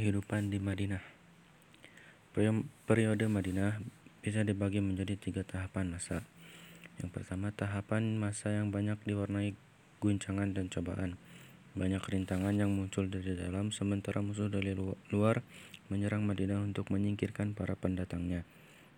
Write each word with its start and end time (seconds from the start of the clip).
Kehidupan 0.00 0.48
di 0.48 0.56
Madinah 0.56 1.04
Periode 2.88 3.28
Madinah 3.28 3.84
bisa 4.24 4.40
dibagi 4.40 4.80
menjadi 4.80 5.12
tiga 5.20 5.44
tahapan 5.44 5.92
masa. 5.92 6.24
Yang 6.96 7.20
pertama, 7.20 7.52
tahapan 7.52 8.16
masa 8.16 8.48
yang 8.48 8.72
banyak 8.72 8.96
diwarnai 9.04 9.52
guncangan 10.00 10.56
dan 10.56 10.72
cobaan. 10.72 11.20
Banyak 11.76 12.00
rintangan 12.00 12.56
yang 12.56 12.72
muncul 12.72 13.12
dari 13.12 13.36
dalam, 13.36 13.76
sementara 13.76 14.24
musuh 14.24 14.48
dari 14.48 14.72
luar 15.12 15.44
menyerang 15.92 16.24
Madinah 16.24 16.64
untuk 16.64 16.88
menyingkirkan 16.88 17.52
para 17.52 17.76
pendatangnya. 17.76 18.48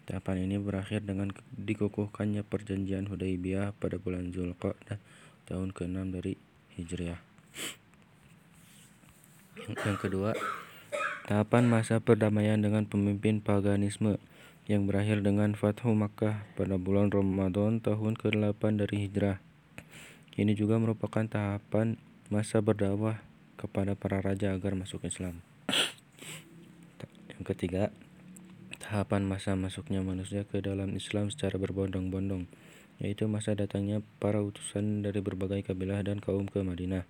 Tahapan 0.07 0.47
ini 0.47 0.63
berakhir 0.63 1.03
dengan 1.03 1.35
dikukuhkannya 1.59 2.47
perjanjian 2.47 3.11
Hudaybiyah 3.11 3.75
pada 3.75 3.99
bulan 3.99 4.31
Zulqa'dah 4.31 5.03
tahun 5.51 5.75
ke-6 5.75 5.99
dari 6.15 6.39
Hijriah. 6.79 7.19
Yang 9.67 9.99
kedua, 9.99 10.39
Tahapan 11.33 11.65
masa 11.65 11.97
perdamaian 11.97 12.61
dengan 12.61 12.85
pemimpin 12.85 13.41
paganisme 13.41 14.21
yang 14.69 14.85
berakhir 14.85 15.25
dengan 15.25 15.57
Fathu 15.57 15.89
Makkah 15.97 16.45
pada 16.61 16.77
bulan 16.77 17.09
Ramadan 17.09 17.81
tahun 17.81 18.21
ke-8 18.21 18.61
dari 18.77 19.09
Hijrah. 19.09 19.41
Ini 20.37 20.53
juga 20.53 20.77
merupakan 20.77 21.25
tahapan 21.25 21.97
masa 22.29 22.61
berdakwah 22.61 23.25
kepada 23.57 23.97
para 23.97 24.21
raja 24.21 24.53
agar 24.53 24.77
masuk 24.77 25.09
Islam. 25.09 25.41
Yang 27.33 27.57
ketiga, 27.57 27.89
tahapan 28.77 29.25
masa 29.25 29.57
masuknya 29.57 30.05
manusia 30.05 30.45
ke 30.45 30.61
dalam 30.61 30.93
Islam 30.93 31.33
secara 31.33 31.57
berbondong-bondong, 31.57 32.45
yaitu 33.01 33.25
masa 33.25 33.57
datangnya 33.57 34.05
para 34.21 34.45
utusan 34.45 35.01
dari 35.01 35.25
berbagai 35.25 35.65
kabilah 35.65 36.05
dan 36.05 36.21
kaum 36.21 36.45
ke 36.45 36.61
Madinah. 36.61 37.09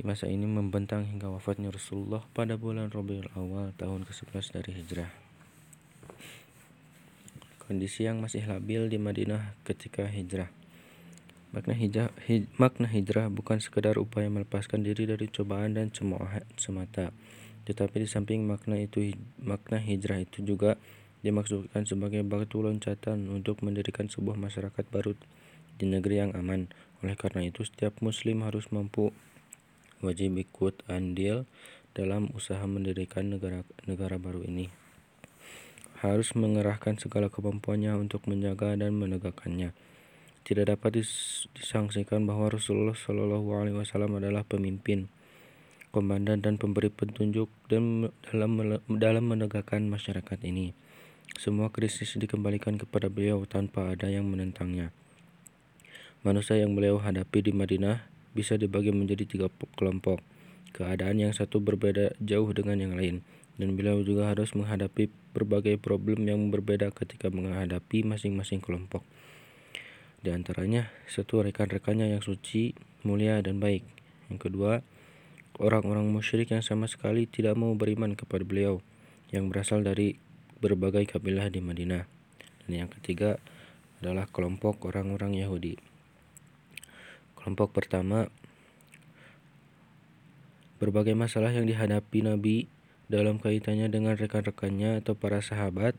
Di 0.00 0.08
masa 0.08 0.32
ini 0.32 0.48
membentang 0.48 1.04
hingga 1.04 1.28
wafatnya 1.28 1.68
Rasulullah 1.68 2.24
pada 2.32 2.56
bulan 2.56 2.88
Rabiul 2.88 3.28
Awal 3.36 3.76
tahun 3.76 4.08
ke-11 4.08 4.56
dari 4.56 4.72
Hijrah. 4.80 5.12
Kondisi 7.60 8.08
yang 8.08 8.24
masih 8.24 8.48
labil 8.48 8.88
di 8.88 8.96
Madinah 8.96 9.60
ketika 9.60 10.08
hijrah. 10.08 10.48
Makna 11.52 11.76
hijrah, 11.76 12.16
hij, 12.24 12.48
makna 12.56 12.88
hijrah 12.88 13.28
bukan 13.28 13.60
sekedar 13.60 14.00
upaya 14.00 14.32
melepaskan 14.32 14.80
diri 14.80 15.04
dari 15.04 15.28
cobaan 15.28 15.76
dan 15.76 15.92
semata, 15.92 17.12
tetapi 17.68 18.00
di 18.00 18.08
samping 18.08 18.48
makna 18.48 18.80
itu 18.80 19.12
makna 19.36 19.76
hijrah 19.84 20.24
itu 20.24 20.40
juga 20.40 20.80
dimaksudkan 21.20 21.84
sebagai 21.84 22.24
batu 22.24 22.64
loncatan 22.64 23.28
untuk 23.28 23.60
mendirikan 23.60 24.08
sebuah 24.08 24.40
masyarakat 24.40 24.84
baru 24.88 25.12
di 25.76 25.84
negeri 25.84 26.24
yang 26.24 26.32
aman. 26.32 26.72
Oleh 27.04 27.20
karena 27.20 27.44
itu, 27.44 27.68
setiap 27.68 28.00
muslim 28.00 28.48
harus 28.48 28.64
mampu 28.72 29.12
wajib 30.00 30.36
ikut 30.36 30.84
andil 30.88 31.48
dalam 31.92 32.30
usaha 32.32 32.62
mendirikan 32.64 33.32
negara 33.32 33.64
negara 33.84 34.16
baru 34.16 34.44
ini. 34.44 34.72
Harus 36.00 36.32
mengerahkan 36.32 36.96
segala 36.96 37.28
kemampuannya 37.28 37.92
untuk 38.00 38.24
menjaga 38.24 38.72
dan 38.72 38.96
menegakkannya. 38.96 39.76
Tidak 40.40 40.64
dapat 40.66 41.04
disangsikan 41.52 42.24
bahwa 42.24 42.48
Rasulullah 42.48 42.96
Shallallahu 42.96 43.48
Alaihi 43.52 43.76
Wasallam 43.76 44.16
adalah 44.16 44.40
pemimpin, 44.42 45.12
komandan 45.92 46.40
dan 46.40 46.56
pemberi 46.56 46.88
petunjuk 46.88 47.52
dan 47.68 48.08
dalam 48.24 48.80
dalam 48.88 49.24
menegakkan 49.28 49.84
masyarakat 49.86 50.40
ini. 50.48 50.72
Semua 51.36 51.70
krisis 51.70 52.16
dikembalikan 52.18 52.80
kepada 52.80 53.06
beliau 53.06 53.44
tanpa 53.46 53.92
ada 53.94 54.08
yang 54.10 54.26
menentangnya. 54.26 54.90
Manusia 56.20 56.60
yang 56.60 56.76
beliau 56.76 57.00
hadapi 57.00 57.48
di 57.48 57.52
Madinah 57.54 58.09
bisa 58.36 58.54
dibagi 58.60 58.94
menjadi 58.94 59.26
tiga 59.26 59.46
kelompok. 59.74 60.22
Keadaan 60.70 61.18
yang 61.18 61.34
satu 61.34 61.58
berbeda 61.58 62.14
jauh 62.22 62.50
dengan 62.54 62.78
yang 62.78 62.94
lain, 62.94 63.26
dan 63.58 63.74
beliau 63.74 64.00
juga 64.06 64.30
harus 64.30 64.54
menghadapi 64.54 65.10
berbagai 65.34 65.76
problem 65.82 66.24
yang 66.24 66.48
berbeda 66.48 66.94
ketika 66.94 67.28
menghadapi 67.28 68.06
masing-masing 68.06 68.62
kelompok. 68.62 69.02
Di 70.20 70.30
antaranya, 70.30 70.92
satu 71.08 71.42
rekan-rekannya 71.42 72.12
yang 72.12 72.22
suci, 72.22 72.76
mulia, 73.02 73.40
dan 73.40 73.58
baik. 73.58 73.82
Yang 74.28 74.38
kedua, 74.46 74.72
orang-orang 75.58 76.06
musyrik 76.08 76.52
yang 76.52 76.62
sama 76.62 76.86
sekali 76.86 77.26
tidak 77.26 77.56
mau 77.56 77.72
beriman 77.74 78.14
kepada 78.14 78.44
beliau, 78.46 78.84
yang 79.34 79.48
berasal 79.48 79.82
dari 79.82 80.20
berbagai 80.60 81.08
kabilah 81.08 81.48
di 81.48 81.64
Madinah. 81.64 82.04
Dan 82.68 82.72
yang 82.86 82.90
ketiga 82.92 83.40
adalah 84.04 84.28
kelompok 84.28 84.86
orang-orang 84.86 85.36
Yahudi. 85.40 85.89
Kelompok 87.40 87.72
pertama, 87.72 88.28
berbagai 90.76 91.16
masalah 91.16 91.52
yang 91.56 91.64
dihadapi 91.64 92.20
Nabi 92.20 92.68
dalam 93.08 93.40
kaitannya 93.40 93.88
dengan 93.88 94.14
rekan-rekannya 94.14 95.00
atau 95.00 95.16
para 95.16 95.40
sahabat 95.40 95.96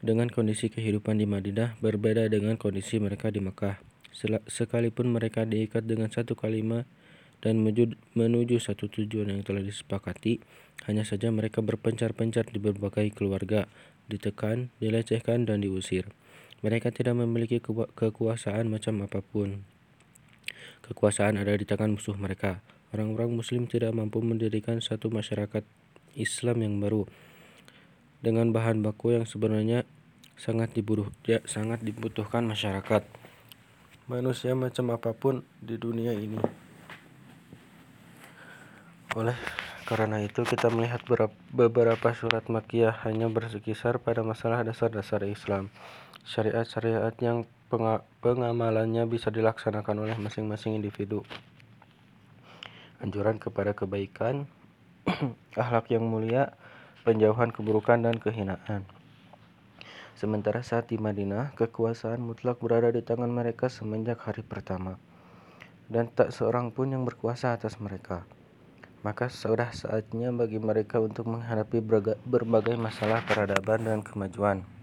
dengan 0.00 0.28
kondisi 0.32 0.72
kehidupan 0.72 1.20
di 1.20 1.28
Madinah 1.28 1.76
berbeda 1.80 2.28
dengan 2.28 2.56
kondisi 2.60 2.96
mereka 3.00 3.28
di 3.28 3.40
Mekah. 3.40 3.80
Sekalipun 4.48 5.08
mereka 5.08 5.48
diikat 5.48 5.88
dengan 5.88 6.12
satu 6.12 6.36
kalimat 6.36 6.84
dan 7.40 7.64
menuju, 8.12 8.60
satu 8.60 8.92
tujuan 8.92 9.32
yang 9.32 9.40
telah 9.40 9.64
disepakati, 9.64 10.44
hanya 10.84 11.08
saja 11.08 11.32
mereka 11.32 11.64
berpencar-pencar 11.64 12.48
di 12.52 12.60
berbagai 12.60 13.16
keluarga, 13.16 13.64
ditekan, 14.12 14.68
dilecehkan, 14.76 15.48
dan 15.48 15.64
diusir. 15.64 16.08
Mereka 16.60 16.92
tidak 16.92 17.16
memiliki 17.16 17.64
kekuasaan 17.64 18.68
macam 18.68 19.08
apa 19.08 19.24
pun. 19.24 19.64
Kekuasaan 20.86 21.36
ada 21.40 21.52
di 21.56 21.66
tangan 21.68 21.96
musuh 21.96 22.16
mereka. 22.16 22.64
Orang-orang 22.90 23.36
Muslim 23.36 23.70
tidak 23.70 23.94
mampu 23.94 24.18
mendirikan 24.24 24.82
satu 24.82 25.12
masyarakat 25.12 25.62
Islam 26.18 26.64
yang 26.64 26.80
baru 26.82 27.06
dengan 28.20 28.52
bahan 28.52 28.82
baku 28.82 29.16
yang 29.16 29.24
sebenarnya 29.24 29.88
sangat 30.34 30.72
dibutuh, 30.72 31.08
ya, 31.28 31.38
sangat 31.46 31.84
dibutuhkan 31.84 32.44
masyarakat 32.48 33.20
manusia 34.10 34.58
macam 34.58 34.90
apa 34.90 35.14
pun 35.14 35.46
di 35.62 35.78
dunia 35.78 36.10
ini. 36.10 36.42
Oleh 39.14 39.38
karena 39.86 40.18
itu 40.18 40.42
kita 40.42 40.66
melihat 40.66 41.06
beberapa 41.54 42.10
surat 42.10 42.42
makiyah 42.50 43.06
hanya 43.06 43.30
bersekisar 43.30 44.02
pada 44.02 44.26
masalah 44.26 44.66
dasar-dasar 44.66 45.22
Islam, 45.30 45.70
syariat-syariat 46.26 47.14
yang 47.22 47.46
pengamalannya 47.70 49.06
bisa 49.06 49.30
dilaksanakan 49.30 50.02
oleh 50.02 50.16
masing-masing 50.18 50.74
individu. 50.74 51.22
Anjuran 52.98 53.38
kepada 53.38 53.70
kebaikan, 53.78 54.50
akhlak 55.62 55.86
yang 55.94 56.02
mulia, 56.02 56.58
penjauhan 57.06 57.54
keburukan 57.54 58.02
dan 58.02 58.18
kehinaan. 58.18 58.82
Sementara 60.18 60.66
saat 60.66 60.90
di 60.90 60.98
Madinah, 60.98 61.54
kekuasaan 61.54 62.20
mutlak 62.20 62.58
berada 62.58 62.90
di 62.90 63.00
tangan 63.00 63.30
mereka 63.30 63.70
semenjak 63.70 64.20
hari 64.20 64.42
pertama. 64.42 64.98
Dan 65.86 66.10
tak 66.10 66.34
seorang 66.34 66.74
pun 66.74 66.90
yang 66.90 67.06
berkuasa 67.06 67.54
atas 67.54 67.78
mereka. 67.78 68.26
Maka 69.00 69.32
sudah 69.32 69.72
saatnya 69.72 70.28
bagi 70.34 70.60
mereka 70.60 71.00
untuk 71.00 71.24
menghadapi 71.30 71.80
berbagai 72.26 72.76
masalah 72.76 73.24
peradaban 73.24 73.88
dan 73.88 74.04
kemajuan 74.04 74.79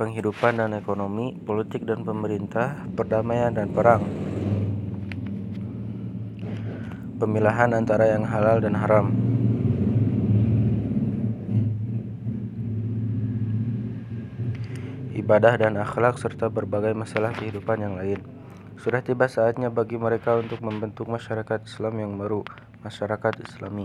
penghidupan 0.00 0.56
dan 0.56 0.72
ekonomi, 0.72 1.36
politik 1.36 1.84
dan 1.84 2.00
pemerintah, 2.00 2.88
perdamaian 2.96 3.52
dan 3.52 3.68
perang. 3.68 4.00
Pemilahan 7.20 7.76
antara 7.76 8.08
yang 8.08 8.24
halal 8.24 8.64
dan 8.64 8.80
haram. 8.80 9.12
Ibadah 15.12 15.60
dan 15.60 15.76
akhlak 15.76 16.16
serta 16.16 16.48
berbagai 16.48 16.96
masalah 16.96 17.36
kehidupan 17.36 17.84
yang 17.84 18.00
lain. 18.00 18.24
Sudah 18.80 19.04
tiba 19.04 19.28
saatnya 19.28 19.68
bagi 19.68 20.00
mereka 20.00 20.40
untuk 20.40 20.64
membentuk 20.64 21.12
masyarakat 21.12 21.68
Islam 21.68 22.00
yang 22.00 22.12
baru, 22.16 22.40
masyarakat 22.80 23.44
Islami, 23.44 23.84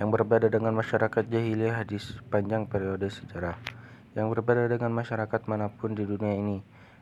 yang 0.00 0.08
berbeda 0.08 0.48
dengan 0.48 0.72
masyarakat 0.72 1.28
jahiliyah 1.28 1.84
di 1.84 2.00
sepanjang 2.00 2.64
periode 2.64 3.12
sejarah 3.12 3.79
yang 4.18 4.26
berbeda 4.30 4.66
dengan 4.66 4.90
masyarakat 4.90 5.46
mana 5.46 5.70
pun 5.70 5.94
di 5.94 6.02
dunia 6.02 6.34
ini 6.34 6.58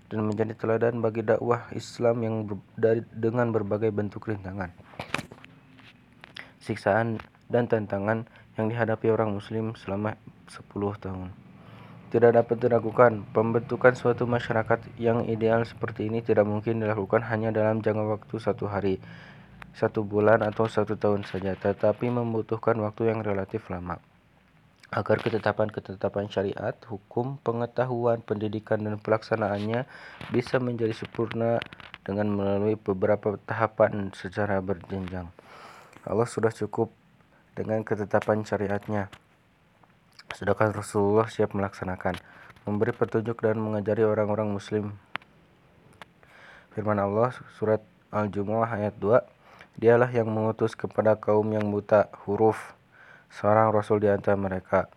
dan 0.09 0.25
menjadi 0.25 0.57
teladan 0.57 1.01
bagi 1.05 1.25
dakwah 1.25 1.69
Islam 1.73 2.25
yang 2.25 2.35
ber, 2.49 2.57
dari, 2.77 3.01
dengan 3.13 3.53
berbagai 3.53 3.93
bentuk 3.93 4.29
rintangan, 4.29 4.73
siksaan 6.61 7.21
dan 7.49 7.69
tantangan 7.69 8.25
yang 8.57 8.67
dihadapi 8.73 9.13
orang 9.13 9.37
muslim 9.37 9.77
selama 9.77 10.17
10 10.49 10.65
tahun. 11.01 11.29
Tidak 12.09 12.33
dapat 12.33 12.57
diragukan, 12.57 13.21
pembentukan 13.37 13.93
suatu 13.93 14.25
masyarakat 14.25 14.81
yang 14.97 15.29
ideal 15.29 15.61
seperti 15.69 16.09
ini 16.09 16.25
tidak 16.25 16.49
mungkin 16.49 16.81
dilakukan 16.81 17.21
hanya 17.29 17.53
dalam 17.53 17.85
jangka 17.85 18.17
waktu 18.17 18.37
satu 18.41 18.65
hari, 18.65 18.97
satu 19.77 20.09
bulan 20.09 20.41
atau 20.41 20.65
satu 20.65 20.97
tahun 20.97 21.29
saja, 21.29 21.53
tetapi 21.53 22.09
membutuhkan 22.09 22.81
waktu 22.81 23.13
yang 23.13 23.21
relatif 23.21 23.69
lama 23.69 24.01
agar 24.89 25.21
ketetapan-ketetapan 25.21 26.33
syariat, 26.33 26.73
hukum, 26.89 27.37
pengetahuan, 27.45 28.25
pendidikan, 28.25 28.81
dan 28.81 28.97
pelaksanaannya 28.97 29.85
bisa 30.33 30.57
menjadi 30.57 30.97
sempurna 30.97 31.61
dengan 32.09 32.33
melalui 32.33 32.81
beberapa 32.81 33.37
tahapan 33.45 34.17
secara 34.17 34.65
berjenjang. 34.65 35.29
Allah 36.09 36.25
sudah 36.25 36.49
cukup 36.49 36.89
dengan 37.53 37.85
ketetapan 37.85 38.49
syariatnya. 38.49 39.13
Sedangkan 40.33 40.73
Rasulullah 40.73 41.29
siap 41.29 41.53
melaksanakan, 41.53 42.17
memberi 42.65 42.97
petunjuk 42.97 43.45
dan 43.45 43.61
mengajari 43.61 44.09
orang-orang 44.09 44.49
muslim. 44.49 44.97
Firman 46.73 46.97
Allah 46.97 47.37
surat 47.61 47.85
Al-Jumu'ah 48.09 48.73
ayat 48.81 48.97
2, 48.97 49.21
Dialah 49.79 50.11
yang 50.11 50.33
mengutus 50.33 50.75
kepada 50.75 51.15
kaum 51.15 51.47
yang 51.55 51.69
buta 51.71 52.11
huruf 52.25 52.78
seorang 53.33 53.73
rasul 53.73 54.01
di 54.01 54.09
antara 54.09 54.37
mereka 54.37 54.89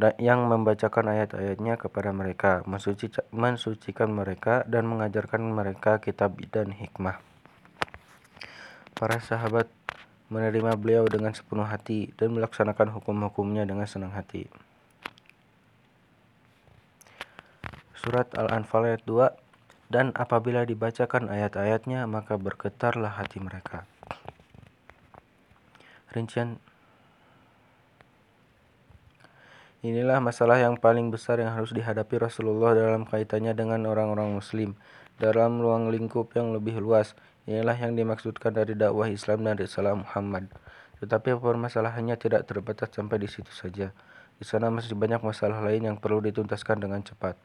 dan 0.00 0.16
yang 0.16 0.48
membacakan 0.48 1.12
ayat-ayatnya 1.12 1.76
kepada 1.76 2.08
mereka, 2.16 2.64
mensucikan 3.36 4.08
mereka 4.08 4.64
dan 4.64 4.88
mengajarkan 4.88 5.44
mereka 5.44 6.00
kitab 6.00 6.40
dan 6.48 6.72
hikmah. 6.72 7.20
Para 8.96 9.20
sahabat 9.20 9.68
menerima 10.32 10.72
beliau 10.80 11.04
dengan 11.04 11.36
sepenuh 11.36 11.68
hati 11.68 12.16
dan 12.16 12.32
melaksanakan 12.32 12.96
hukum-hukumnya 12.96 13.68
dengan 13.68 13.84
senang 13.84 14.16
hati. 14.16 14.48
Surat 17.92 18.32
Al-Anfal 18.32 18.96
ayat 18.96 19.04
2 19.04 19.92
Dan 19.92 20.16
apabila 20.16 20.64
dibacakan 20.64 21.28
ayat-ayatnya 21.28 22.08
maka 22.08 22.38
bergetarlah 22.38 23.20
hati 23.20 23.42
mereka. 23.42 23.84
Rincian 26.14 26.62
Inilah 29.80 30.20
masalah 30.20 30.60
yang 30.60 30.76
paling 30.76 31.08
besar 31.08 31.40
yang 31.40 31.56
harus 31.56 31.72
dihadapi 31.72 32.20
Rasulullah 32.20 32.76
dalam 32.76 33.08
kaitannya 33.08 33.56
dengan 33.56 33.88
orang-orang 33.88 34.36
muslim 34.36 34.76
dalam 35.20 35.60
ruang 35.60 35.92
lingkup 35.92 36.32
yang 36.32 36.52
lebih 36.52 36.80
luas 36.80 37.12
Inilah 37.48 37.74
yang 37.74 37.96
dimaksudkan 37.96 38.52
dari 38.52 38.76
dakwah 38.76 39.08
Islam 39.08 39.42
dan 39.48 39.56
risalah 39.56 39.96
Muhammad. 39.96 40.52
Tetapi 41.00 41.34
permasalahannya 41.40 42.14
tidak 42.20 42.44
terbatas 42.44 42.92
sampai 42.92 43.16
di 43.16 43.26
situ 43.26 43.48
saja. 43.50 43.96
Di 44.36 44.44
sana 44.44 44.68
masih 44.68 44.92
banyak 44.92 45.24
masalah 45.24 45.58
lain 45.64 45.88
yang 45.88 45.96
perlu 45.96 46.20
dituntaskan 46.20 46.78
dengan 46.78 47.00
cepat. 47.00 47.40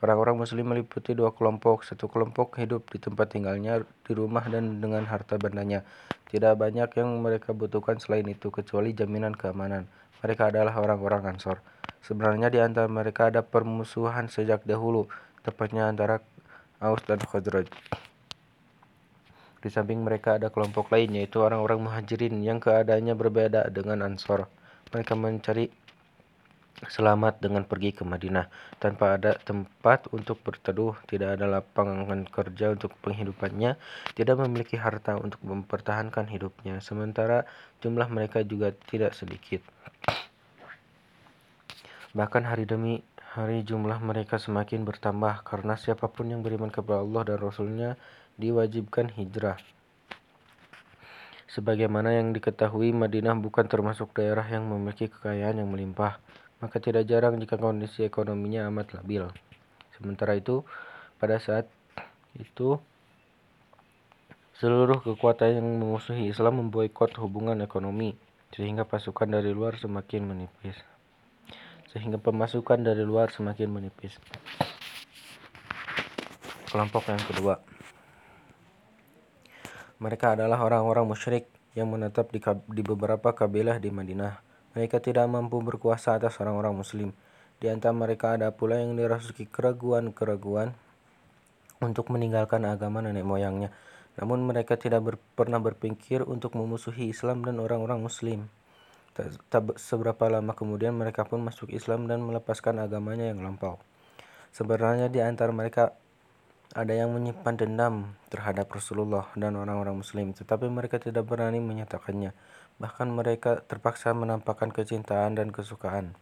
Orang-orang 0.00 0.40
muslim 0.40 0.70
meliputi 0.70 1.18
dua 1.18 1.34
kelompok. 1.34 1.82
Satu 1.82 2.06
kelompok 2.06 2.56
hidup 2.62 2.88
di 2.88 3.02
tempat 3.02 3.34
tinggalnya, 3.34 3.84
di 3.84 4.12
rumah 4.14 4.46
dan 4.46 4.78
dengan 4.78 5.04
harta 5.04 5.34
bendanya. 5.36 5.84
Tidak 6.30 6.54
banyak 6.54 6.94
yang 6.94 7.20
mereka 7.20 7.50
butuhkan 7.50 7.98
selain 7.98 8.24
itu 8.30 8.48
kecuali 8.54 8.94
jaminan 8.94 9.34
keamanan. 9.34 9.90
Mereka 10.22 10.54
adalah 10.54 10.72
orang-orang 10.78 11.36
Ansor. 11.36 11.58
Sebenarnya 12.00 12.48
di 12.48 12.58
antara 12.58 12.88
mereka 12.88 13.28
ada 13.28 13.44
permusuhan 13.44 14.32
sejak 14.32 14.64
dahulu, 14.64 15.06
tepatnya 15.44 15.88
antara 15.88 16.24
Aus 16.80 17.04
dan 17.04 17.20
Khazraj. 17.20 17.68
Di 19.60 19.68
samping 19.68 20.00
mereka 20.00 20.40
ada 20.40 20.48
kelompok 20.48 20.88
lain 20.88 21.20
yaitu 21.20 21.44
orang-orang 21.44 21.84
muhajirin 21.84 22.40
yang 22.40 22.56
keadaannya 22.56 23.12
berbeda 23.12 23.68
dengan 23.68 24.00
Ansor. 24.00 24.48
Mereka 24.88 25.12
mencari 25.12 25.68
selamat 26.88 27.44
dengan 27.44 27.68
pergi 27.68 27.92
ke 27.92 28.08
Madinah 28.08 28.48
tanpa 28.80 29.20
ada 29.20 29.36
tempat 29.36 30.08
untuk 30.16 30.40
berteduh, 30.40 30.96
tidak 31.04 31.36
ada 31.36 31.60
lapangan 31.60 32.24
kerja 32.24 32.72
untuk 32.72 32.96
penghidupannya, 33.04 33.76
tidak 34.16 34.40
memiliki 34.40 34.80
harta 34.80 35.20
untuk 35.20 35.44
mempertahankan 35.44 36.24
hidupnya, 36.32 36.80
sementara 36.80 37.44
jumlah 37.84 38.08
mereka 38.08 38.40
juga 38.40 38.72
tidak 38.88 39.12
sedikit. 39.12 39.60
Bahkan 42.10 42.42
hari 42.42 42.66
demi 42.66 43.06
hari 43.38 43.62
jumlah 43.62 44.02
mereka 44.02 44.42
semakin 44.42 44.82
bertambah 44.82 45.46
karena 45.46 45.78
siapa 45.78 46.10
pun 46.10 46.26
yang 46.26 46.42
beriman 46.42 46.66
kepada 46.66 47.06
Allah 47.06 47.22
dan 47.22 47.38
Rasulnya 47.38 47.94
diwajibkan 48.34 49.14
hijrah. 49.14 49.54
Sebagaimana 51.50 52.14
yang 52.14 52.34
diketahui, 52.34 52.90
Madinah 52.94 53.34
bukan 53.38 53.66
termasuk 53.66 54.14
daerah 54.14 54.46
yang 54.46 54.66
memiliki 54.66 55.10
kekayaan 55.10 55.62
yang 55.62 55.70
melimpah, 55.70 56.18
maka 56.62 56.78
tidak 56.78 57.06
jarang 57.10 57.38
jika 57.38 57.58
kondisi 57.58 58.06
ekonominya 58.06 58.70
amat 58.70 58.98
labil. 58.98 59.26
Sementara 59.98 60.38
itu, 60.38 60.62
pada 61.18 61.42
saat 61.42 61.66
itu, 62.38 62.78
seluruh 64.62 65.02
kekuatan 65.02 65.58
yang 65.58 65.66
memusuhi 65.78 66.30
Islam 66.30 66.62
memboikot 66.62 67.18
hubungan 67.18 67.58
ekonomi, 67.62 68.14
sehingga 68.54 68.86
pasukan 68.86 69.30
dari 69.30 69.50
luar 69.50 69.74
semakin 69.74 70.22
menipis. 70.26 70.78
Sehingga 71.90 72.22
pemasukan 72.22 72.86
dari 72.86 73.02
luar 73.02 73.34
semakin 73.34 73.68
menipis. 73.68 74.14
Kelompok 76.70 77.10
yang 77.10 77.22
kedua 77.26 77.58
mereka 80.00 80.32
adalah 80.32 80.64
orang-orang 80.64 81.12
musyrik 81.12 81.44
yang 81.76 81.92
menetap 81.92 82.32
di, 82.32 82.40
di 82.72 82.80
beberapa 82.80 83.36
kabilah 83.36 83.76
di 83.76 83.92
Madinah. 83.92 84.40
Mereka 84.72 84.96
tidak 85.04 85.28
mampu 85.28 85.60
berkuasa 85.60 86.16
atas 86.16 86.40
orang-orang 86.40 86.72
muslim. 86.72 87.12
Di 87.60 87.68
antara 87.68 87.92
mereka 87.92 88.32
ada 88.32 88.48
pula 88.48 88.80
yang 88.80 88.96
dirasuki 88.96 89.44
keraguan-keraguan 89.44 90.72
untuk 91.84 92.08
meninggalkan 92.08 92.64
agama 92.64 93.04
nenek 93.04 93.28
moyangnya. 93.28 93.76
Namun 94.16 94.40
mereka 94.40 94.80
tidak 94.80 95.04
ber, 95.04 95.14
pernah 95.36 95.60
berpikir 95.60 96.24
untuk 96.24 96.56
memusuhi 96.56 97.12
Islam 97.12 97.44
dan 97.44 97.60
orang-orang 97.60 98.00
muslim. 98.00 98.48
Tak, 99.10 99.74
seberapa 99.76 100.30
lama 100.30 100.54
kemudian 100.54 100.94
mereka 100.94 101.26
pun 101.26 101.42
masuk 101.42 101.74
Islam 101.74 102.06
dan 102.06 102.22
melepaskan 102.22 102.78
agamanya 102.78 103.34
yang 103.34 103.42
lampau. 103.42 103.82
Sebenarnya 104.54 105.10
di 105.10 105.18
antara 105.18 105.50
mereka 105.50 105.94
ada 106.70 106.94
yang 106.94 107.10
menyimpan 107.10 107.54
dendam 107.58 108.14
terhadap 108.30 108.70
Rasulullah 108.70 109.26
dan 109.34 109.58
orang-orang 109.58 109.98
Muslim, 109.98 110.30
tetapi 110.30 110.70
mereka 110.70 111.02
tidak 111.02 111.26
berani 111.26 111.58
menyatakannya. 111.58 112.30
Bahkan 112.78 113.10
mereka 113.10 113.58
terpaksa 113.66 114.14
menampakkan 114.14 114.70
kecintaan 114.70 115.34
dan 115.34 115.50
kesukaan 115.50 116.14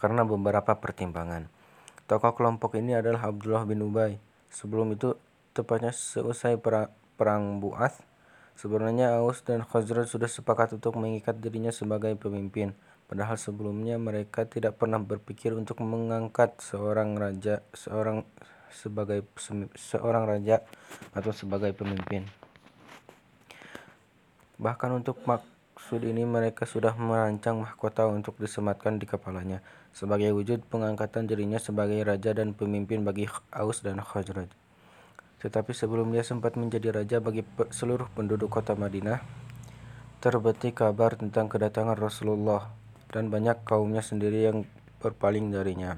karena 0.00 0.24
beberapa 0.24 0.72
pertimbangan. 0.80 1.52
Tokoh 2.08 2.34
kelompok 2.34 2.74
ini 2.80 2.96
adalah 2.96 3.30
Abdullah 3.30 3.68
bin 3.68 3.84
Ubay. 3.84 4.16
Sebelum 4.50 4.96
itu, 4.96 5.14
tepatnya 5.54 5.94
seusai 5.94 6.58
perang, 6.58 6.90
perang 7.14 7.62
Bu'ath, 7.62 8.02
sebenarnya 8.60 9.16
Aus 9.16 9.40
dan 9.40 9.64
Khazraj 9.64 10.04
sudah 10.04 10.28
sepakat 10.28 10.76
untuk 10.76 11.00
mengikat 11.00 11.40
dirinya 11.40 11.72
sebagai 11.72 12.12
pemimpin. 12.20 12.76
Padahal 13.08 13.40
sebelumnya 13.40 13.96
mereka 13.96 14.44
tidak 14.44 14.76
pernah 14.76 15.00
berpikir 15.00 15.56
untuk 15.56 15.80
mengangkat 15.80 16.60
seorang 16.60 17.16
raja, 17.16 17.64
seorang 17.72 18.28
sebagai 18.68 19.24
seorang 19.74 20.28
raja 20.28 20.60
atau 21.16 21.32
sebagai 21.32 21.72
pemimpin. 21.72 22.28
Bahkan 24.60 24.92
untuk 24.92 25.24
maksud 25.24 26.04
ini 26.04 26.28
mereka 26.28 26.68
sudah 26.68 26.92
merancang 27.00 27.64
mahkota 27.64 28.04
untuk 28.06 28.36
disematkan 28.36 29.00
di 29.00 29.08
kepalanya 29.08 29.64
sebagai 29.90 30.30
wujud 30.36 30.62
pengangkatan 30.70 31.26
dirinya 31.26 31.58
sebagai 31.58 31.98
raja 32.06 32.30
dan 32.30 32.54
pemimpin 32.54 33.02
bagi 33.02 33.26
Aus 33.50 33.82
dan 33.82 33.98
Khazraj. 33.98 34.59
Tetapi 35.40 35.72
sebelum 35.72 36.12
dia 36.12 36.20
sempat 36.20 36.60
menjadi 36.60 37.00
raja 37.00 37.16
bagi 37.18 37.40
seluruh 37.72 38.12
penduduk 38.12 38.52
kota 38.52 38.76
Madinah, 38.76 39.24
terbetik 40.20 40.84
kabar 40.84 41.16
tentang 41.16 41.48
kedatangan 41.48 41.96
Rasulullah 41.96 42.68
dan 43.08 43.32
banyak 43.32 43.64
kaumnya 43.64 44.04
sendiri 44.04 44.52
yang 44.52 44.68
berpaling 45.00 45.48
darinya. 45.48 45.96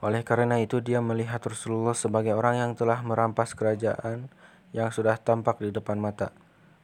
Oleh 0.00 0.24
karena 0.24 0.60
itu 0.60 0.80
dia 0.80 1.00
melihat 1.04 1.40
Rasulullah 1.44 1.96
sebagai 1.96 2.36
orang 2.36 2.60
yang 2.60 2.72
telah 2.76 3.00
merampas 3.00 3.52
kerajaan 3.52 4.28
yang 4.72 4.92
sudah 4.92 5.16
tampak 5.16 5.60
di 5.60 5.72
depan 5.72 5.96
mata. 5.96 6.32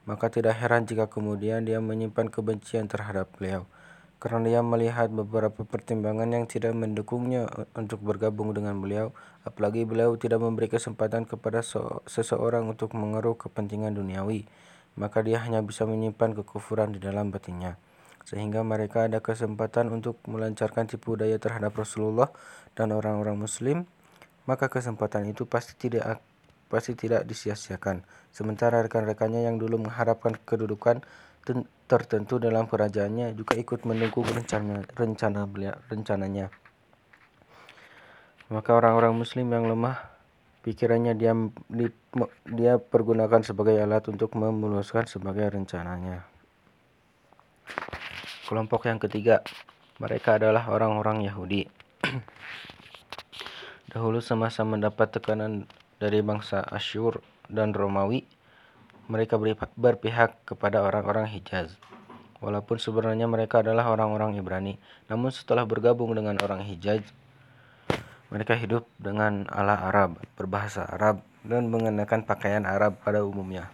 Maka 0.08 0.32
tidak 0.32 0.56
heran 0.56 0.88
jika 0.88 1.08
kemudian 1.08 1.64
dia 1.64 1.80
menyimpan 1.84 2.32
kebencian 2.32 2.88
terhadap 2.88 3.28
beliau. 3.36 3.68
Karena 4.20 4.44
dia 4.44 4.60
melihat 4.60 5.08
beberapa 5.08 5.64
pertimbangan 5.64 6.28
yang 6.28 6.44
tidak 6.44 6.76
mendukungnya 6.76 7.48
untuk 7.72 8.04
bergabung 8.04 8.52
dengan 8.52 8.76
beliau, 8.76 9.16
apalagi 9.48 9.88
beliau 9.88 10.12
tidak 10.20 10.44
memberi 10.44 10.68
kesempatan 10.68 11.24
kepada 11.24 11.64
seseorang 12.04 12.68
untuk 12.68 12.92
mengeruh 12.92 13.40
kepentingan 13.40 13.96
duniawi, 13.96 14.44
maka 15.00 15.24
dia 15.24 15.40
hanya 15.40 15.64
bisa 15.64 15.88
menyimpan 15.88 16.36
kekufuran 16.36 16.92
di 16.92 17.00
dalam 17.00 17.32
batinnya 17.32 17.80
sehingga 18.30 18.62
mereka 18.62 19.10
ada 19.10 19.18
kesempatan 19.18 19.90
untuk 19.90 20.20
melancarkan 20.28 20.86
tipu 20.86 21.16
daya 21.16 21.40
terhadap 21.40 21.74
Rasulullah 21.74 22.30
dan 22.78 22.94
orang-orang 22.94 23.34
muslim, 23.34 23.90
maka 24.46 24.70
kesempatan 24.70 25.26
itu 25.26 25.50
pasti 25.50 25.74
tidak 25.74 26.22
pasti 26.70 26.94
tidak 26.94 27.26
disia-siakan. 27.26 28.06
Sementara 28.30 28.78
rekan-rekannya 28.86 29.50
yang 29.50 29.58
dulu 29.58 29.82
mengharapkan 29.82 30.38
kedudukan 30.46 31.02
tertentu 31.90 32.38
dalam 32.38 32.70
kerajaannya 32.70 33.34
juga 33.34 33.58
ikut 33.58 33.82
mendukung 33.82 34.26
rencana 34.26 34.86
rencana 34.94 35.46
beliau 35.46 35.74
rencananya. 35.90 36.50
Maka 38.50 38.70
orang-orang 38.74 39.14
muslim 39.14 39.46
yang 39.50 39.70
lemah 39.70 40.10
pikirannya 40.66 41.16
dia 41.16 41.32
dia 42.50 42.76
pergunakan 42.76 43.40
sebagai 43.40 43.78
alat 43.80 44.04
untuk 44.10 44.34
memuluskan 44.36 45.08
sebagai 45.08 45.48
rencananya. 45.48 46.26
Kelompok 48.50 48.90
yang 48.90 48.98
ketiga, 48.98 49.46
mereka 50.02 50.34
adalah 50.34 50.66
orang-orang 50.66 51.22
Yahudi. 51.22 51.70
Dahulu 53.94 54.18
semasa 54.18 54.66
mendapat 54.66 55.14
tekanan 55.14 55.70
dari 56.02 56.18
bangsa 56.18 56.58
Asyur 56.66 57.22
dan 57.46 57.70
Romawi, 57.70 58.26
mereka 59.10 59.34
berpihak 59.74 60.46
kepada 60.46 60.86
orang-orang 60.86 61.26
Hijaz. 61.26 61.74
Walaupun 62.38 62.78
sebenarnya 62.78 63.26
mereka 63.26 63.60
adalah 63.60 63.90
orang-orang 63.90 64.38
Ibrani, 64.38 64.78
namun 65.10 65.34
setelah 65.34 65.66
bergabung 65.66 66.14
dengan 66.14 66.38
orang 66.40 66.62
Hijaz, 66.62 67.02
mereka 68.30 68.54
hidup 68.54 68.86
dengan 68.96 69.50
ala 69.50 69.90
Arab, 69.90 70.22
berbahasa 70.38 70.86
Arab, 70.86 71.26
dan 71.42 71.66
mengenakan 71.66 72.22
pakaian 72.22 72.62
Arab 72.62 73.02
pada 73.02 73.26
umumnya. 73.26 73.66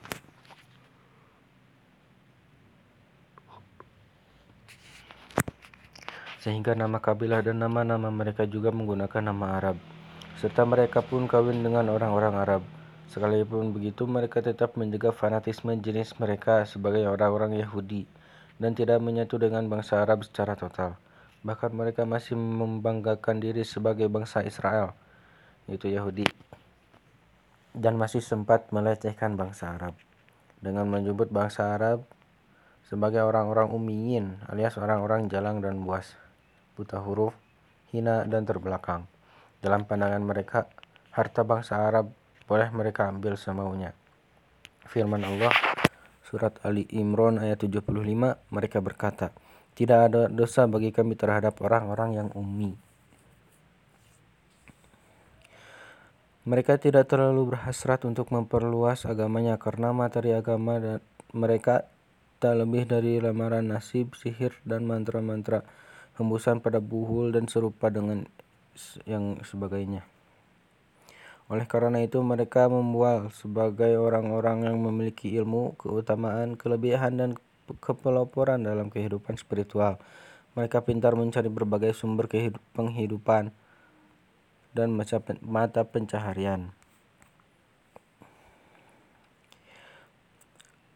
Sehingga 6.40 6.72
nama 6.78 6.96
kabilah 7.02 7.44
dan 7.44 7.60
nama-nama 7.60 8.08
mereka 8.08 8.48
juga 8.48 8.72
menggunakan 8.72 9.20
nama 9.20 9.60
Arab. 9.60 9.76
Serta 10.40 10.64
mereka 10.64 11.02
pun 11.04 11.28
kawin 11.28 11.60
dengan 11.60 11.92
orang-orang 11.92 12.34
Arab. 12.38 12.75
Sekalipun 13.16 13.72
begitu, 13.72 14.04
mereka 14.04 14.44
tetap 14.44 14.76
menjaga 14.76 15.08
fanatisme 15.08 15.72
jenis 15.80 16.12
mereka 16.20 16.68
sebagai 16.68 17.08
orang-orang 17.08 17.56
Yahudi 17.56 18.04
dan 18.60 18.76
tidak 18.76 19.00
menyatu 19.00 19.40
dengan 19.40 19.64
bangsa 19.72 20.04
Arab 20.04 20.20
secara 20.20 20.52
total. 20.52 21.00
Bahkan 21.40 21.72
mereka 21.72 22.04
masih 22.04 22.36
membanggakan 22.36 23.40
diri 23.40 23.64
sebagai 23.64 24.04
bangsa 24.12 24.44
Israel, 24.44 24.92
yaitu 25.64 25.88
Yahudi, 25.96 26.28
dan 27.72 27.96
masih 27.96 28.20
sempat 28.20 28.68
melecehkan 28.68 29.32
bangsa 29.32 29.72
Arab 29.80 29.96
dengan 30.60 30.84
menyebut 30.84 31.32
bangsa 31.32 31.72
Arab 31.72 32.04
sebagai 32.84 33.24
orang-orang 33.24 33.72
ummiyin 33.72 34.44
alias 34.44 34.76
orang-orang 34.76 35.32
jalang 35.32 35.64
dan 35.64 35.80
buas, 35.80 36.12
buta 36.76 37.00
huruf, 37.00 37.32
hina 37.96 38.28
dan 38.28 38.44
terbelakang. 38.44 39.08
Dalam 39.64 39.88
pandangan 39.88 40.20
mereka, 40.20 40.68
harta 41.16 41.40
bangsa 41.40 41.80
Arab 41.80 42.12
boleh 42.46 42.70
mereka 42.70 43.10
ambil 43.10 43.34
semaunya. 43.34 43.92
Firman 44.86 45.22
Allah 45.26 45.50
Surat 46.26 46.58
Ali 46.66 46.90
Imran 46.90 47.38
ayat 47.38 47.62
75 47.62 47.86
mereka 48.50 48.78
berkata, 48.82 49.30
tidak 49.78 50.10
ada 50.10 50.22
dosa 50.26 50.66
bagi 50.66 50.90
kami 50.90 51.14
terhadap 51.14 51.62
orang-orang 51.62 52.18
yang 52.18 52.28
ummi. 52.34 52.74
Mereka 56.46 56.82
tidak 56.82 57.06
terlalu 57.10 57.54
berhasrat 57.54 58.02
untuk 58.02 58.34
memperluas 58.34 59.06
agamanya 59.06 59.54
karena 59.54 59.94
materi 59.94 60.34
agama 60.34 60.82
dan 60.82 60.98
mereka 61.30 61.86
tak 62.42 62.58
lebih 62.58 62.90
dari 62.90 63.22
lamaran 63.22 63.70
nasib, 63.70 64.14
sihir, 64.18 64.54
dan 64.66 64.82
mantra-mantra, 64.82 65.62
hembusan 66.18 66.58
pada 66.58 66.82
buhul 66.82 67.30
dan 67.34 67.46
serupa 67.46 67.86
dengan 67.90 68.26
yang 69.06 69.42
sebagainya. 69.46 70.15
Oleh 71.46 71.62
karena 71.70 72.02
itu 72.02 72.18
mereka 72.26 72.66
membual 72.66 73.30
sebagai 73.30 73.94
orang-orang 74.02 74.66
yang 74.66 74.82
memiliki 74.82 75.30
ilmu, 75.38 75.78
keutamaan, 75.78 76.58
kelebihan 76.58 77.22
dan 77.22 77.30
kepeloporan 77.78 78.66
dalam 78.66 78.90
kehidupan 78.90 79.38
spiritual. 79.38 80.02
Mereka 80.58 80.82
pintar 80.82 81.14
mencari 81.14 81.46
berbagai 81.46 81.94
sumber 81.94 82.26
penghidupan 82.74 83.54
dan 84.74 84.88
mata 85.46 85.82
pencaharian. 85.86 86.74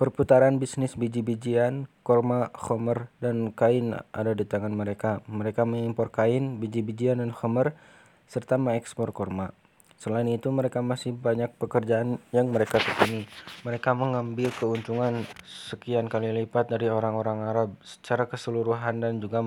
Perputaran 0.00 0.57
bisnis 0.57 0.97
biji-bijian, 0.97 1.85
korma, 2.00 2.49
khomer, 2.57 3.12
dan 3.21 3.52
kain 3.52 4.00
ada 4.16 4.33
di 4.33 4.49
tangan 4.49 4.73
mereka. 4.73 5.21
Mereka 5.28 5.69
mengimpor 5.69 6.09
kain, 6.09 6.57
biji-bijian, 6.57 7.21
dan 7.21 7.37
khomer, 7.37 7.76
serta 8.25 8.57
mengekspor 8.57 9.12
korma. 9.12 9.52
Selain 10.00 10.25
itu, 10.33 10.49
mereka 10.49 10.80
masih 10.80 11.12
banyak 11.12 11.52
pekerjaan 11.61 12.16
yang 12.33 12.49
mereka 12.49 12.80
tekuni. 12.80 13.28
Mereka 13.69 13.92
mengambil 13.92 14.49
keuntungan 14.57 15.28
sekian 15.45 16.09
kali 16.09 16.33
lipat 16.33 16.73
dari 16.73 16.88
orang-orang 16.88 17.45
Arab 17.45 17.76
secara 17.85 18.25
keseluruhan 18.25 19.04
dan 19.04 19.21
juga 19.21 19.45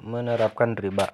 menerapkan 0.00 0.72
riba. 0.72 1.12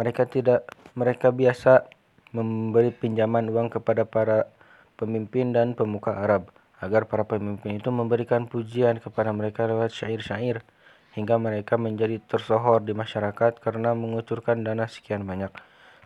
Mereka 0.00 0.24
tidak 0.24 0.72
mereka 0.96 1.28
biasa 1.28 1.84
memberi 2.32 2.96
pinjaman 2.96 3.52
uang 3.52 3.68
kepada 3.68 4.08
para 4.08 4.48
pemimpin 4.96 5.52
dan 5.52 5.76
pemuka 5.76 6.16
Arab 6.16 6.48
agar 6.80 7.04
para 7.04 7.28
pemimpin 7.28 7.76
itu 7.76 7.92
memberikan 7.92 8.48
pujian 8.48 9.04
kepada 9.04 9.36
mereka 9.36 9.68
lewat 9.68 9.92
syair-syair 9.92 10.64
hingga 11.12 11.36
mereka 11.36 11.76
menjadi 11.80 12.20
tersohor 12.24 12.84
di 12.84 12.92
masyarakat 12.92 13.60
karena 13.60 13.92
mengucurkan 13.96 14.64
dana 14.64 14.88
sekian 14.88 15.24
banyak. 15.24 15.52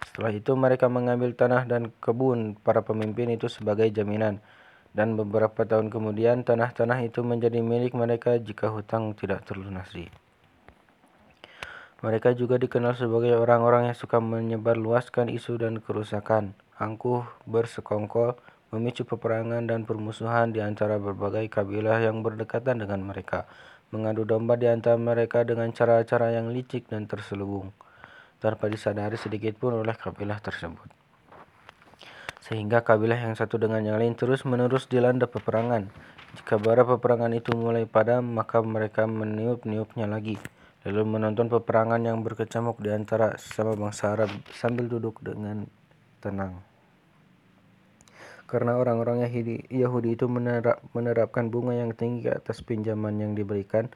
Setelah 0.00 0.33
itu 0.33 0.52
mereka 0.57 0.88
mengambil 0.88 1.37
tanah 1.37 1.69
dan 1.69 1.92
kebun 2.00 2.57
para 2.57 2.80
pemimpin 2.80 3.28
itu 3.28 3.52
sebagai 3.52 3.88
jaminan 3.92 4.40
dan 4.90 5.14
beberapa 5.14 5.62
tahun 5.62 5.92
kemudian 5.92 6.42
tanah-tanah 6.42 7.07
itu 7.07 7.23
menjadi 7.23 7.62
milik 7.62 7.95
mereka 7.95 8.40
jika 8.40 8.73
hutang 8.73 9.14
tidak 9.14 9.47
terlunasi. 9.47 10.11
Mereka 12.00 12.33
juga 12.33 12.57
dikenal 12.57 12.97
sebagai 12.97 13.37
orang-orang 13.37 13.92
yang 13.92 13.99
suka 13.99 14.25
menyebarluaskan 14.25 15.28
isu 15.28 15.61
dan 15.61 15.85
kerusakan, 15.85 16.57
angkuh, 16.80 17.28
bersekongkol, 17.45 18.40
memicu 18.73 19.04
peperangan 19.04 19.69
dan 19.69 19.85
permusuhan 19.85 20.49
di 20.49 20.64
antara 20.64 20.97
berbagai 20.97 21.52
kabilah 21.52 22.00
yang 22.00 22.25
berdekatan 22.25 22.80
dengan 22.80 23.04
mereka, 23.04 23.45
mengadu 23.92 24.25
domba 24.25 24.57
di 24.57 24.64
antara 24.64 24.97
mereka 24.97 25.45
dengan 25.45 25.69
cara-cara 25.76 26.33
yang 26.33 26.49
licik 26.49 26.88
dan 26.88 27.04
terselubung 27.04 27.69
tanpa 28.40 28.73
disadari 28.73 29.20
sedikit 29.20 29.54
pun 29.61 29.85
oleh 29.85 29.92
kabilah 29.92 30.40
tersebut. 30.40 30.88
Sehingga 32.40 32.82
kabilah 32.82 33.20
yang 33.20 33.37
satu 33.37 33.61
dengan 33.61 33.85
yang 33.85 34.00
lain 34.00 34.16
terus-menerus 34.16 34.88
dilanda 34.88 35.28
peperangan. 35.28 35.92
Jika 36.40 36.59
bara 36.59 36.82
peperangan 36.82 37.30
itu 37.37 37.52
mulai 37.54 37.85
padam, 37.87 38.25
maka 38.26 38.64
mereka 38.64 39.06
meniup-niupnya 39.06 40.09
lagi, 40.09 40.40
lalu 40.82 41.02
menonton 41.04 41.52
peperangan 41.52 42.00
yang 42.00 42.25
berkecamuk 42.25 42.80
di 42.80 42.90
antara 42.90 43.37
sesama 43.37 43.76
bangsa 43.76 44.16
Arab 44.16 44.30
sambil 44.50 44.88
duduk 44.90 45.20
dengan 45.23 45.68
tenang. 46.25 46.62
Karena 48.50 48.75
orang-orang 48.78 49.23
Yahudi 49.70 50.11
itu 50.11 50.26
menerapkan 50.94 51.54
bunga 51.54 51.75
yang 51.75 51.94
tinggi 51.94 52.26
atas 52.26 52.66
pinjaman 52.66 53.14
yang 53.23 53.38
diberikan, 53.38 53.87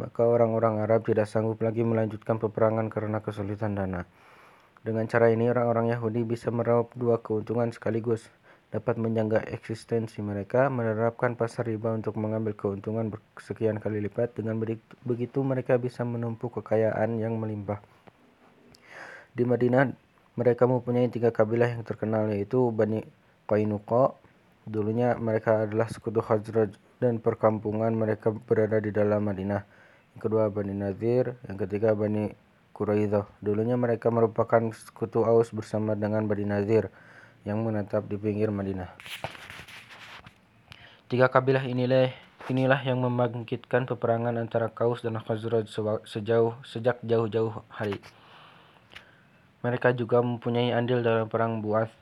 maka 0.00 0.24
orang-orang 0.24 0.80
Arab 0.80 1.04
tidak 1.04 1.28
sanggup 1.28 1.60
lagi 1.60 1.84
melanjutkan 1.84 2.40
peperangan 2.40 2.88
karena 2.88 3.20
kesulitan 3.20 3.76
dana. 3.76 4.08
Dengan 4.82 5.06
cara 5.06 5.30
ini, 5.30 5.46
orang-orang 5.46 5.94
Yahudi 5.94 6.26
bisa 6.26 6.50
meraup 6.50 6.90
dua 6.98 7.22
keuntungan 7.22 7.70
sekaligus, 7.70 8.26
dapat 8.74 8.98
menjaga 8.98 9.44
eksistensi 9.46 10.18
mereka, 10.24 10.66
menerapkan 10.72 11.38
pasar 11.38 11.70
riba 11.70 11.94
untuk 11.94 12.18
mengambil 12.18 12.56
keuntungan 12.56 13.12
sekian 13.38 13.78
kali 13.78 14.02
lipat, 14.02 14.34
dengan 14.34 14.58
begitu 15.06 15.38
mereka 15.46 15.78
bisa 15.78 16.02
menumpuk 16.02 16.58
kekayaan 16.58 17.20
yang 17.20 17.38
melimpah. 17.38 17.78
Di 19.32 19.46
Madinah, 19.46 19.92
mereka 20.34 20.64
mempunyai 20.64 21.12
tiga 21.12 21.30
kabilah 21.30 21.78
yang 21.78 21.84
terkenal 21.84 22.26
yaitu 22.32 22.72
Bani 22.72 23.04
Qainuqa. 23.46 24.16
Dulunya 24.62 25.14
mereka 25.20 25.68
adalah 25.68 25.90
sekutu 25.90 26.22
Khazraj 26.22 26.74
dan 26.98 27.18
perkampungan 27.18 27.92
mereka 27.92 28.30
berada 28.30 28.78
di 28.78 28.94
dalam 28.94 29.26
Madinah 29.26 29.81
yang 30.12 30.20
kedua 30.20 30.52
Bani 30.52 30.76
Nadir, 30.76 31.36
yang 31.48 31.56
ketiga 31.56 31.96
Bani 31.96 32.32
Quraidah. 32.72 33.28
Dulunya 33.40 33.76
mereka 33.76 34.08
merupakan 34.08 34.72
sekutu 34.72 35.24
Aus 35.24 35.52
bersama 35.52 35.92
dengan 35.96 36.24
Bani 36.28 36.48
Nadir 36.48 36.88
yang 37.44 37.60
menetap 37.62 38.06
di 38.06 38.16
pinggir 38.16 38.48
Madinah. 38.52 38.90
Tiga 41.12 41.28
kabilah 41.28 41.68
inilah 41.68 42.08
inilah 42.48 42.80
yang 42.82 43.04
membangkitkan 43.04 43.84
peperangan 43.84 44.34
antara 44.40 44.72
Kaus 44.72 45.04
dan 45.04 45.20
Khazraj 45.20 45.68
sejauh 46.08 46.56
sejak 46.64 46.98
jauh-jauh 47.04 47.62
hari. 47.68 48.00
Mereka 49.62 49.94
juga 49.94 50.18
mempunyai 50.24 50.74
andil 50.74 51.04
dalam 51.06 51.30
perang 51.30 51.62
Buath 51.62 51.92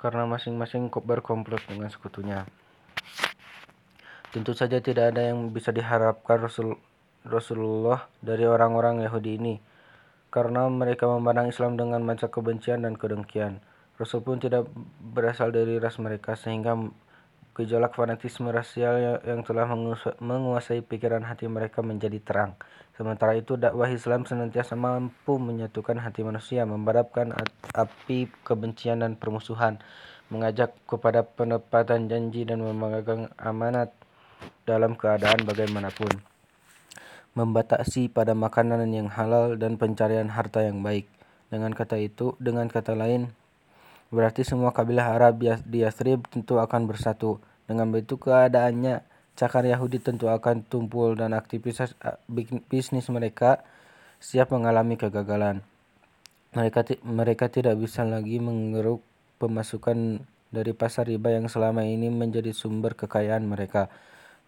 karena 0.00 0.24
masing-masing 0.24 0.88
berkomplot 0.88 1.60
dengan 1.68 1.92
sekutunya. 1.92 2.48
Tentu 4.32 4.56
saja 4.56 4.80
tidak 4.80 5.12
ada 5.12 5.30
yang 5.30 5.52
bisa 5.52 5.68
diharapkan 5.70 6.42
Rasul 6.42 6.80
Rasulullah 7.24 8.04
dari 8.20 8.44
orang-orang 8.44 9.00
Yahudi 9.00 9.40
ini, 9.40 9.56
karena 10.28 10.68
mereka 10.68 11.08
memandang 11.08 11.48
Islam 11.48 11.80
dengan 11.80 12.04
masa 12.04 12.28
kebencian 12.28 12.84
dan 12.84 13.00
kedengkian. 13.00 13.64
Rasul 13.96 14.20
pun 14.20 14.36
tidak 14.36 14.68
berasal 15.00 15.48
dari 15.48 15.80
ras 15.80 15.96
mereka, 15.96 16.36
sehingga 16.36 16.76
gejolak 17.56 17.96
fanatisme 17.96 18.52
rasial 18.52 19.24
yang 19.24 19.40
telah 19.40 19.64
menguasai 20.20 20.84
pikiran 20.84 21.24
hati 21.24 21.48
mereka 21.48 21.80
menjadi 21.80 22.20
terang. 22.20 22.60
Sementara 22.92 23.32
itu, 23.40 23.56
dakwah 23.56 23.88
Islam 23.88 24.28
senantiasa 24.28 24.76
mampu 24.76 25.40
menyatukan 25.40 25.96
hati 26.04 26.20
manusia, 26.28 26.68
membadapkan 26.68 27.32
api 27.72 28.28
kebencian 28.44 29.00
dan 29.00 29.16
permusuhan, 29.16 29.80
mengajak 30.28 30.76
kepada 30.84 31.24
penepatan 31.24 32.04
janji 32.12 32.44
dan 32.44 32.60
memegang 32.60 33.32
amanat 33.40 33.96
dalam 34.68 34.92
keadaan 34.92 35.40
bagaimanapun 35.48 36.33
membatasi 37.34 38.10
pada 38.10 38.32
makanan 38.32 38.86
yang 38.94 39.10
halal 39.10 39.58
dan 39.58 39.74
pencarian 39.74 40.30
harta 40.30 40.62
yang 40.62 40.80
baik. 40.82 41.10
Dengan 41.50 41.74
kata 41.74 41.98
itu, 41.98 42.38
dengan 42.38 42.70
kata 42.70 42.94
lain, 42.94 43.30
berarti 44.10 44.46
semua 44.46 44.70
kabilah 44.70 45.14
Arab 45.14 45.42
di 45.66 45.82
Yathrib 45.82 46.26
tentu 46.30 46.58
akan 46.58 46.86
bersatu 46.86 47.42
Dengan 47.64 47.88
begitu 47.88 48.20
keadaannya, 48.20 49.00
cakar 49.40 49.64
Yahudi 49.64 49.96
tentu 49.96 50.28
akan 50.28 50.68
tumpul 50.68 51.16
dan 51.16 51.32
aktivitas 51.32 51.96
bisnis 52.68 53.08
mereka 53.08 53.64
siap 54.20 54.52
mengalami 54.52 55.00
kegagalan. 55.00 55.64
Mereka 56.52 57.02
mereka 57.08 57.48
tidak 57.48 57.80
bisa 57.80 58.04
lagi 58.04 58.36
mengeruk 58.36 59.00
pemasukan 59.40 60.22
dari 60.54 60.70
pasar 60.76 61.10
riba 61.10 61.34
yang 61.34 61.50
selama 61.50 61.82
ini 61.82 62.12
menjadi 62.12 62.54
sumber 62.54 62.94
kekayaan 62.94 63.42
mereka. 63.42 63.90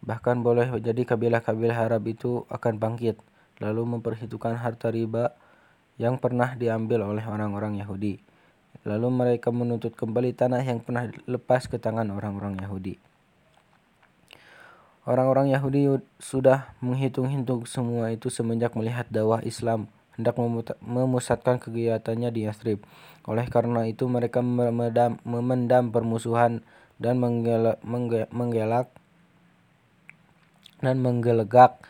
Bahkan 0.05 0.45
boleh 0.45 0.69
jadi 0.77 1.01
kabilah-kabilah 1.03 1.89
Arab 1.89 2.05
itu 2.09 2.45
akan 2.51 2.77
bangkit, 2.77 3.17
lalu 3.57 3.97
memperhitungkan 3.97 4.57
harta 4.57 4.93
riba 4.93 5.33
yang 5.97 6.21
pernah 6.21 6.53
diambil 6.53 7.05
oleh 7.05 7.25
orang-orang 7.25 7.81
Yahudi. 7.81 8.21
Lalu 8.85 9.07
mereka 9.09 9.49
menuntut 9.49 9.97
kembali 9.97 10.37
tanah 10.37 10.61
yang 10.61 10.79
pernah 10.79 11.09
lepas 11.25 11.65
ke 11.65 11.81
tangan 11.81 12.07
orang-orang 12.13 12.61
Yahudi. 12.61 13.01
Orang-orang 15.07 15.55
Yahudi 15.55 16.03
sudah 16.19 16.75
menghitung-hitung 16.83 17.63
semua 17.63 18.11
itu 18.11 18.27
semenjak 18.27 18.75
melihat 18.75 19.07
dakwah 19.07 19.39
Islam 19.41 19.87
hendak 20.17 20.35
memusatkan 20.81 21.61
kegiatannya 21.61 22.33
di 22.33 22.49
Yathrib. 22.49 22.83
Oleh 23.23 23.45
karena 23.47 23.85
itu 23.87 24.09
mereka 24.09 24.41
memendam, 24.43 25.21
memendam 25.23 25.93
permusuhan 25.93 26.65
dan 26.97 27.21
menggelak, 27.21 27.79
menggelak 28.33 28.89
dan 30.83 31.01
menggelegak 31.01 31.81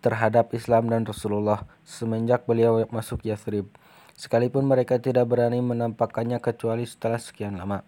terhadap 0.00 0.56
Islam 0.56 0.88
dan 0.88 1.04
Rasulullah 1.04 1.68
semenjak 1.84 2.48
beliau 2.48 2.80
masuk 2.88 3.24
Yathrib. 3.28 3.68
Sekalipun 4.16 4.68
mereka 4.68 5.00
tidak 5.00 5.28
berani 5.32 5.64
menampakkannya 5.64 6.40
kecuali 6.44 6.84
setelah 6.84 7.20
sekian 7.20 7.56
lama. 7.56 7.84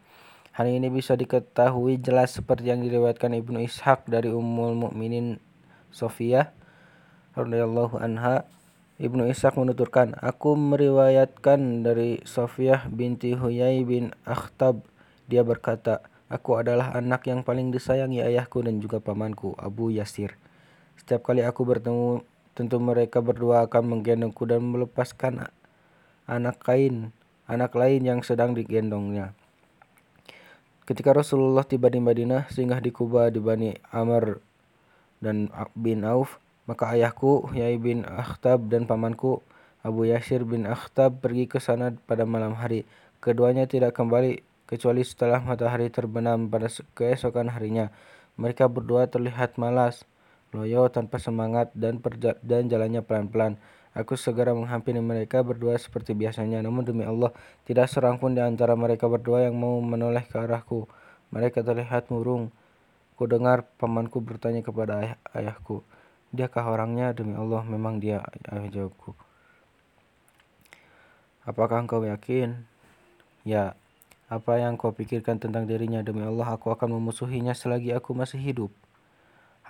Hal 0.52 0.68
ini 0.68 0.92
bisa 0.92 1.16
diketahui 1.16 1.96
jelas 2.00 2.36
seperti 2.36 2.68
yang 2.68 2.84
diriwayatkan 2.84 3.32
Ibnu 3.32 3.64
Ishaq 3.64 4.08
dari 4.08 4.28
Ummul 4.28 4.76
Mukminin 4.76 5.40
Sofiyah 5.92 6.52
radhiyallahu 7.32 7.96
anha 8.00 8.44
Ibnu 9.00 9.26
Ishaq 9.26 9.56
menuturkan, 9.56 10.14
Aku 10.20 10.54
meriwayatkan 10.54 11.82
dari 11.82 12.20
Sofiyah 12.22 12.86
binti 12.92 13.32
Huyai 13.34 13.82
bin 13.82 14.12
Akhtab. 14.28 14.84
Dia 15.26 15.42
berkata, 15.42 16.04
Aku 16.28 16.60
adalah 16.60 16.94
anak 16.94 17.26
yang 17.26 17.42
paling 17.42 17.72
disayangi 17.72 18.22
ayahku 18.22 18.62
dan 18.62 18.78
juga 18.78 19.02
pamanku, 19.02 19.56
Abu 19.58 19.90
Yasir. 19.90 20.41
Setiap 21.02 21.34
kali 21.34 21.42
aku 21.42 21.66
bertemu, 21.66 22.22
tentu 22.54 22.78
mereka 22.78 23.18
berdua 23.18 23.66
akan 23.66 23.98
menggendongku 23.98 24.46
dan 24.46 24.62
melepaskan 24.62 25.50
anak 26.30 26.62
kain, 26.62 27.10
anak 27.50 27.74
lain 27.74 28.06
yang 28.06 28.20
sedang 28.22 28.54
digendongnya. 28.54 29.34
Ketika 30.86 31.10
Rasulullah 31.10 31.66
tiba 31.66 31.90
di 31.90 31.98
Madinah, 31.98 32.46
singgah 32.54 32.78
di 32.78 32.94
Kuba 32.94 33.34
di 33.34 33.42
Bani 33.42 33.74
Amr 33.90 34.38
dan 35.18 35.50
bin 35.74 36.06
Auf, 36.06 36.38
maka 36.70 36.94
ayahku, 36.94 37.50
Yai 37.50 37.82
bin 37.82 38.06
Akhtab 38.06 38.70
dan 38.70 38.86
pamanku, 38.86 39.42
Abu 39.82 40.06
Yasir 40.06 40.46
bin 40.46 40.70
Akhtab 40.70 41.18
pergi 41.18 41.50
ke 41.50 41.58
sana 41.58 41.90
pada 42.06 42.22
malam 42.22 42.54
hari. 42.54 42.86
Keduanya 43.18 43.66
tidak 43.66 43.98
kembali 43.98 44.42
kecuali 44.70 45.02
setelah 45.02 45.42
matahari 45.42 45.90
terbenam 45.90 46.46
pada 46.46 46.70
keesokan 46.94 47.50
harinya. 47.50 47.90
Mereka 48.38 48.70
berdua 48.70 49.10
terlihat 49.10 49.58
malas, 49.58 50.06
loyo 50.52 50.88
tanpa 50.92 51.16
semangat 51.16 51.72
dan 51.72 51.98
dan 52.44 52.68
jalannya 52.68 53.00
pelan-pelan. 53.00 53.56
Aku 53.92 54.16
segera 54.16 54.56
menghampiri 54.56 55.04
mereka 55.04 55.44
berdua 55.44 55.76
seperti 55.76 56.16
biasanya, 56.16 56.64
namun 56.64 56.80
demi 56.80 57.04
Allah, 57.04 57.28
tidak 57.68 57.92
seorang 57.92 58.16
pun 58.16 58.32
di 58.32 58.40
antara 58.40 58.72
mereka 58.72 59.04
berdua 59.04 59.44
yang 59.44 59.56
mau 59.56 59.76
menoleh 59.84 60.24
ke 60.24 60.40
arahku. 60.40 60.88
Mereka 61.28 61.60
terlihat 61.60 62.08
murung. 62.08 62.48
Ku 63.20 63.28
dengar 63.28 63.68
pamanku 63.76 64.24
bertanya 64.24 64.64
kepada 64.64 65.04
ayah, 65.04 65.16
ayahku, 65.36 65.84
Diakah 66.32 66.64
orangnya? 66.64 67.12
Demi 67.12 67.36
Allah, 67.36 67.60
memang 67.68 68.00
dia. 68.00 68.24
Ayah 68.48 68.72
jawabku. 68.72 69.12
Apakah 71.44 71.84
engkau 71.84 72.00
yakin? 72.00 72.64
Ya. 73.44 73.76
Apa 74.32 74.56
yang 74.56 74.80
kau 74.80 74.96
pikirkan 74.96 75.36
tentang 75.36 75.68
dirinya? 75.68 76.00
Demi 76.00 76.24
Allah, 76.24 76.56
aku 76.56 76.72
akan 76.72 76.96
memusuhinya 76.96 77.52
selagi 77.52 77.92
aku 77.92 78.16
masih 78.16 78.40
hidup. 78.40 78.72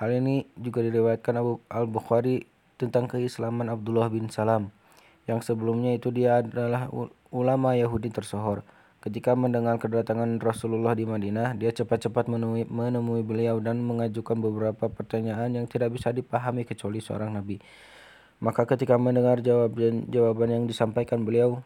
Hal 0.03 0.19
ini 0.19 0.51
juga 0.59 0.83
diriwayatkan 0.83 1.31
Abu 1.39 1.63
Al-Bukhari 1.71 2.43
tentang 2.75 3.07
keislaman 3.07 3.71
Abdullah 3.71 4.11
bin 4.11 4.27
Salam, 4.35 4.75
yang 5.31 5.39
sebelumnya 5.39 5.95
itu 5.95 6.11
dia 6.11 6.43
adalah 6.43 6.91
ulama 7.31 7.79
Yahudi 7.79 8.11
tersohor. 8.11 8.67
Ketika 8.99 9.39
mendengar 9.39 9.79
kedatangan 9.79 10.43
Rasulullah 10.43 10.99
di 10.99 11.07
Madinah, 11.07 11.55
dia 11.55 11.71
cepat-cepat 11.71 12.27
menemui, 12.27 12.67
menemui 12.67 13.23
beliau 13.23 13.63
dan 13.63 13.79
mengajukan 13.79 14.43
beberapa 14.43 14.91
pertanyaan 14.91 15.55
yang 15.55 15.71
tidak 15.71 15.95
bisa 15.95 16.11
dipahami 16.11 16.67
kecuali 16.67 16.99
seorang 16.99 17.39
nabi. 17.39 17.63
Maka 18.43 18.67
ketika 18.67 18.99
mendengar 18.99 19.39
jawaban 19.39 20.11
jawaban 20.11 20.51
yang 20.51 20.65
disampaikan 20.67 21.23
beliau, 21.23 21.63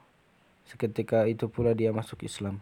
seketika 0.69 1.25
itu 1.25 1.49
pula 1.49 1.73
dia 1.73 1.89
masuk 1.89 2.21
Islam. 2.21 2.61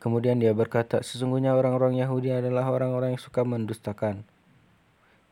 Kemudian 0.00 0.40
dia 0.40 0.56
berkata, 0.56 1.04
sesungguhnya 1.04 1.52
orang-orang 1.52 2.00
Yahudi 2.00 2.32
adalah 2.32 2.72
orang-orang 2.72 3.12
yang 3.14 3.22
suka 3.22 3.44
mendustakan. 3.44 4.24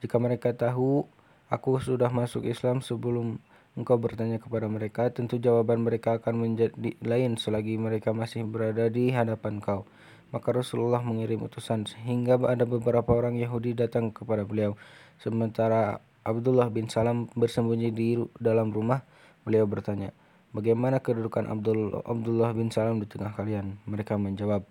Jika 0.04 0.20
mereka 0.20 0.52
tahu 0.52 1.08
aku 1.48 1.80
sudah 1.80 2.12
masuk 2.12 2.44
Islam 2.44 2.84
sebelum 2.84 3.40
engkau 3.80 3.96
bertanya 3.96 4.36
kepada 4.36 4.68
mereka, 4.68 5.08
tentu 5.08 5.40
jawaban 5.40 5.80
mereka 5.80 6.20
akan 6.20 6.44
menjadi 6.44 6.92
lain 7.00 7.40
selagi 7.40 7.80
mereka 7.80 8.12
masih 8.12 8.44
berada 8.44 8.92
di 8.92 9.08
hadapan 9.08 9.64
kau. 9.64 9.88
Maka 10.28 10.52
Rasulullah 10.52 11.00
mengirim 11.00 11.48
utusan 11.48 11.88
sehingga 11.88 12.36
ada 12.44 12.68
beberapa 12.68 13.16
orang 13.16 13.40
Yahudi 13.40 13.72
datang 13.72 14.12
kepada 14.12 14.44
beliau. 14.44 14.76
Sementara 15.16 16.04
Abdullah 16.28 16.68
bin 16.68 16.92
Salam 16.92 17.32
bersembunyi 17.32 17.88
di 17.88 18.20
dalam 18.36 18.68
rumah, 18.68 19.00
beliau 19.48 19.64
bertanya, 19.64 20.12
Bagaimana 20.48 21.04
kedudukan 21.04 21.44
Abdul, 21.44 22.00
Abdullah 22.08 22.56
bin 22.56 22.72
Salam 22.72 23.04
di 23.04 23.06
tengah 23.06 23.36
kalian? 23.36 23.76
Mereka 23.84 24.16
menjawab, 24.16 24.64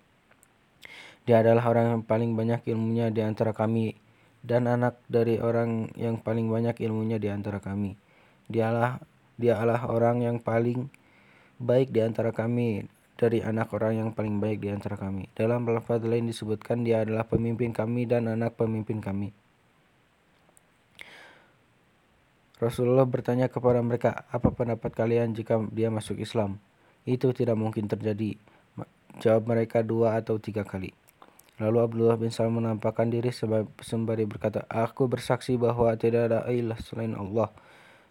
Dia 1.29 1.45
adalah 1.45 1.69
orang 1.69 1.85
yang 1.93 2.03
paling 2.07 2.33
banyak 2.33 2.65
ilmunya 2.65 3.13
di 3.13 3.21
antara 3.21 3.53
kami 3.53 3.93
dan 4.41 4.65
anak 4.65 4.97
dari 5.11 5.37
orang 5.37 5.91
yang 5.99 6.17
paling 6.23 6.49
banyak 6.49 6.81
ilmunya 6.81 7.21
di 7.21 7.29
antara 7.29 7.59
kami. 7.61 7.93
Dialah 8.47 8.97
dialah 9.37 9.85
orang 9.91 10.25
yang 10.25 10.37
paling 10.41 10.89
baik 11.61 11.93
di 11.93 12.01
antara 12.01 12.33
kami 12.33 12.89
dari 13.17 13.41
anak 13.41 13.73
orang 13.73 13.93
yang 13.97 14.09
paling 14.13 14.37
baik 14.41 14.61
di 14.61 14.69
antara 14.69 14.97
kami. 14.97 15.29
Dalam 15.33 15.65
lafaz 15.65 16.01
lain 16.01 16.29
disebutkan 16.29 16.85
dia 16.85 17.05
adalah 17.05 17.25
pemimpin 17.25 17.73
kami 17.73 18.05
dan 18.05 18.29
anak 18.29 18.57
pemimpin 18.57 19.01
kami. 19.01 19.33
Rasulullah 22.57 23.05
bertanya 23.05 23.47
kepada 23.47 23.79
mereka, 23.85 24.25
"Apa 24.33 24.49
pendapat 24.49 24.93
kalian 24.97 25.37
jika 25.37 25.61
dia 25.69 25.93
masuk 25.93 26.17
Islam?" 26.17 26.57
Itu 27.07 27.31
tidak 27.31 27.55
mungkin 27.55 27.87
terjadi. 27.87 28.35
Jawab 29.23 29.49
mereka 29.49 29.81
dua 29.81 30.19
atau 30.19 30.37
tiga 30.37 30.67
kali. 30.67 30.91
Lalu 31.57 31.77
Abdullah 31.81 32.17
bin 32.21 32.29
Salam 32.29 32.61
menampakkan 32.61 33.09
diri 33.09 33.33
sembari 33.33 34.29
berkata, 34.29 34.69
Aku 34.69 35.09
bersaksi 35.09 35.57
bahwa 35.57 35.89
tidak 35.97 36.29
ada 36.29 36.45
ilah 36.53 36.77
selain 36.77 37.17
Allah 37.17 37.49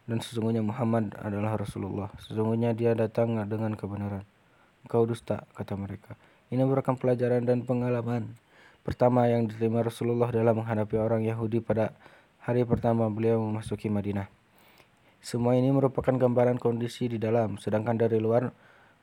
dan 0.07 0.19
sesungguhnya 0.19 0.67
Muhammad 0.67 1.15
adalah 1.19 1.55
Rasulullah. 1.55 2.11
Sesungguhnya 2.23 2.75
dia 2.75 2.95
datang 2.99 3.39
dengan 3.47 3.75
kebenaran. 3.75 4.27
Kau 4.91 5.07
dusta, 5.07 5.47
kata 5.55 5.75
mereka. 5.79 6.19
Ini 6.51 6.63
merupakan 6.63 6.95
pelajaran 6.95 7.43
dan 7.43 7.67
pengalaman 7.67 8.39
pertama 8.87 9.27
yang 9.27 9.51
diterima 9.51 9.83
Rasulullah 9.83 10.31
dalam 10.31 10.63
menghadapi 10.63 10.95
orang 10.95 11.27
Yahudi 11.27 11.59
pada 11.59 11.91
hari 12.43 12.63
pertama 12.63 13.11
beliau 13.11 13.43
memasuki 13.43 13.91
Madinah. 13.91 14.36
Semua 15.21 15.59
ini 15.59 15.73
merupakan 15.75 16.15
gambaran 16.15 16.57
kondisi 16.63 17.11
di 17.11 17.19
dalam, 17.19 17.59
sedangkan 17.59 17.99
dari 17.99 18.23
luar, 18.23 18.55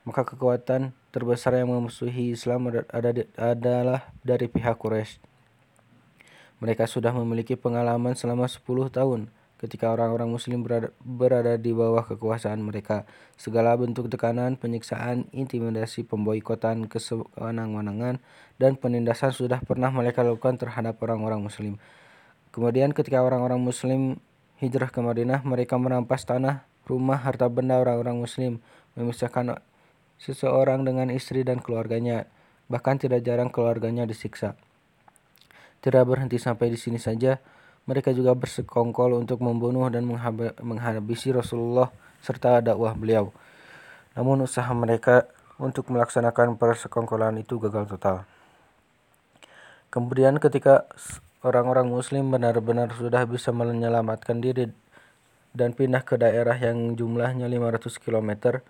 maka 0.04 0.28
kekuatan 0.28 0.92
terbesar 1.16 1.56
yang 1.60 1.72
memusuhi 1.72 2.36
Islam 2.36 2.72
adalah 3.38 4.12
dari 4.24 4.48
pihak 4.52 4.76
Quraisy. 4.80 5.20
Mereka 6.64 6.88
sudah 6.88 7.12
memiliki 7.12 7.60
pengalaman 7.60 8.16
selama 8.16 8.48
10 8.48 8.64
tahun 8.88 9.28
ketika 9.64 9.96
orang-orang 9.96 10.28
muslim 10.28 10.60
berada, 10.60 10.92
berada 11.00 11.56
di 11.56 11.72
bawah 11.72 12.04
kekuasaan 12.04 12.60
mereka. 12.60 13.08
Segala 13.40 13.72
bentuk 13.80 14.12
tekanan, 14.12 14.60
penyiksaan, 14.60 15.32
intimidasi, 15.32 16.04
pemboikotan, 16.04 16.92
kesewenang-wenangan, 16.92 18.20
dan 18.60 18.72
penindasan 18.76 19.32
sudah 19.32 19.64
pernah 19.64 19.88
mereka 19.88 20.20
lakukan 20.20 20.60
terhadap 20.60 21.00
orang-orang 21.00 21.40
muslim. 21.48 21.80
Kemudian 22.52 22.92
ketika 22.92 23.24
orang-orang 23.24 23.64
muslim 23.64 24.20
hijrah 24.64 24.88
ke 24.88 25.04
Madinah, 25.04 25.44
mereka 25.44 25.76
merampas 25.76 26.24
tanah, 26.24 26.64
rumah, 26.88 27.20
harta 27.20 27.52
benda 27.52 27.84
orang-orang 27.84 28.24
muslim, 28.24 28.64
memisahkan 28.96 29.60
seseorang 30.16 30.88
dengan 30.88 31.12
istri 31.12 31.44
dan 31.44 31.60
keluarganya, 31.60 32.32
bahkan 32.72 32.96
tidak 32.96 33.28
jarang 33.28 33.52
keluarganya 33.52 34.08
disiksa. 34.08 34.56
Tidak 35.84 36.04
berhenti 36.08 36.40
sampai 36.40 36.72
di 36.72 36.80
sini 36.80 36.96
saja, 36.96 37.44
mereka 37.84 38.16
juga 38.16 38.32
bersekongkol 38.32 39.20
untuk 39.20 39.44
membunuh 39.44 39.92
dan 39.92 40.08
menghabisi 40.64 41.36
Rasulullah 41.36 41.92
serta 42.24 42.64
dakwah 42.64 42.96
beliau. 42.96 43.36
Namun 44.16 44.48
usaha 44.48 44.72
mereka 44.72 45.28
untuk 45.60 45.92
melaksanakan 45.92 46.56
persekongkolan 46.56 47.44
itu 47.44 47.60
gagal 47.60 47.92
total. 47.92 48.24
Kemudian 49.92 50.40
ketika 50.40 50.88
orang-orang 51.44 51.92
muslim 51.92 52.32
benar-benar 52.32 52.96
sudah 52.96 53.28
bisa 53.28 53.52
menyelamatkan 53.52 54.40
diri 54.40 54.72
dan 55.54 55.76
pindah 55.76 56.02
ke 56.02 56.18
daerah 56.18 56.58
yang 56.58 56.98
jumlahnya 56.98 57.46
500 57.46 58.02
km, 58.02 58.64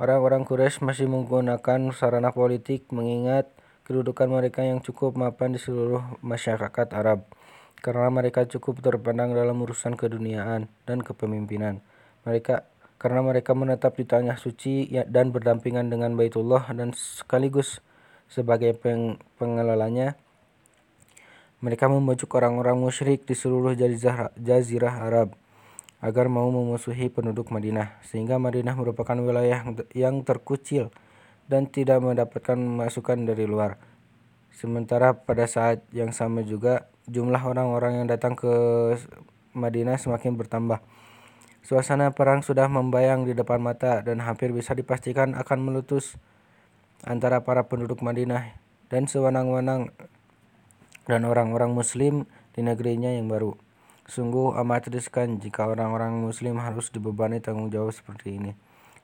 orang-orang 0.00 0.46
Quraisy 0.46 0.80
masih 0.80 1.10
menggunakan 1.10 1.92
sarana 1.92 2.32
politik 2.32 2.88
mengingat 2.94 3.50
kedudukan 3.84 4.30
mereka 4.30 4.64
yang 4.64 4.80
cukup 4.80 5.18
mapan 5.18 5.52
di 5.52 5.60
seluruh 5.60 6.22
masyarakat 6.24 6.88
Arab 6.96 7.28
karena 7.78 8.08
mereka 8.10 8.46
cukup 8.46 8.82
terpandang 8.82 9.34
dalam 9.34 9.58
urusan 9.62 9.94
keduniaan 9.94 10.66
dan 10.86 10.98
kepemimpinan. 11.02 11.82
Mereka 12.26 12.66
karena 12.98 13.22
mereka 13.22 13.54
menetap 13.54 13.94
di 13.94 14.04
tanah 14.04 14.34
suci 14.34 14.90
ya, 14.90 15.06
dan 15.06 15.30
berdampingan 15.30 15.86
dengan 15.86 16.18
Baitullah 16.18 16.66
dan 16.74 16.90
sekaligus 16.90 17.78
sebagai 18.26 18.74
peng 18.74 19.22
pengelolanya 19.38 20.18
mereka 21.58 21.90
membujuk 21.90 22.30
orang-orang 22.38 22.78
musyrik 22.78 23.26
di 23.26 23.34
seluruh 23.34 23.74
jazirah 24.38 24.94
Arab 25.02 25.34
agar 25.98 26.30
mau 26.30 26.46
memusuhi 26.46 27.10
penduduk 27.10 27.50
Madinah, 27.50 27.98
sehingga 28.06 28.38
Madinah 28.38 28.78
merupakan 28.78 29.18
wilayah 29.18 29.66
yang 29.90 30.22
terkucil 30.22 30.94
dan 31.50 31.66
tidak 31.66 31.98
mendapatkan 31.98 32.54
masukan 32.54 33.26
dari 33.26 33.50
luar. 33.50 33.82
Sementara 34.54 35.18
pada 35.18 35.50
saat 35.50 35.82
yang 35.90 36.14
sama 36.14 36.46
juga 36.46 36.86
jumlah 37.10 37.42
orang-orang 37.42 38.02
yang 38.02 38.06
datang 38.06 38.38
ke 38.38 38.54
Madinah 39.58 39.98
semakin 39.98 40.38
bertambah. 40.38 40.78
Suasana 41.66 42.14
perang 42.14 42.46
sudah 42.46 42.70
membayang 42.70 43.26
di 43.26 43.34
depan 43.34 43.58
mata 43.58 44.00
dan 44.06 44.22
hampir 44.22 44.54
bisa 44.54 44.78
dipastikan 44.78 45.34
akan 45.34 45.58
meletus 45.66 46.14
antara 47.02 47.42
para 47.42 47.66
penduduk 47.66 47.98
Madinah 48.00 48.54
dan 48.86 49.10
sewenang-wenang 49.10 49.90
dan 51.08 51.24
orang-orang 51.24 51.72
muslim 51.72 52.28
di 52.52 52.60
negerinya 52.60 53.08
yang 53.08 53.26
baru. 53.26 53.56
Sungguh 54.08 54.56
amat 54.60 54.92
riskan 54.92 55.40
jika 55.40 55.68
orang-orang 55.68 56.20
muslim 56.20 56.60
harus 56.60 56.92
dibebani 56.92 57.40
tanggung 57.40 57.72
jawab 57.72 57.92
seperti 57.92 58.36
ini. 58.36 58.52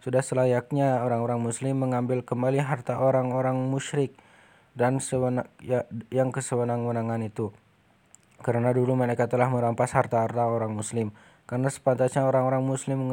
Sudah 0.04 0.20
selayaknya 0.20 1.00
orang-orang 1.00 1.40
muslim 1.40 1.80
mengambil 1.80 2.20
kembali 2.20 2.60
harta 2.60 3.00
orang-orang 3.00 3.56
musyrik 3.72 4.12
dan 4.76 5.00
ya, 5.64 5.88
yang 6.12 6.28
kesewenang-wenangan 6.28 7.24
itu. 7.24 7.56
Karena 8.44 8.76
dulu 8.76 8.92
mereka 8.92 9.24
telah 9.24 9.48
merampas 9.48 9.96
harta-harta 9.96 10.44
orang 10.44 10.76
muslim. 10.76 11.08
Karena 11.44 11.68
sepantasnya 11.68 12.24
orang-orang 12.24 12.64
muslim 12.64 13.04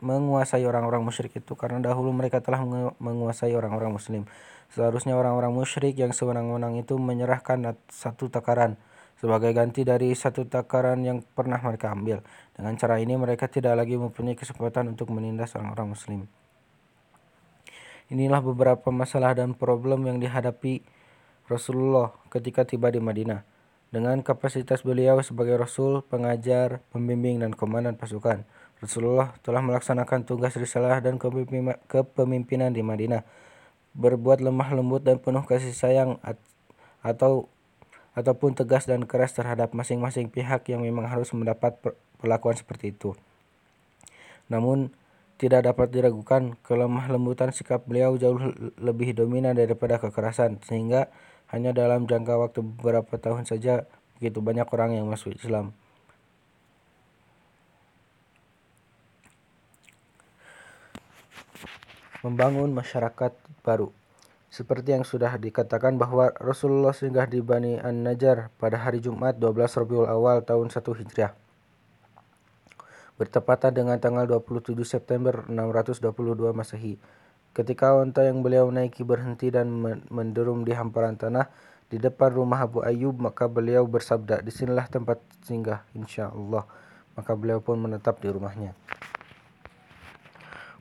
menguasai 0.00 0.64
orang-orang 0.64 1.04
musyrik 1.04 1.36
itu 1.36 1.52
karena 1.60 1.84
dahulu 1.84 2.08
mereka 2.08 2.40
telah 2.40 2.64
menguasai 2.96 3.52
orang-orang 3.52 3.92
muslim. 3.92 4.24
Seharusnya 4.72 5.12
orang-orang 5.12 5.52
musyrik 5.52 5.92
yang 5.92 6.16
sewenang-wenang 6.16 6.80
itu 6.80 6.96
menyerahkan 6.96 7.76
satu 7.92 8.32
takaran 8.32 8.80
sebagai 9.20 9.52
ganti 9.52 9.84
dari 9.84 10.12
satu 10.16 10.48
takaran 10.48 11.04
yang 11.04 11.20
pernah 11.20 11.60
mereka 11.60 11.92
ambil. 11.92 12.24
Dengan 12.56 12.80
cara 12.80 12.96
ini 12.96 13.12
mereka 13.16 13.48
tidak 13.48 13.76
lagi 13.76 14.00
mempunyai 14.00 14.36
kesempatan 14.36 14.92
untuk 14.92 15.12
menindas 15.12 15.52
orang-orang 15.56 15.92
muslim. 15.92 16.20
Inilah 18.08 18.40
beberapa 18.40 18.88
masalah 18.88 19.36
dan 19.36 19.52
problem 19.52 20.08
yang 20.08 20.16
dihadapi 20.16 20.80
Rasulullah 21.44 22.14
ketika 22.32 22.64
tiba 22.64 22.88
di 22.88 23.04
Madinah. 23.04 23.55
Dengan 23.96 24.20
kapasitas 24.20 24.84
beliau 24.84 25.24
sebagai 25.24 25.56
Rasul, 25.56 26.04
pengajar, 26.04 26.84
pembimbing, 26.92 27.40
dan 27.40 27.56
komandan 27.56 27.96
pasukan, 27.96 28.44
Rasulullah 28.76 29.32
telah 29.40 29.64
melaksanakan 29.64 30.28
tugas 30.28 30.52
risalah 30.60 31.00
dan 31.00 31.16
kepemimpinan 31.16 32.76
di 32.76 32.84
Madinah 32.84 33.24
berbuat 33.96 34.44
lemah 34.44 34.68
lembut 34.76 35.00
dan 35.00 35.16
penuh 35.16 35.40
kasih 35.48 35.72
sayang 35.72 36.20
atau 37.00 37.48
ataupun 38.12 38.52
tegas 38.52 38.84
dan 38.84 39.08
keras 39.08 39.32
terhadap 39.32 39.72
masing-masing 39.72 40.28
pihak 40.28 40.68
yang 40.68 40.84
memang 40.84 41.08
harus 41.08 41.32
mendapat 41.32 41.80
perlakuan 42.20 42.52
seperti 42.52 42.92
itu. 42.92 43.16
Namun 44.52 44.92
tidak 45.40 45.72
dapat 45.72 45.88
diragukan 45.88 46.52
kelemah 46.60 47.08
lembutan 47.08 47.48
sikap 47.48 47.88
beliau 47.88 48.12
jauh 48.20 48.52
lebih 48.76 49.16
dominan 49.16 49.56
daripada 49.56 49.96
kekerasan 49.96 50.60
sehingga 50.68 51.08
hanya 51.50 51.70
dalam 51.70 52.10
jangka 52.10 52.34
waktu 52.34 52.60
beberapa 52.62 53.14
tahun 53.18 53.46
saja 53.46 53.86
begitu 54.18 54.42
banyak 54.42 54.66
orang 54.72 54.98
yang 54.98 55.06
masuk 55.06 55.36
Islam. 55.36 55.76
Membangun 62.24 62.74
masyarakat 62.74 63.38
baru. 63.62 63.94
Seperti 64.50 64.96
yang 64.96 65.04
sudah 65.04 65.36
dikatakan 65.36 66.00
bahwa 66.00 66.32
Rasulullah 66.40 66.96
singgah 66.96 67.28
di 67.28 67.44
Bani 67.44 67.76
An-Najjar 67.76 68.50
pada 68.56 68.80
hari 68.80 69.04
Jumat 69.04 69.36
12 69.36 69.52
Rabiul 69.84 70.08
Awal 70.08 70.42
tahun 70.42 70.72
1 70.72 70.80
Hijriah. 70.80 71.36
Bertepatan 73.20 73.72
dengan 73.76 74.00
tanggal 74.00 74.24
27 74.26 74.74
September 74.82 75.44
622 75.46 76.56
Masehi. 76.56 76.96
Ketika 77.56 77.96
onta 77.96 78.20
yang 78.20 78.44
beliau 78.44 78.68
naiki 78.68 79.00
berhenti 79.00 79.48
dan 79.48 79.72
menderum 80.12 80.60
di 80.68 80.76
hamparan 80.76 81.16
tanah 81.16 81.48
di 81.88 81.96
depan 81.96 82.36
rumah 82.36 82.68
Abu 82.68 82.84
Ayyub, 82.84 83.16
maka 83.16 83.48
beliau 83.48 83.88
bersabda, 83.88 84.44
di 84.44 84.52
sinilah 84.52 84.84
tempat 84.92 85.24
singgah, 85.40 85.88
insya 85.96 86.28
Allah. 86.28 86.68
Maka 87.16 87.32
beliau 87.32 87.64
pun 87.64 87.80
menetap 87.80 88.20
di 88.20 88.28
rumahnya. 88.28 88.76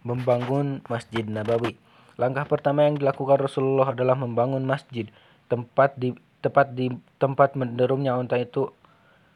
Membangun 0.03 0.83
Masjid 0.91 1.23
Nabawi 1.23 1.79
Langkah 2.15 2.47
pertama 2.47 2.88
yang 2.88 2.95
dilakukan 2.95 3.43
Rasulullah 3.43 3.91
adalah 3.91 4.15
membangun 4.15 4.63
masjid. 4.63 5.11
Tempat 5.51 5.99
di 5.99 6.15
tepat 6.39 6.71
di 6.71 6.88
tempat 7.19 7.59
menderumnya 7.59 8.15
unta 8.15 8.39
itu 8.39 8.71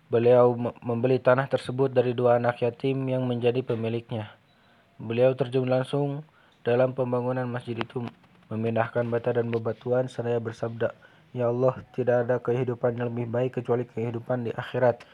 beliau 0.08 0.56
membeli 0.80 1.19
tanah 1.19 1.52
tersebut 1.52 1.91
dari 1.91 2.15
dua 2.15 2.39
anak 2.39 2.63
yatim 2.63 3.04
yang 3.12 3.28
menjadi 3.28 3.60
pemiliknya. 3.67 4.32
Beliau 4.95 5.36
terjun 5.36 5.67
langsung 5.67 6.23
dalam 6.63 6.91
pembangunan 6.91 7.48
masjid 7.48 7.78
itu 7.80 8.04
memindahkan 8.52 9.06
bata 9.08 9.36
dan 9.36 9.48
bebatuan 9.54 10.12
seraya 10.12 10.41
bersabda, 10.41 10.91
Ya 11.32 11.48
Allah, 11.48 11.78
tidak 11.93 12.26
ada 12.26 12.41
kehidupan 12.41 12.98
yang 12.98 13.13
lebih 13.13 13.30
baik 13.30 13.62
kecuali 13.62 13.86
kehidupan 13.86 14.50
di 14.50 14.52
akhirat. 14.52 15.06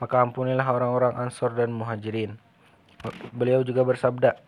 Maka 0.00 0.24
ampunilah 0.24 0.64
orang-orang 0.64 1.12
Ansor 1.20 1.52
dan 1.52 1.74
Muhajirin. 1.74 2.38
Beliau 3.36 3.60
juga 3.60 3.84
bersabda, 3.84 4.38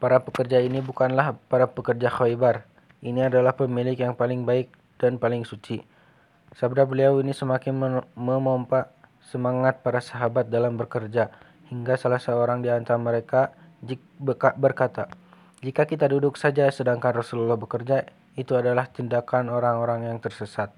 Para 0.00 0.16
pekerja 0.16 0.64
ini 0.64 0.80
bukanlah 0.80 1.36
para 1.52 1.68
pekerja 1.68 2.08
Khaybar. 2.08 2.64
Ini 3.04 3.28
adalah 3.28 3.52
pemilik 3.52 3.92
yang 3.92 4.16
paling 4.16 4.48
baik 4.48 4.72
dan 4.96 5.20
paling 5.20 5.44
suci. 5.44 5.84
Sabda 6.56 6.88
beliau 6.88 7.20
ini 7.20 7.36
semakin 7.36 8.00
memompa 8.16 8.96
semangat 9.20 9.84
para 9.84 10.00
sahabat 10.00 10.48
dalam 10.48 10.80
bekerja 10.80 11.28
hingga 11.68 12.00
salah 12.00 12.16
seorang 12.16 12.64
di 12.64 12.72
antara 12.72 12.96
mereka 12.96 13.52
berkata, 14.56 15.08
"Jika 15.64 15.88
kita 15.88 16.08
duduk 16.08 16.36
saja 16.36 16.68
sedangkan 16.68 17.20
Rasulullah 17.24 17.56
bekerja, 17.56 18.04
itu 18.36 18.56
adalah 18.56 18.88
tindakan 18.88 19.48
orang-orang 19.48 20.08
yang 20.08 20.18
tersesat." 20.20 20.72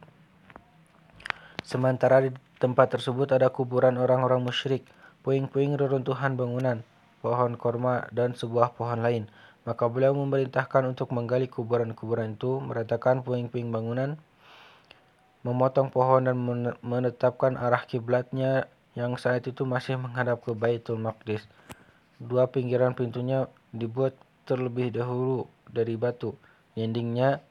Sementara 1.63 2.23
di 2.23 2.35
tempat 2.59 2.99
tersebut 2.99 3.31
ada 3.35 3.51
kuburan 3.51 3.95
orang-orang 3.99 4.43
musyrik, 4.43 4.83
puing-puing 5.23 5.79
reruntuhan 5.79 6.35
bangunan, 6.35 6.83
pohon 7.23 7.55
korma, 7.55 8.11
dan 8.11 8.35
sebuah 8.35 8.75
pohon 8.75 9.03
lain. 9.03 9.31
Maka 9.63 9.87
beliau 9.87 10.11
memerintahkan 10.19 10.83
untuk 10.91 11.15
menggali 11.15 11.47
kuburan-kuburan 11.47 12.35
itu, 12.35 12.59
meratakan 12.59 13.23
puing-puing 13.23 13.71
bangunan, 13.71 14.19
memotong 15.47 15.91
pohon 15.95 16.27
dan 16.27 16.35
menetapkan 16.83 17.55
arah 17.55 17.87
kiblatnya 17.87 18.67
yang 18.99 19.15
saat 19.19 19.47
itu 19.47 19.63
masih 19.63 19.99
menghadap 19.99 20.43
ke 20.43 20.51
Baitul 20.55 20.99
Maqdis. 20.99 21.47
Dua 22.23 22.47
pinggiran 22.47 22.95
pintunya 22.95 23.51
dibuat 23.75 24.15
terlebih 24.47 24.95
dahulu 24.95 25.51
dari 25.67 25.99
batu, 25.99 26.39
dindingnya 26.79 27.43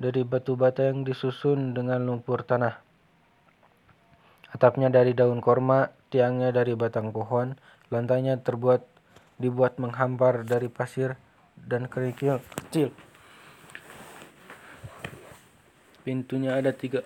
dari 0.00 0.24
batu 0.24 0.56
bata 0.56 0.88
yang 0.88 1.04
disusun 1.04 1.76
dengan 1.76 2.00
lumpur 2.00 2.40
tanah. 2.40 2.80
Atapnya 4.56 4.88
dari 4.88 5.12
daun 5.12 5.44
korma, 5.44 5.92
tiangnya 6.08 6.48
dari 6.48 6.72
batang 6.72 7.12
pohon, 7.12 7.60
lantainya 7.92 8.40
terbuat 8.40 8.88
dibuat 9.36 9.76
menghampar 9.76 10.48
dari 10.48 10.72
pasir 10.72 11.20
dan 11.60 11.84
kerikil 11.84 12.40
kecil. 12.56 12.88
Pintunya 16.00 16.56
ada 16.56 16.72
tiga. 16.72 17.04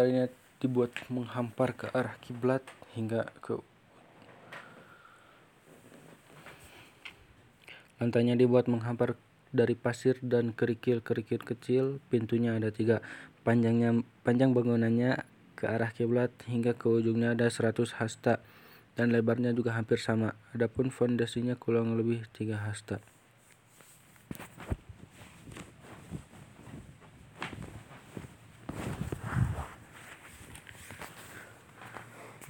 Lantainya 0.00 0.32
dibuat 0.64 0.96
menghampar 1.12 1.76
ke 1.76 1.92
arah 1.92 2.16
kiblat 2.24 2.64
hingga 2.96 3.28
ke 3.44 3.60
Lantainya 8.00 8.32
dibuat 8.32 8.64
menghampar 8.64 9.20
dari 9.52 9.76
pasir 9.76 10.16
dan 10.24 10.56
kerikil-kerikil 10.56 11.44
kecil. 11.44 12.00
Pintunya 12.08 12.56
ada 12.56 12.72
tiga. 12.72 13.04
Panjangnya 13.44 14.00
panjang 14.24 14.56
bangunannya 14.56 15.20
ke 15.52 15.68
arah 15.68 15.92
kiblat 15.92 16.32
hingga 16.48 16.72
ke 16.72 16.88
ujungnya 16.88 17.36
ada 17.36 17.52
100 17.52 18.00
hasta 18.00 18.40
dan 18.96 19.12
lebarnya 19.12 19.52
juga 19.52 19.76
hampir 19.76 20.00
sama. 20.00 20.32
Adapun 20.56 20.88
fondasinya 20.88 21.60
kurang 21.60 22.00
lebih 22.00 22.24
tiga 22.32 22.56
hasta. 22.56 23.04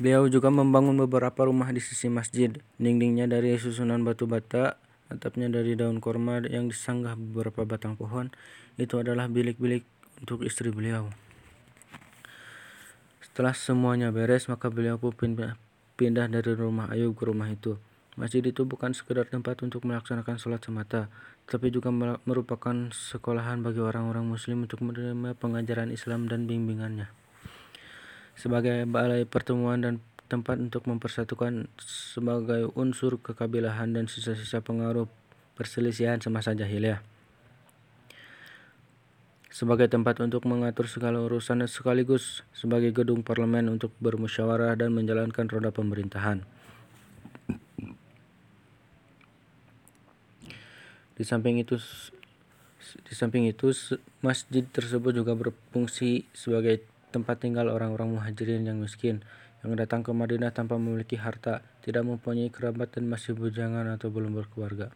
Beliau 0.01 0.33
juga 0.33 0.49
membangun 0.49 0.97
beberapa 0.97 1.45
rumah 1.45 1.69
di 1.77 1.85
sisi 1.85 2.09
masjid. 2.09 2.49
Dindingnya 2.81 3.29
dari 3.29 3.53
susunan 3.61 4.01
batu 4.01 4.25
bata, 4.25 4.81
atapnya 5.13 5.53
dari 5.53 5.77
daun 5.77 6.01
korma 6.01 6.41
yang 6.49 6.73
disanggah 6.73 7.21
beberapa 7.21 7.69
batang 7.69 8.01
pohon. 8.01 8.33
Itu 8.81 8.97
adalah 8.97 9.29
bilik-bilik 9.29 9.85
untuk 10.25 10.41
istri 10.49 10.73
beliau. 10.73 11.13
Setelah 13.21 13.53
semuanya 13.53 14.09
beres, 14.09 14.49
maka 14.49 14.73
beliau 14.73 14.97
pun 14.97 15.13
pindah, 15.13 15.61
pindah 16.01 16.33
dari 16.33 16.57
rumah 16.57 16.89
Ayub 16.89 17.13
ke 17.13 17.29
rumah 17.29 17.53
itu. 17.53 17.77
Masjid 18.17 18.41
itu 18.41 18.65
bukan 18.65 18.97
sekedar 18.97 19.29
tempat 19.29 19.61
untuk 19.61 19.85
melaksanakan 19.85 20.41
sholat 20.41 20.65
semata, 20.65 21.13
tapi 21.45 21.69
juga 21.69 21.93
merupakan 22.25 22.89
sekolahan 22.89 23.61
bagi 23.61 23.85
orang-orang 23.85 24.25
muslim 24.25 24.65
untuk 24.65 24.81
menerima 24.81 25.37
pengajaran 25.37 25.93
Islam 25.93 26.25
dan 26.25 26.49
bimbingannya 26.49 27.20
sebagai 28.41 28.89
balai 28.89 29.29
pertemuan 29.29 29.85
dan 29.85 29.95
tempat 30.33 30.57
untuk 30.57 30.89
mempersatukan 30.89 31.69
sebagai 31.77 32.73
unsur 32.73 33.21
kekabilahan 33.21 33.93
dan 33.93 34.09
sisa-sisa 34.09 34.65
pengaruh 34.65 35.05
perselisihan 35.59 36.17
semasa 36.25 36.57
jahiliyah. 36.57 37.05
Sebagai 39.53 39.93
tempat 39.93 40.23
untuk 40.25 40.49
mengatur 40.49 40.89
segala 40.89 41.21
urusan 41.21 41.69
sekaligus 41.69 42.47
sebagai 42.57 42.97
gedung 42.97 43.21
parlemen 43.21 43.69
untuk 43.69 43.93
bermusyawarah 44.01 44.73
dan 44.79 44.95
menjalankan 44.97 45.45
roda 45.51 45.69
pemerintahan. 45.69 46.41
Di 51.13 51.25
samping 51.29 51.61
itu 51.61 51.77
di 53.05 53.13
samping 53.13 53.45
itu 53.51 53.69
masjid 54.25 54.65
tersebut 54.65 55.13
juga 55.13 55.37
berfungsi 55.37 56.25
sebagai 56.33 56.81
tempat 57.11 57.43
tinggal 57.43 57.69
orang-orang 57.69 58.17
muhajirin 58.17 58.65
yang 58.65 58.79
miskin, 58.79 59.21
yang 59.61 59.77
datang 59.77 60.01
ke 60.01 60.15
Madinah 60.15 60.55
tanpa 60.55 60.81
memiliki 60.81 61.21
harta, 61.21 61.61
tidak 61.85 62.09
mempunyai 62.09 62.49
kerabat 62.49 62.97
dan 62.97 63.11
masih 63.11 63.37
bujangan 63.37 63.85
atau 63.93 64.09
belum 64.09 64.33
berkeluarga. 64.33 64.89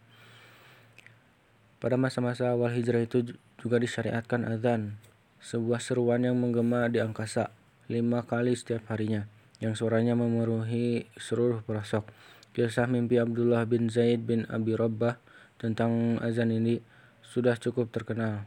Pada 1.83 2.01
masa-masa 2.01 2.49
awal 2.49 2.73
hijrah 2.73 3.05
itu 3.05 3.37
juga 3.61 3.77
disyariatkan 3.77 4.49
azan, 4.49 4.97
sebuah 5.45 5.85
seruan 5.85 6.25
yang 6.25 6.41
menggema 6.41 6.89
di 6.89 7.05
angkasa, 7.05 7.53
lima 7.93 8.25
kali 8.25 8.57
setiap 8.57 8.89
harinya, 8.89 9.29
yang 9.61 9.77
suaranya 9.77 10.17
memenuhi 10.17 11.13
seluruh 11.21 11.61
pelosok. 11.61 12.09
Kisah 12.57 12.89
mimpi 12.89 13.21
Abdullah 13.21 13.69
bin 13.69 13.93
Zaid 13.93 14.25
bin 14.25 14.49
Abi 14.49 14.73
Rabbah 14.73 15.21
tentang 15.61 16.23
azan 16.25 16.55
ini 16.55 16.81
sudah 17.21 17.61
cukup 17.61 17.91
terkenal. 17.93 18.47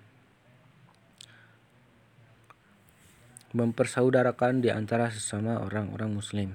Mempersaudarakan 3.55 4.59
di 4.59 4.73
antara 4.73 5.07
sesama 5.07 5.63
orang-orang 5.63 6.11
muslim. 6.11 6.49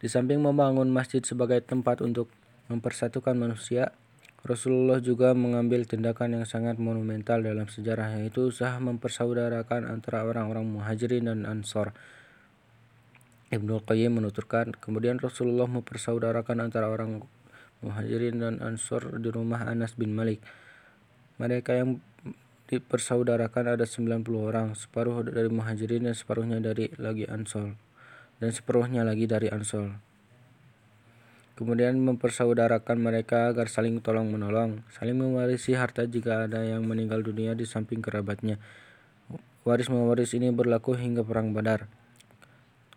Di 0.00 0.08
samping 0.08 0.40
membangun 0.40 0.88
masjid 0.88 1.20
sebagai 1.22 1.60
tempat 1.62 2.00
untuk 2.00 2.32
mempersatukan 2.72 3.36
manusia, 3.36 3.92
Rasulullah 4.42 4.98
juga 4.98 5.30
mengambil 5.38 5.86
tindakan 5.86 6.42
yang 6.42 6.46
sangat 6.48 6.74
monumental 6.82 7.38
dalam 7.38 7.70
sejarah 7.70 8.18
yaitu 8.18 8.50
usaha 8.50 8.74
mempersaudarakan 8.82 9.86
antara 9.86 10.26
orang-orang 10.26 10.66
muhajirin 10.66 11.30
dan 11.30 11.46
ansor. 11.46 11.94
Ibnu 13.54 13.86
Qayyim 13.86 14.18
menuturkan, 14.18 14.74
kemudian 14.74 15.22
Rasulullah 15.22 15.70
mempersaudarakan 15.70 16.58
antara 16.58 16.90
orang 16.90 17.22
muhajirin 17.86 18.42
dan 18.42 18.58
ansor 18.58 19.22
di 19.22 19.30
rumah 19.30 19.62
Anas 19.68 19.94
bin 19.94 20.10
Malik. 20.10 20.42
Mereka 21.38 21.78
yang 21.78 22.02
dipersaudarakan 22.72 23.76
ada 23.76 23.84
90 23.84 24.24
orang, 24.40 24.72
separuh 24.72 25.28
dari 25.28 25.52
Muhajirin 25.52 26.08
dan 26.08 26.16
separuhnya 26.16 26.56
dari 26.56 26.88
lagi 26.96 27.28
Ansol 27.28 27.76
dan 28.42 28.50
separuhnya 28.50 29.06
lagi 29.06 29.30
dari 29.30 29.46
Ansol. 29.54 29.94
Kemudian 31.54 31.94
mempersaudarakan 32.02 32.98
mereka 32.98 33.54
agar 33.54 33.70
saling 33.70 34.02
tolong 34.02 34.26
menolong, 34.34 34.82
saling 34.90 35.14
mewarisi 35.14 35.78
harta 35.78 36.02
jika 36.10 36.50
ada 36.50 36.66
yang 36.66 36.82
meninggal 36.82 37.22
dunia 37.22 37.54
di 37.54 37.62
samping 37.62 38.02
kerabatnya. 38.02 38.58
Waris 39.62 39.86
mewaris 39.86 40.34
ini 40.34 40.50
berlaku 40.50 40.98
hingga 40.98 41.22
perang 41.22 41.54
Badar. 41.54 41.86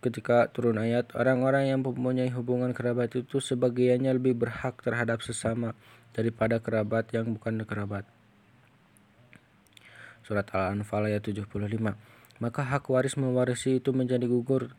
Ketika 0.02 0.50
turun 0.50 0.82
ayat, 0.82 1.14
orang-orang 1.14 1.70
yang 1.70 1.86
mempunyai 1.86 2.34
hubungan 2.34 2.74
kerabat 2.74 3.14
itu 3.14 3.38
sebagiannya 3.38 4.18
lebih 4.18 4.34
berhak 4.34 4.82
terhadap 4.82 5.22
sesama 5.22 5.78
daripada 6.18 6.58
kerabat 6.58 7.14
yang 7.14 7.38
bukan 7.38 7.62
kerabat. 7.70 8.15
Surat 10.26 10.50
Al-Anfal 10.58 11.14
ayat 11.14 11.22
75. 11.22 11.54
Maka 12.42 12.62
hak 12.66 12.90
waris 12.90 13.14
mewarisi 13.14 13.78
itu 13.78 13.94
menjadi 13.94 14.26
gugur, 14.26 14.74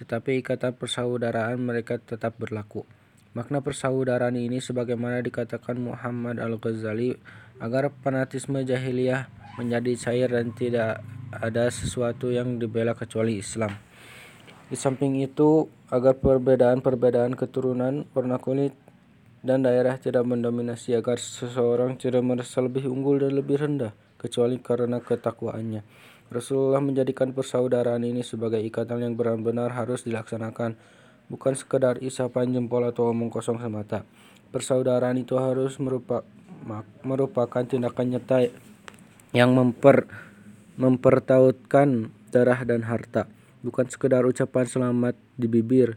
tetapi 0.00 0.40
ikatan 0.40 0.72
persaudaraan 0.72 1.60
mereka 1.60 2.00
tetap 2.00 2.40
berlaku. 2.40 2.88
Makna 3.36 3.60
persaudaraan 3.60 4.40
ini 4.40 4.56
sebagaimana 4.56 5.20
dikatakan 5.20 5.76
Muhammad 5.76 6.40
Al-Ghazali 6.40 7.12
agar 7.60 7.92
fanatisme 8.00 8.64
jahiliyah 8.64 9.28
menjadi 9.60 9.92
cair 10.00 10.32
dan 10.32 10.56
tidak 10.56 11.04
ada 11.28 11.68
sesuatu 11.68 12.32
yang 12.32 12.56
dibela 12.56 12.96
kecuali 12.96 13.36
Islam. 13.36 13.76
Di 14.72 14.80
samping 14.80 15.20
itu, 15.20 15.68
agar 15.92 16.16
perbedaan-perbedaan 16.24 17.36
keturunan, 17.36 18.08
warna 18.16 18.40
kulit, 18.40 18.72
dan 19.44 19.60
daerah 19.60 20.00
tidak 20.00 20.24
mendominasi 20.24 20.96
agar 20.96 21.20
seseorang 21.20 22.00
tidak 22.00 22.24
merasa 22.24 22.64
lebih 22.64 22.88
unggul 22.88 23.20
dan 23.20 23.36
lebih 23.36 23.60
rendah 23.60 24.05
kecuali 24.16 24.60
karena 24.60 25.00
ketakwaannya. 25.00 25.84
Rasulullah 26.26 26.82
menjadikan 26.82 27.30
persaudaraan 27.30 28.02
ini 28.02 28.26
sebagai 28.26 28.58
ikatan 28.58 28.98
yang 28.98 29.14
benar-benar 29.14 29.70
harus 29.78 30.02
dilaksanakan, 30.02 30.74
bukan 31.30 31.54
sekedar 31.54 32.02
isapan 32.02 32.50
jempol 32.50 32.82
atau 32.82 33.14
omong 33.14 33.30
kosong 33.30 33.62
semata. 33.62 34.02
Persaudaraan 34.50 35.22
itu 35.22 35.38
harus 35.38 35.78
merupa, 35.78 36.26
merupakan 37.06 37.62
tindakan 37.62 38.18
nyata 38.18 38.50
yang 39.30 39.54
memper, 39.54 40.10
mempertautkan 40.74 42.10
darah 42.34 42.60
dan 42.66 42.82
harta, 42.82 43.30
bukan 43.62 43.86
sekedar 43.86 44.26
ucapan 44.26 44.66
selamat 44.66 45.14
di 45.38 45.46
bibir, 45.46 45.94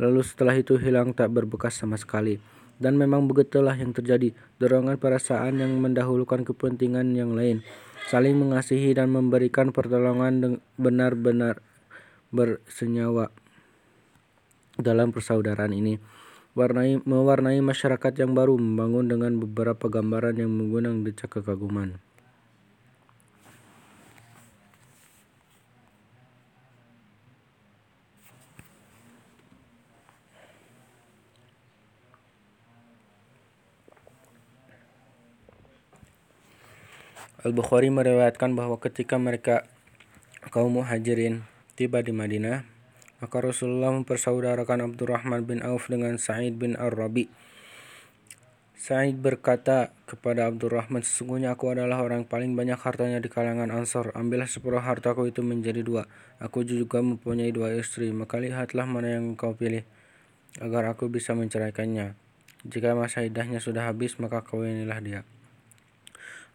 lalu 0.00 0.24
setelah 0.24 0.56
itu 0.56 0.80
hilang 0.80 1.12
tak 1.12 1.28
berbekas 1.32 1.76
sama 1.76 2.00
sekali. 2.00 2.40
Dan 2.76 3.00
memang 3.00 3.24
begitulah 3.24 3.72
yang 3.72 3.96
terjadi, 3.96 4.36
dorongan 4.60 5.00
perasaan 5.00 5.64
yang 5.64 5.80
mendahulukan 5.80 6.44
kepentingan 6.44 7.16
yang 7.16 7.32
lain, 7.32 7.64
saling 8.12 8.36
mengasihi 8.36 8.92
dan 8.92 9.08
memberikan 9.08 9.72
pertolongan 9.72 10.60
benar-benar 10.76 11.64
bersenyawa 12.28 13.32
dalam 14.76 15.08
persaudaraan 15.10 15.72
ini. 15.72 15.96
Warnai, 16.56 17.00
mewarnai 17.04 17.60
masyarakat 17.60 18.12
yang 18.16 18.32
baru 18.32 18.56
membangun 18.56 19.08
dengan 19.08 19.36
beberapa 19.36 19.92
gambaran 19.92 20.40
yang 20.40 20.52
mengundang 20.52 21.04
decak 21.04 21.40
kekaguman. 21.40 22.00
Al-Bukhari 37.46 37.94
meriwayatkan 37.94 38.58
bahwa 38.58 38.74
ketika 38.82 39.22
mereka 39.22 39.70
kaum 40.50 40.82
muhajirin 40.82 41.46
tiba 41.78 42.02
di 42.02 42.10
Madinah, 42.10 42.66
maka 43.22 43.38
Rasulullah 43.38 43.94
mempersaudarakan 43.94 44.82
Abdurrahman 44.82 45.46
bin 45.46 45.62
Auf 45.62 45.86
dengan 45.86 46.18
Sa'id 46.18 46.58
bin 46.58 46.74
Ar-Rabi. 46.74 47.30
Sa'id 48.74 49.22
berkata 49.22 49.94
kepada 50.10 50.50
Abdurrahman, 50.50 51.06
sesungguhnya 51.06 51.54
aku 51.54 51.70
adalah 51.70 52.02
orang 52.02 52.26
paling 52.26 52.58
banyak 52.58 52.82
hartanya 52.82 53.22
di 53.22 53.30
kalangan 53.30 53.70
Ansor. 53.70 54.10
Ambillah 54.18 54.50
separuh 54.50 54.82
hartaku 54.82 55.30
itu 55.30 55.46
menjadi 55.46 55.86
dua. 55.86 56.10
Aku 56.42 56.66
juga 56.66 56.98
mempunyai 56.98 57.54
dua 57.54 57.78
istri, 57.78 58.10
maka 58.10 58.42
lihatlah 58.42 58.90
mana 58.90 59.22
yang 59.22 59.38
kau 59.38 59.54
pilih, 59.54 59.86
agar 60.58 60.90
aku 60.90 61.06
bisa 61.06 61.30
menceraikannya. 61.38 62.18
Jika 62.66 62.98
masa 62.98 63.22
idahnya 63.22 63.62
sudah 63.62 63.86
habis, 63.86 64.18
maka 64.18 64.42
kawinilah 64.42 64.98
dia. 64.98 65.22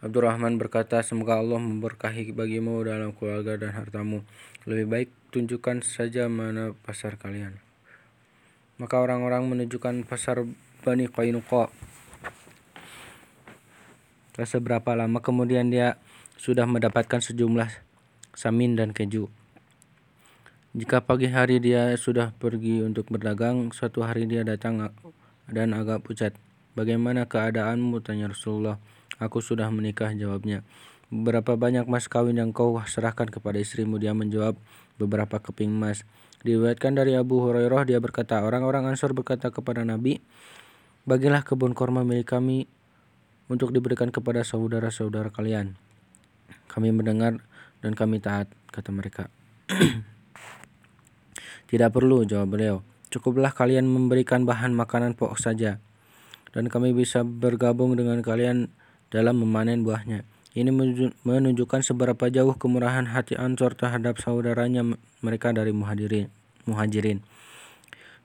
Abdurrahman 0.02 0.58
berkata, 0.58 0.98
semoga 1.06 1.38
Allah 1.38 1.62
memberkahi 1.62 2.34
bagimu 2.34 2.82
dalam 2.82 3.14
keluarga 3.14 3.54
dan 3.54 3.70
hartamu. 3.70 4.26
Lebih 4.66 4.86
baik 4.90 5.08
tunjukkan 5.30 5.86
saja 5.86 6.26
mana 6.26 6.74
pasar 6.82 7.14
kalian. 7.14 7.62
Maka 8.82 8.98
orang-orang 8.98 9.46
menunjukkan 9.46 10.02
pasar 10.10 10.42
Bani 10.82 11.06
Qainuqa. 11.06 11.70
Tak 14.34 14.46
seberapa 14.50 14.90
lama 14.98 15.22
kemudian 15.22 15.70
dia 15.70 16.02
sudah 16.34 16.66
mendapatkan 16.66 17.22
sejumlah 17.22 17.70
samin 18.34 18.74
dan 18.74 18.90
keju. 18.90 19.30
Jika 20.74 21.04
pagi 21.06 21.30
hari 21.30 21.62
dia 21.62 21.94
sudah 21.94 22.34
pergi 22.34 22.82
untuk 22.82 23.06
berdagang, 23.06 23.70
suatu 23.70 24.02
hari 24.02 24.26
dia 24.26 24.42
datang 24.42 24.90
dan 25.46 25.78
agak 25.78 26.02
pucat. 26.02 26.34
Bagaimana 26.74 27.30
keadaanmu? 27.30 28.02
Tanya 28.02 28.32
Rasulullah. 28.32 28.82
Aku 29.22 29.38
sudah 29.38 29.70
menikah, 29.70 30.10
jawabnya. 30.10 30.66
Berapa 31.12 31.54
banyak 31.54 31.86
mas 31.86 32.10
kawin 32.10 32.40
yang 32.40 32.50
kau 32.50 32.74
serahkan 32.82 33.30
kepada 33.30 33.62
istrimu? 33.62 34.02
Dia 34.02 34.10
menjawab, 34.16 34.58
beberapa 34.98 35.38
keping 35.38 35.70
emas. 35.70 36.02
Diriwayatkan 36.42 36.98
dari 36.98 37.14
Abu 37.14 37.38
Hurairah, 37.38 37.86
dia 37.86 38.02
berkata, 38.02 38.42
orang-orang 38.42 38.90
Ansor 38.90 39.14
berkata 39.14 39.54
kepada 39.54 39.86
Nabi, 39.86 40.18
bagilah 41.06 41.46
kebun 41.46 41.70
korma 41.70 42.02
milik 42.02 42.34
kami 42.34 42.66
untuk 43.46 43.70
diberikan 43.70 44.10
kepada 44.10 44.42
saudara-saudara 44.42 45.30
kalian. 45.30 45.78
Kami 46.66 46.90
mendengar 46.90 47.38
dan 47.78 47.92
kami 47.94 48.18
taat, 48.18 48.50
kata 48.74 48.90
mereka. 48.90 49.30
Tidak 51.70 51.90
perlu, 51.94 52.26
jawab 52.26 52.58
beliau. 52.58 52.76
Cukuplah 53.12 53.52
kalian 53.52 53.84
memberikan 53.84 54.48
bahan 54.48 54.72
makanan 54.72 55.14
pokok 55.14 55.36
saja, 55.36 55.78
dan 56.56 56.72
kami 56.72 56.96
bisa 56.96 57.22
bergabung 57.22 57.92
dengan 57.92 58.24
kalian 58.24 58.72
dalam 59.12 59.44
memanen 59.44 59.84
buahnya. 59.84 60.24
Ini 60.52 60.68
menunjukkan 61.24 61.80
seberapa 61.84 62.28
jauh 62.28 62.56
kemurahan 62.56 63.08
hati 63.08 63.36
Ansor 63.36 63.76
terhadap 63.76 64.20
saudaranya 64.20 64.84
mereka 65.20 65.52
dari 65.52 65.72
muhajirin. 65.72 66.28
muhajirin. 66.64 67.24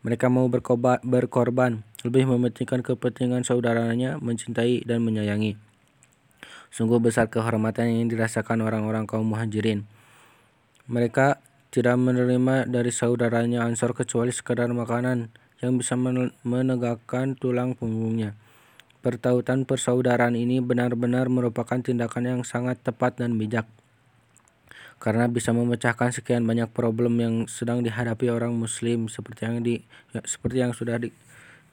Mereka 0.04 0.32
mau 0.32 0.48
berkorban, 0.48 1.84
lebih 2.04 2.24
mementingkan 2.30 2.86
kepentingan 2.86 3.44
saudaranya, 3.44 4.22
mencintai 4.24 4.84
dan 4.88 5.04
menyayangi. 5.04 5.60
Sungguh 6.72 7.00
besar 7.00 7.32
kehormatan 7.32 7.92
yang 7.92 8.08
dirasakan 8.12 8.60
orang-orang 8.64 9.08
kaum 9.08 9.28
muhajirin. 9.28 9.88
Mereka 10.88 11.40
tidak 11.72 11.96
menerima 12.00 12.68
dari 12.68 12.92
saudaranya 12.92 13.64
Ansor 13.68 13.96
kecuali 13.96 14.32
sekadar 14.32 14.72
makanan 14.72 15.32
yang 15.64 15.80
bisa 15.80 15.98
menegakkan 16.44 17.34
tulang 17.34 17.74
punggungnya. 17.74 18.36
Pertautan 18.98 19.62
persaudaraan 19.70 20.34
ini 20.34 20.58
benar-benar 20.58 21.30
merupakan 21.30 21.78
tindakan 21.78 22.24
yang 22.26 22.42
sangat 22.42 22.82
tepat 22.82 23.22
dan 23.22 23.38
bijak. 23.38 23.70
Karena 24.98 25.30
bisa 25.30 25.54
memecahkan 25.54 26.10
sekian 26.10 26.50
banyak 26.50 26.74
problem 26.74 27.22
yang 27.22 27.36
sedang 27.46 27.86
dihadapi 27.86 28.34
orang 28.34 28.58
muslim 28.58 29.06
seperti 29.06 29.46
yang 29.46 29.62
di 29.62 29.86
ya, 30.10 30.26
seperti 30.26 30.58
yang 30.66 30.74
sudah 30.74 30.98
di, 30.98 31.14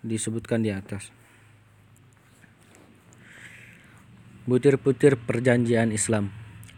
disebutkan 0.04 0.60
di 0.60 0.76
atas. 0.76 1.08
Butir-butir 4.44 5.16
perjanjian 5.16 5.88
Islam. 5.88 6.28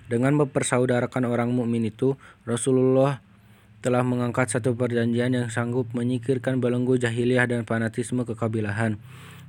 Dengan 0.07 0.39
mempersaudarakan 0.39 1.27
orang 1.27 1.51
mukmin 1.51 1.83
itu, 1.83 2.15
Rasulullah 2.47 3.19
telah 3.83 4.07
mengangkat 4.07 4.55
satu 4.55 4.79
perjanjian 4.79 5.35
yang 5.35 5.49
sanggup 5.51 5.91
menyingkirkan 5.91 6.63
belenggu 6.63 6.95
jahiliyah 6.95 7.51
dan 7.51 7.67
fanatisme 7.67 8.23
kekabilahan 8.23 9.03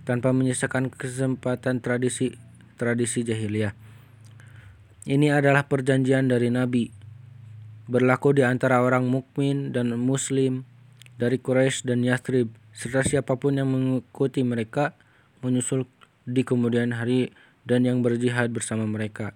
tanpa 0.08 0.32
menyisakan 0.32 0.88
kesempatan 0.88 1.84
tradisi 1.84 2.40
tradisi 2.80 3.28
jahiliyah. 3.28 3.76
Ini 5.04 5.36
adalah 5.36 5.68
perjanjian 5.68 6.32
dari 6.32 6.48
Nabi 6.48 6.88
berlaku 7.88 8.36
di 8.36 8.44
antara 8.44 8.84
orang 8.84 9.08
mukmin 9.08 9.72
dan 9.76 9.96
muslim 9.96 10.68
dari 11.16 11.40
Quraisy 11.40 11.88
dan 11.88 12.04
Yathrib 12.04 12.52
serta 12.76 13.02
siapa 13.04 13.40
pun 13.40 13.58
yang 13.58 13.68
mengikuti 13.72 14.44
mereka 14.44 14.94
menyusul 15.42 15.88
di 16.28 16.44
kemudian 16.44 16.92
hari 16.94 17.32
dan 17.64 17.88
yang 17.88 18.04
berjihad 18.04 18.52
bersama 18.52 18.84
mereka. 18.84 19.32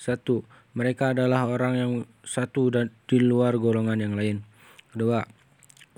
Satu, 0.00 0.42
mereka 0.72 1.12
adalah 1.12 1.44
orang 1.44 1.74
yang 1.76 1.92
satu 2.24 2.72
dan 2.72 2.88
di 3.04 3.20
luar 3.20 3.60
golongan 3.60 4.00
yang 4.00 4.16
lain. 4.16 4.42
Kedua, 4.90 5.22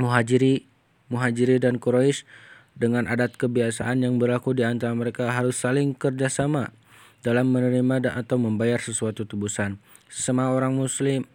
muhajiri, 0.02 0.66
muhajiri 1.08 1.62
dan 1.62 1.78
Quraisy 1.78 2.26
dengan 2.76 3.04
adat 3.06 3.36
kebiasaan 3.36 4.04
yang 4.04 4.16
berlaku 4.16 4.56
di 4.56 4.64
antara 4.64 4.92
mereka 4.96 5.32
harus 5.32 5.60
saling 5.60 5.92
kerjasama 5.96 6.72
dalam 7.22 7.52
menerima 7.54 8.10
dan 8.10 8.14
atau 8.18 8.40
membayar 8.40 8.80
sesuatu 8.82 9.22
tebusan. 9.28 9.78
Sesama 10.10 10.50
orang 10.50 10.74
muslim 10.74 11.28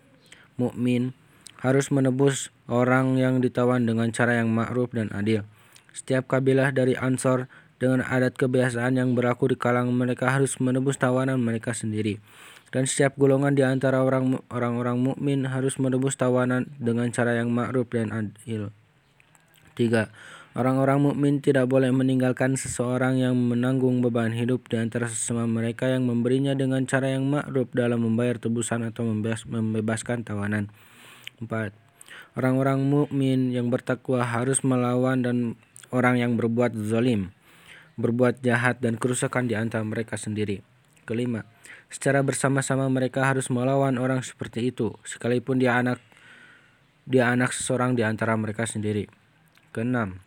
mukmin 0.60 1.15
harus 1.63 1.89
menebus 1.89 2.54
orang 2.67 3.17
yang 3.17 3.39
ditawan 3.39 3.88
dengan 3.88 4.12
cara 4.12 4.38
yang 4.41 4.52
ma'ruf 4.52 4.91
dan 4.93 5.10
adil. 5.15 5.47
Setiap 5.95 6.30
kabilah 6.30 6.69
dari 6.76 6.93
Ansor 6.93 7.50
dengan 7.82 8.06
adat 8.06 8.38
kebiasaan 8.38 8.97
yang 8.97 9.13
berlaku 9.13 9.54
di 9.54 9.58
kalangan 9.58 9.93
mereka 9.93 10.34
harus 10.34 10.58
menebus 10.58 10.97
tawanan 10.97 11.38
mereka 11.41 11.73
sendiri 11.73 12.17
dan 12.71 12.84
setiap 12.84 13.15
golongan 13.15 13.56
di 13.56 13.63
antara 13.63 14.04
orang 14.04 14.43
orang-orang 14.52 15.00
mukmin 15.00 15.47
harus 15.47 15.80
menebus 15.80 16.19
tawanan 16.19 16.67
dengan 16.76 17.08
cara 17.15 17.39
yang 17.39 17.47
ma'ruf 17.52 17.88
dan 17.88 18.12
adil. 18.12 18.76
3. 19.80 20.12
Orang-orang 20.58 21.06
mukmin 21.06 21.38
tidak 21.38 21.70
boleh 21.70 21.93
meninggalkan 21.93 22.58
seseorang 22.58 23.22
yang 23.22 23.38
menanggung 23.38 24.02
beban 24.02 24.34
hidup 24.34 24.65
di 24.65 24.82
antara 24.82 25.06
sesama 25.06 25.46
mereka 25.46 25.86
yang 25.86 26.10
memberinya 26.10 26.58
dengan 26.58 26.82
cara 26.89 27.13
yang 27.13 27.30
ma'ruf 27.30 27.70
dalam 27.78 28.02
membayar 28.02 28.41
tebusan 28.41 28.82
atau 28.82 29.06
membebaskan 29.46 30.26
tawanan. 30.26 30.74
4. 31.38 31.78
Orang-orang 32.34 32.82
mukmin 32.82 33.54
yang 33.54 33.70
bertakwa 33.70 34.26
harus 34.26 34.65
melawan 34.65 35.22
dan 35.22 35.38
orang 35.93 36.17
yang 36.17 36.34
berbuat 36.41 36.74
zalim, 36.89 37.30
berbuat 38.02 38.41
jahat 38.41 38.82
dan 38.82 38.98
kerusakan 38.98 39.46
di 39.46 39.54
antara 39.54 39.86
mereka 39.86 40.17
sendiri. 40.17 40.65
Kelima, 41.06 41.46
Secara 41.93 42.26
bersama-sama 42.26 42.89
mereka 42.89 43.30
harus 43.30 43.54
melawan 43.54 44.02
orang 44.02 44.26
seperti 44.26 44.74
itu, 44.74 44.98
sekalipun 45.06 45.62
dia 45.62 45.78
anak 45.78 46.02
dia 47.06 47.30
anak 47.30 47.54
seseorang 47.54 47.93
di 47.93 48.02
antara 48.02 48.34
mereka 48.36 48.65
sendiri. 48.67 49.08
Keenam, 49.72 50.26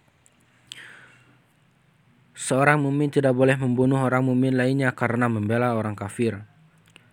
seorang 2.41 2.81
mumin 2.81 3.13
tidak 3.13 3.37
boleh 3.37 3.53
membunuh 3.61 4.01
orang 4.01 4.25
mumin 4.25 4.57
lainnya 4.57 4.97
karena 4.97 5.29
membela 5.29 5.77
orang 5.77 5.93
kafir. 5.93 6.41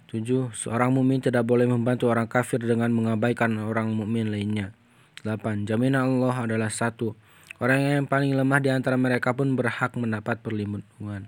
Tujuh, 0.07 0.55
seorang 0.55 0.95
mumin 0.95 1.19
tidak 1.19 1.43
boleh 1.43 1.67
membantu 1.67 2.07
orang 2.07 2.31
kafir 2.31 2.63
dengan 2.63 2.95
mengabaikan 2.95 3.59
orang 3.59 3.91
mukmin 3.91 4.31
lainnya. 4.31 4.71
Delapan, 5.19 5.67
jaminan 5.67 6.15
Allah 6.15 6.47
adalah 6.47 6.71
satu. 6.71 7.19
Orang 7.59 7.83
yang 7.83 8.07
paling 8.07 8.31
lemah 8.31 8.63
di 8.63 8.71
antara 8.71 8.95
mereka 8.95 9.35
pun 9.35 9.51
berhak 9.59 9.99
mendapat 9.99 10.39
perlindungan. 10.39 11.27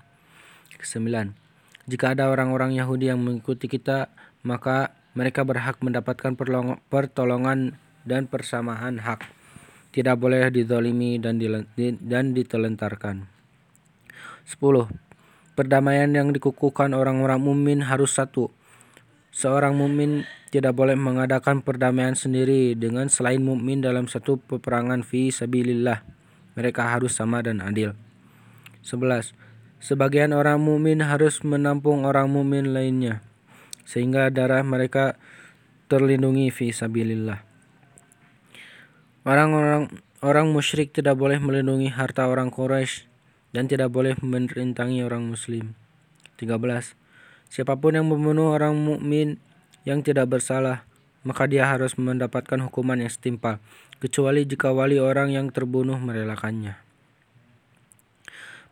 Kesembilan, 0.79 1.35
jika 1.91 2.15
ada 2.15 2.31
orang-orang 2.31 2.79
Yahudi 2.79 3.11
yang 3.11 3.19
mengikuti 3.19 3.67
kita, 3.67 4.07
maka 4.47 4.95
mereka 5.11 5.43
berhak 5.43 5.83
mendapatkan 5.83 6.39
pertolongan 6.87 7.75
dan 8.07 8.31
persamaan 8.31 9.03
hak. 9.03 9.27
Tidak 9.91 10.15
boleh 10.15 10.47
didolimi 10.55 11.19
dan 11.19 12.25
ditelentarkan. 12.31 13.38
10. 14.49 14.89
Perdamaian 15.53 16.09
yang 16.09 16.33
dikukuhkan 16.33 16.97
orang-orang 16.97 17.37
mumin 17.37 17.85
harus 17.85 18.17
satu. 18.17 18.49
Seorang 19.29 19.77
mumin 19.77 20.25
tidak 20.49 20.73
boleh 20.73 20.97
mengadakan 20.97 21.61
perdamaian 21.61 22.17
sendiri 22.17 22.73
dengan 22.73 23.13
selain 23.13 23.45
mumin 23.45 23.85
dalam 23.85 24.09
satu 24.09 24.41
peperangan 24.41 25.05
fi 25.05 25.29
sabilillah. 25.29 26.01
Mereka 26.57 26.81
harus 26.81 27.13
sama 27.13 27.45
dan 27.45 27.61
adil. 27.61 27.93
11 28.81 29.37
Sebagian 29.77 30.33
orang 30.33 30.57
mukmin 30.57 31.05
harus 31.05 31.45
menampung 31.45 32.09
orang 32.09 32.27
mukmin 32.27 32.73
lainnya 32.73 33.21
sehingga 33.85 34.33
darah 34.33 34.65
mereka 34.65 35.13
terlindungi 35.93 36.49
fi 36.49 36.73
sabilillah. 36.73 37.45
Orang-orang 39.29 39.93
orang 40.25 40.49
musyrik 40.49 40.89
tidak 40.89 41.21
boleh 41.21 41.37
melindungi 41.37 41.93
harta 41.93 42.25
orang 42.25 42.49
Quraisy 42.49 43.08
dan 43.55 43.65
tidak 43.65 43.89
boleh 43.89 44.17
merintangi 44.21 45.01
orang 45.01 45.25
muslim. 45.25 45.73
13. 46.37 46.95
Siapa 47.49 47.73
pun 47.81 47.97
yang 47.97 48.05
membunuh 48.05 48.53
orang 48.53 48.77
mukmin 48.77 49.41
yang 49.83 50.05
tidak 50.05 50.29
bersalah, 50.29 50.85
maka 51.25 51.49
dia 51.49 51.65
harus 51.65 51.97
mendapatkan 51.97 52.61
hukuman 52.69 53.01
yang 53.01 53.11
setimpal, 53.11 53.57
kecuali 53.97 54.45
jika 54.45 54.71
wali 54.71 55.01
orang 55.01 55.33
yang 55.33 55.49
terbunuh 55.49 55.97
merelakannya. 55.97 56.77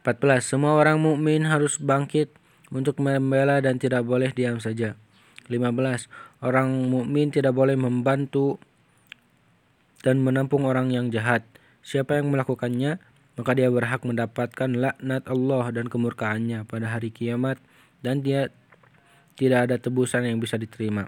14. 0.05 0.45
Semua 0.45 0.79
orang 0.79 1.01
mukmin 1.03 1.43
harus 1.43 1.81
bangkit 1.81 2.31
untuk 2.71 3.03
membela 3.03 3.59
dan 3.59 3.75
tidak 3.75 4.07
boleh 4.07 4.31
diam 4.31 4.61
saja. 4.63 4.95
15. 5.51 6.07
Orang 6.39 6.87
mukmin 6.87 7.33
tidak 7.33 7.51
boleh 7.51 7.75
membantu 7.75 8.55
dan 10.05 10.23
menampung 10.23 10.63
orang 10.63 10.93
yang 10.93 11.11
jahat. 11.11 11.43
Siapa 11.83 12.19
yang 12.19 12.31
melakukannya, 12.31 12.99
maka 13.37 13.53
dia 13.53 13.69
berhak 13.69 14.01
mendapatkan 14.01 14.69
laknat 14.73 15.23
Allah 15.29 15.69
dan 15.69 15.85
kemurkaannya 15.87 16.65
pada 16.65 16.89
hari 16.89 17.13
kiamat 17.13 17.61
dan 18.01 18.25
dia 18.25 18.49
tidak 19.37 19.69
ada 19.69 19.77
tebusan 19.77 20.25
yang 20.25 20.41
bisa 20.41 20.57
diterima. 20.57 21.07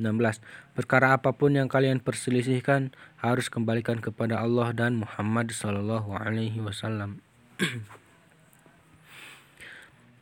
16. 0.00 0.40
Perkara 0.76 1.12
apa 1.16 1.32
pun 1.36 1.52
yang 1.52 1.68
kalian 1.68 2.00
perselisihkan 2.00 2.92
harus 3.20 3.52
kembalikan 3.52 4.00
kepada 4.00 4.40
Allah 4.40 4.72
dan 4.72 4.96
Muhammad 4.96 5.52
sallallahu 5.52 6.16
alaihi 6.16 6.60
wasallam. 6.60 7.20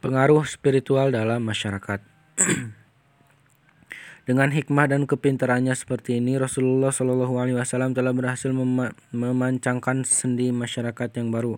Pengaruh 0.02 0.46
spiritual 0.46 1.14
dalam 1.14 1.46
masyarakat. 1.46 2.02
Dengan 4.28 4.52
hikmah 4.52 4.92
dan 4.92 5.08
kepintarannya 5.08 5.72
seperti 5.72 6.20
ini, 6.20 6.36
Rasulullah 6.36 6.92
Shallallahu 6.92 7.40
Alaihi 7.40 7.56
Wasallam 7.56 7.96
telah 7.96 8.12
berhasil 8.12 8.52
mem 8.52 8.92
memancangkan 9.08 10.04
sendi 10.04 10.52
masyarakat 10.52 11.08
yang 11.16 11.32
baru. 11.32 11.56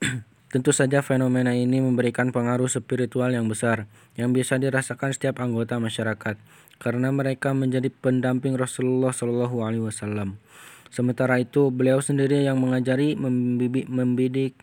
Tentu 0.48 0.72
saja 0.72 1.04
fenomena 1.04 1.52
ini 1.52 1.84
memberikan 1.84 2.32
pengaruh 2.32 2.72
spiritual 2.72 3.28
yang 3.36 3.44
besar, 3.52 3.84
yang 4.16 4.32
bisa 4.32 4.56
dirasakan 4.56 5.12
setiap 5.12 5.36
anggota 5.44 5.76
masyarakat, 5.76 6.40
karena 6.80 7.12
mereka 7.12 7.52
menjadi 7.52 7.92
pendamping 7.92 8.56
Rasulullah 8.56 9.12
Shallallahu 9.12 9.60
Alaihi 9.60 9.92
Wasallam. 9.92 10.40
Sementara 10.88 11.36
itu, 11.36 11.68
beliau 11.68 12.00
sendiri 12.00 12.48
yang 12.48 12.56
mengajari, 12.56 13.12
membidik, 13.12 14.56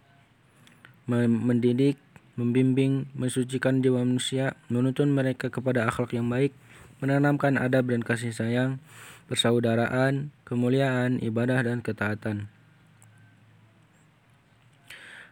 mendidik, 1.05 2.01
membimbing, 2.39 3.11
mensucikan 3.11 3.83
jiwa 3.83 3.99
manusia, 3.99 4.55
menuntun 4.71 5.11
mereka 5.11 5.51
kepada 5.51 5.91
akhlak 5.91 6.15
yang 6.15 6.31
baik, 6.31 6.55
menanamkan 7.03 7.59
adab 7.59 7.91
dan 7.91 7.99
kasih 7.99 8.31
sayang, 8.31 8.79
persaudaraan, 9.27 10.31
kemuliaan, 10.47 11.19
ibadah, 11.19 11.59
dan 11.67 11.83
ketaatan. 11.83 12.47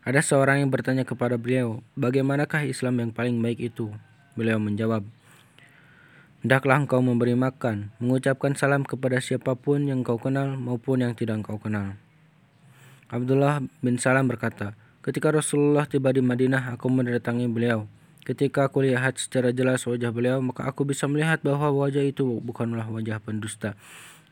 Ada 0.03 0.19
seorang 0.19 0.63
yang 0.63 0.71
bertanya 0.71 1.07
kepada 1.07 1.39
beliau, 1.39 1.79
bagaimanakah 1.95 2.67
Islam 2.67 2.99
yang 2.99 3.11
paling 3.15 3.39
baik 3.39 3.71
itu? 3.71 3.91
Beliau 4.35 4.59
menjawab, 4.59 5.07
Hendaklah 6.47 6.85
engkau 6.85 7.01
memberi 7.01 7.33
makan, 7.33 7.91
mengucapkan 7.97 8.53
salam 8.53 8.85
kepada 8.85 9.17
siapa 9.17 9.57
pun 9.57 9.89
yang 9.89 10.05
kau 10.05 10.21
kenal 10.21 10.53
maupun 10.53 11.01
yang 11.01 11.17
tidak 11.17 11.41
engkau 11.41 11.57
kenal. 11.57 11.97
Abdullah 13.09 13.59
bin 13.81 13.99
Salam 13.99 14.29
berkata, 14.29 14.77
Ketika 15.07 15.31
Rasulullah 15.31 15.87
tiba 15.87 16.11
di 16.11 16.19
Madinah, 16.19 16.75
aku 16.75 16.91
mendatangi 16.91 17.47
beliau. 17.47 17.87
Ketika 18.27 18.67
aku 18.67 18.83
lihat 18.83 19.15
secara 19.15 19.55
jelas 19.55 19.87
wajah 19.87 20.11
beliau, 20.11 20.43
maka 20.43 20.67
aku 20.67 20.83
bisa 20.83 21.07
melihat 21.07 21.39
bahwa 21.39 21.71
wajah 21.71 22.03
itu 22.03 22.43
bukanlah 22.43 22.83
wajah 22.91 23.23
pendusta. 23.23 23.79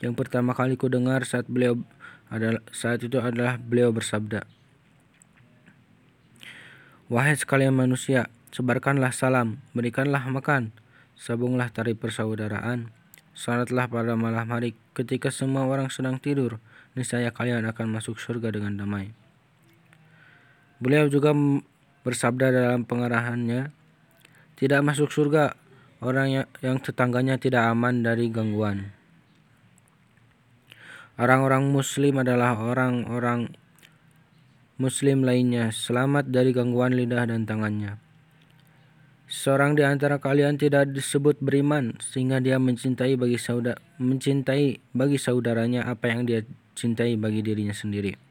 Yang 0.03 0.19
pertama 0.19 0.51
kali 0.51 0.75
ku 0.75 0.91
dengar 0.91 1.23
saat 1.23 1.47
beliau 1.47 1.79
adalah 2.27 2.59
saat 2.75 2.99
itu 3.07 3.15
adalah 3.23 3.55
beliau 3.55 3.95
bersabda, 3.95 4.43
Wahai 7.07 7.39
sekalian 7.39 7.71
manusia, 7.71 8.27
sebarkanlah 8.51 9.15
salam, 9.15 9.63
berikanlah 9.71 10.27
makan, 10.27 10.75
sabunglah 11.15 11.71
tari 11.71 11.95
persaudaraan, 11.95 12.91
salatlah 13.31 13.87
pada 13.87 14.19
malam 14.19 14.51
hari 14.51 14.75
ketika 14.91 15.31
semua 15.31 15.71
orang 15.71 15.87
sedang 15.87 16.19
tidur, 16.19 16.59
niscaya 16.99 17.31
kalian 17.31 17.63
akan 17.63 17.95
masuk 17.95 18.19
surga 18.19 18.51
dengan 18.51 18.75
damai. 18.75 19.15
Beliau 20.79 21.07
juga 21.07 21.31
bersabda 22.03 22.51
dalam 22.51 22.83
pengarahannya, 22.83 23.71
tidak 24.59 24.81
masuk 24.83 25.11
surga 25.11 25.55
orang 26.03 26.45
yang 26.59 26.77
tetangganya 26.83 27.39
tidak 27.39 27.65
aman 27.71 28.03
dari 28.03 28.27
gangguan. 28.27 28.91
Orang-orang 31.15 31.71
muslim 31.71 32.19
adalah 32.19 32.59
orang-orang 32.59 33.55
muslim 34.75 35.23
lainnya 35.23 35.71
selamat 35.71 36.27
dari 36.27 36.51
gangguan 36.51 36.91
lidah 36.91 37.23
dan 37.23 37.47
tangannya. 37.47 37.95
Seorang 39.25 39.79
di 39.79 39.81
antara 39.87 40.19
kalian 40.19 40.59
tidak 40.59 40.91
disebut 40.91 41.39
beriman 41.39 41.95
sehingga 42.03 42.43
dia 42.43 42.59
mencintai 42.59 43.15
bagi 43.15 43.39
saudara 43.39 43.79
mencintai 43.97 44.77
bagi 44.91 45.17
saudaranya 45.17 45.87
apa 45.87 46.11
yang 46.11 46.27
dia 46.27 46.43
cintai 46.75 47.15
bagi 47.15 47.41
dirinya 47.41 47.73
sendiri. 47.73 48.24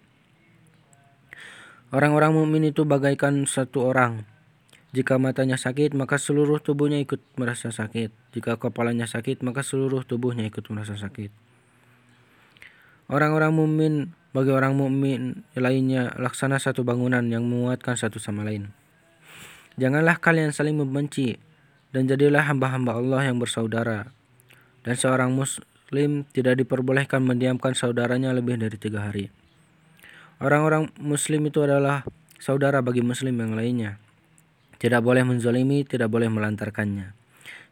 Orang-orang 1.95 2.35
mukmin 2.35 2.75
itu 2.75 2.83
bagaikan 2.83 3.47
satu 3.47 3.87
orang. 3.87 4.27
Jika 4.91 5.15
matanya 5.15 5.55
sakit, 5.55 5.95
maka 5.95 6.19
seluruh 6.19 6.59
tubuhnya 6.59 6.99
ikut 6.99 7.23
merasa 7.39 7.71
sakit. 7.71 8.11
Jika 8.35 8.59
kepalanya 8.59 9.07
sakit, 9.07 9.47
maka 9.47 9.63
seluruh 9.63 10.03
tubuhnya 10.03 10.43
ikut 10.51 10.67
merasa 10.75 10.99
sakit. 10.99 11.31
Orang-orang 13.07 13.55
mukmin 13.55 13.95
bagi 14.35 14.51
orang 14.51 14.75
mukmin 14.75 15.47
lainnya 15.55 16.11
laksana 16.19 16.59
satu 16.59 16.83
bangunan 16.83 17.23
yang 17.31 17.47
menguatkan 17.47 17.95
satu 17.95 18.19
sama 18.19 18.43
lain. 18.43 18.75
Janganlah 19.79 20.19
kalian 20.19 20.51
saling 20.51 20.75
membenci 20.75 21.39
dan 21.95 22.11
jadilah 22.11 22.43
hamba-hamba 22.43 22.99
Allah 22.99 23.31
yang 23.31 23.39
bersaudara. 23.39 24.11
Dan 24.83 24.99
seorang 24.99 25.31
muslim 25.31 26.27
tidak 26.35 26.59
diperbolehkan 26.59 27.23
mendiamkan 27.23 27.79
saudaranya 27.79 28.35
lebih 28.35 28.59
dari 28.59 28.75
tiga 28.83 29.07
hari. 29.07 29.44
Orang-orang 30.43 30.91
muslim 30.99 31.47
itu 31.47 31.63
adalah 31.63 32.03
saudara 32.43 32.83
bagi 32.83 33.03
muslim 33.03 33.35
yang 33.39 33.55
lainnya. 33.55 34.03
Tidak 34.79 35.01
boleh 35.01 35.23
menzolimi, 35.23 35.87
tidak 35.87 36.11
boleh 36.11 36.27
melantarkannya. 36.27 37.15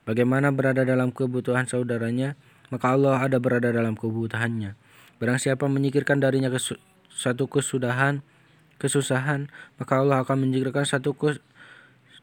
Bagaimana 0.03 0.51
berada 0.51 0.83
dalam 0.83 1.15
kebutuhan 1.15 1.67
saudaranya, 1.67 2.35
maka 2.71 2.95
Allah 2.95 3.23
ada 3.23 3.39
berada 3.39 3.71
dalam 3.71 3.95
kebutuhannya. 3.95 4.75
Barang 5.19 5.39
siapa 5.39 5.71
menyikirkan 5.71 6.19
darinya 6.19 6.51
kesu 6.51 6.79
satu 7.13 7.47
kesudahan, 7.47 8.25
kesusahan, 8.81 9.53
maka 9.79 10.01
Allah 10.01 10.25
akan 10.25 10.49
menyikirkan 10.49 10.89
satu 10.89 11.15
kes 11.15 11.39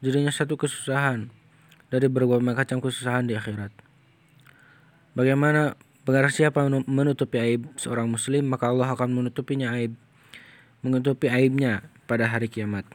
dirinya 0.03 0.31
satu 0.31 0.55
kesusahan 0.55 1.31
dari 1.91 2.07
berbagai 2.07 2.43
macam 2.43 2.79
kesusahan 2.83 3.27
di 3.29 3.35
akhirat. 3.37 3.71
Bagaimana 5.13 5.75
Barang 6.09 6.33
siapa 6.33 6.65
menutupi 6.89 7.37
aib 7.37 7.69
seorang 7.77 8.09
muslim, 8.09 8.49
maka 8.49 8.73
Allah 8.73 8.89
akan 8.97 9.13
menutupinya 9.13 9.77
aib 9.77 9.93
menutupi 10.79 11.27
aibnya 11.27 11.83
pada 12.07 12.29
hari 12.29 12.47
kiamat. 12.47 12.87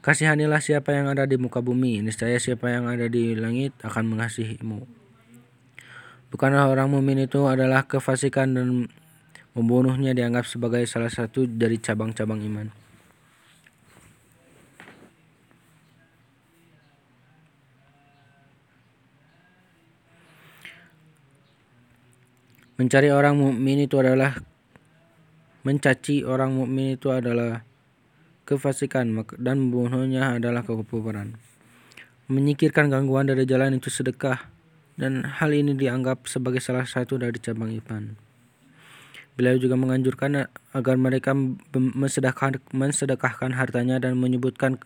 Kasihanilah 0.00 0.64
siapa 0.64 0.96
yang 0.96 1.12
ada 1.12 1.28
di 1.28 1.36
muka 1.36 1.60
bumi, 1.60 2.00
niscaya 2.00 2.40
siapa 2.40 2.72
yang 2.72 2.88
ada 2.88 3.04
di 3.04 3.36
langit 3.36 3.76
akan 3.84 4.16
mengasihimu. 4.16 4.88
Bukanlah 6.32 6.72
orang 6.72 6.88
mumin 6.88 7.28
itu 7.28 7.44
adalah 7.44 7.84
kefasikan 7.84 8.56
dan 8.56 8.88
membunuhnya 9.52 10.16
dianggap 10.16 10.48
sebagai 10.48 10.86
salah 10.88 11.12
satu 11.12 11.44
dari 11.44 11.76
cabang-cabang 11.76 12.40
iman. 12.48 12.68
Mencari 22.80 23.12
orang 23.12 23.36
mukmin 23.36 23.84
itu 23.84 24.00
adalah 24.00 24.40
mencaci 25.62 26.24
orang 26.24 26.56
mukmin 26.56 26.96
itu 26.96 27.12
adalah 27.12 27.62
kefasikan 28.48 29.12
dan 29.38 29.56
membunuhnya 29.68 30.40
adalah 30.40 30.64
kekufuran. 30.64 31.36
Menyikirkan 32.30 32.88
gangguan 32.88 33.26
dari 33.28 33.44
jalan 33.44 33.76
itu 33.78 33.90
sedekah 33.90 34.48
dan 34.98 35.26
hal 35.26 35.50
ini 35.50 35.74
dianggap 35.74 36.26
sebagai 36.26 36.62
salah 36.62 36.86
satu 36.86 37.18
dari 37.18 37.36
cabang 37.38 37.74
iman. 37.74 38.14
Beliau 39.38 39.56
juga 39.56 39.78
menganjurkan 39.78 40.50
agar 40.76 40.96
mereka 41.00 41.32
mensedekahkan, 41.72 42.60
mensedekahkan 42.76 43.56
hartanya 43.56 43.96
dan 43.96 44.18
menyebutkan 44.20 44.76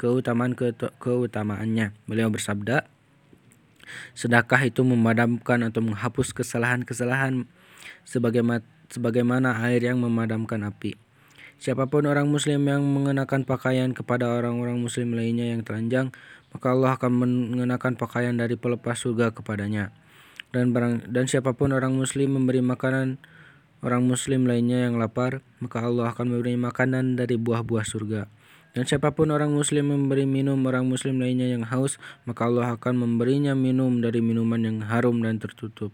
keutamaan 0.00 0.56
keutamaannya. 0.56 1.92
Beliau 2.08 2.32
bersabda, 2.32 2.88
sedekah 4.16 4.62
itu 4.64 4.80
memadamkan 4.80 5.60
atau 5.68 5.84
menghapus 5.84 6.32
kesalahan-kesalahan 6.32 7.44
sebagaimana 8.08 8.64
sebagaimana 8.90 9.56
air 9.64 9.80
yang 9.80 10.02
memadamkan 10.02 10.66
api. 10.66 10.98
Siapa 11.60 11.86
pun 11.86 12.08
orang 12.08 12.26
muslim 12.26 12.64
yang 12.66 12.82
mengenakan 12.82 13.44
pakaian 13.44 13.92
kepada 13.92 14.26
orang-orang 14.32 14.80
muslim 14.80 15.12
lainnya 15.12 15.52
yang 15.52 15.60
telanjang, 15.62 16.08
maka 16.50 16.72
Allah 16.72 16.96
akan 16.96 17.12
mengenakan 17.14 17.94
pakaian 18.00 18.34
dari 18.34 18.56
pelepas 18.56 18.96
surga 18.96 19.30
kepadanya. 19.30 19.92
Dan 20.50 20.74
barang, 20.74 21.12
dan 21.12 21.30
siapa 21.30 21.54
pun 21.54 21.70
orang 21.70 21.94
muslim 21.94 22.34
memberi 22.34 22.58
makanan 22.64 23.22
orang 23.80 24.04
muslim 24.04 24.44
lainnya 24.44 24.88
yang 24.88 25.00
lapar, 25.00 25.40
maka 25.60 25.80
Allah 25.84 26.12
akan 26.12 26.36
memberi 26.36 26.56
makanan 26.56 27.16
dari 27.16 27.36
buah-buah 27.40 27.84
surga. 27.84 28.28
Dan 28.70 28.86
siapa 28.86 29.10
pun 29.10 29.34
orang 29.34 29.50
muslim 29.50 29.90
memberi 29.90 30.30
minum 30.30 30.62
orang 30.62 30.86
muslim 30.86 31.18
lainnya 31.18 31.50
yang 31.50 31.66
haus, 31.66 31.98
maka 32.22 32.46
Allah 32.46 32.78
akan 32.78 33.02
memberinya 33.02 33.52
minum 33.52 33.98
dari 33.98 34.22
minuman 34.22 34.62
yang 34.62 34.78
harum 34.86 35.18
dan 35.26 35.42
tertutup. 35.42 35.90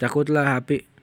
Takutlah 0.00 0.56
api 0.56 0.93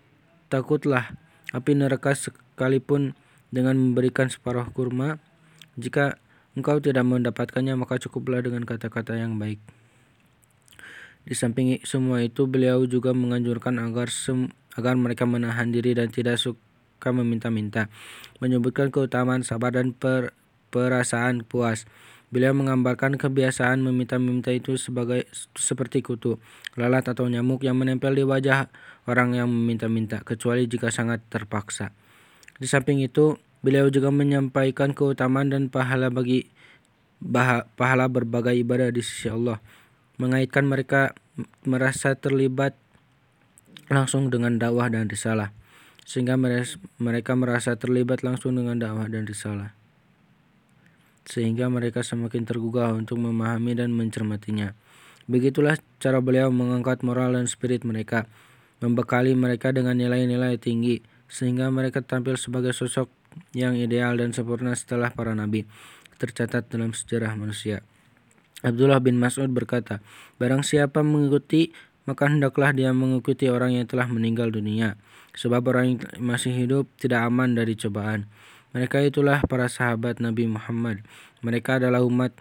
Takutlah 0.52 1.16
api 1.56 1.80
neraka 1.80 2.12
sekalipun 2.12 3.16
dengan 3.56 3.80
memberikan 3.80 4.28
separuh 4.28 4.68
kurma. 4.76 5.24
Jika 5.80 6.20
engkau 6.60 6.84
tidak 6.84 7.08
mendapatkannya, 7.08 7.80
maka 7.80 7.96
cukuplah 8.04 8.44
dengan 8.44 8.68
kata-kata 8.68 9.16
yang 9.16 9.40
baik. 9.40 9.64
Di 11.24 11.32
samping 11.40 11.80
semua 11.88 12.20
itu, 12.20 12.52
beliau 12.52 12.84
juga 12.84 13.16
menganjurkan 13.16 13.80
agar 13.80 14.12
agar 14.76 14.94
mereka 15.00 15.24
menahan 15.24 15.72
diri 15.72 15.96
dan 15.96 16.12
tidak 16.12 16.36
suka 16.36 17.16
meminta-minta, 17.16 17.88
menyebutkan 18.44 18.92
keutamaan 18.92 19.48
sabar 19.48 19.72
dan 19.72 19.96
per 19.96 20.36
perasaan 20.68 21.48
puas. 21.48 21.88
Beliau 22.32 22.56
menggambarkan 22.56 23.20
kebiasaan 23.20 23.84
meminta-minta 23.84 24.56
itu 24.56 24.80
sebagai 24.80 25.28
seperti 25.52 26.00
kutu, 26.00 26.40
lalat 26.80 27.04
atau 27.12 27.28
nyamuk 27.28 27.68
yang 27.68 27.76
menempel 27.76 28.16
di 28.16 28.24
wajah 28.24 28.72
orang 29.04 29.36
yang 29.36 29.52
meminta-minta, 29.52 30.24
kecuali 30.24 30.64
jika 30.64 30.88
sangat 30.96 31.20
terpaksa. 31.28 31.92
Di 32.56 32.72
samping 32.72 33.04
itu, 33.04 33.36
beliau 33.60 33.92
juga 33.92 34.16
menyampaikan 34.16 34.96
keutamaan 34.96 35.52
dan 35.52 35.68
pahala 35.68 36.08
bagi 36.08 36.48
pahala 37.76 38.08
berbagai 38.08 38.56
ibadah 38.64 38.96
di 38.96 39.04
sisi 39.04 39.28
Allah, 39.28 39.60
mengaitkan 40.16 40.64
mereka 40.64 41.12
merasa 41.68 42.16
terlibat 42.16 42.80
langsung 43.92 44.32
dengan 44.32 44.56
dakwah 44.56 44.88
dan 44.88 45.12
risalah, 45.12 45.52
sehingga 46.08 46.40
mereka 46.40 47.34
merasa 47.36 47.76
terlibat 47.76 48.24
langsung 48.24 48.56
dengan 48.56 48.80
dakwah 48.80 49.12
dan 49.12 49.28
risalah, 49.28 49.76
sehingga 51.26 51.70
mereka 51.70 52.02
semakin 52.02 52.44
tergugah 52.46 52.92
untuk 52.94 53.22
memahami 53.22 53.78
dan 53.78 53.94
mencermatinya. 53.94 54.74
Begitulah 55.30 55.78
cara 56.02 56.20
beliau 56.20 56.50
mengangkat 56.50 57.06
moral 57.06 57.38
dan 57.38 57.46
spirit 57.46 57.86
mereka, 57.86 58.26
membekali 58.82 59.38
mereka 59.38 59.70
dengan 59.70 59.96
nilai-nilai 59.96 60.58
tinggi, 60.58 61.00
sehingga 61.32 61.72
mereka 61.72 62.04
tampil 62.04 62.36
sebagai 62.36 62.74
sosok 62.74 63.08
yang 63.56 63.80
ideal 63.80 64.20
dan 64.20 64.36
sempurna 64.36 64.76
setelah 64.76 65.08
para 65.14 65.32
nabi 65.32 65.64
tercatat 66.22 66.70
dalam 66.70 66.94
sejarah 66.94 67.34
manusia. 67.34 67.82
Abdullah 68.62 69.02
bin 69.02 69.18
Mas'ud 69.18 69.50
berkata, 69.50 70.06
Barang 70.38 70.62
siapa 70.62 71.02
mengikuti, 71.02 71.74
maka 72.06 72.30
hendaklah 72.30 72.70
dia 72.78 72.94
mengikuti 72.94 73.50
orang 73.50 73.74
yang 73.74 73.90
telah 73.90 74.06
meninggal 74.06 74.54
dunia. 74.54 75.02
Sebab 75.34 75.66
orang 75.66 75.98
yang 75.98 76.00
masih 76.22 76.54
hidup 76.54 76.86
tidak 77.02 77.26
aman 77.26 77.58
dari 77.58 77.74
cobaan. 77.74 78.30
Mereka 78.72 79.04
itulah 79.04 79.44
para 79.44 79.68
sahabat 79.68 80.24
Nabi 80.24 80.48
Muhammad. 80.48 81.04
Mereka 81.44 81.84
adalah 81.84 82.00
umat 82.08 82.32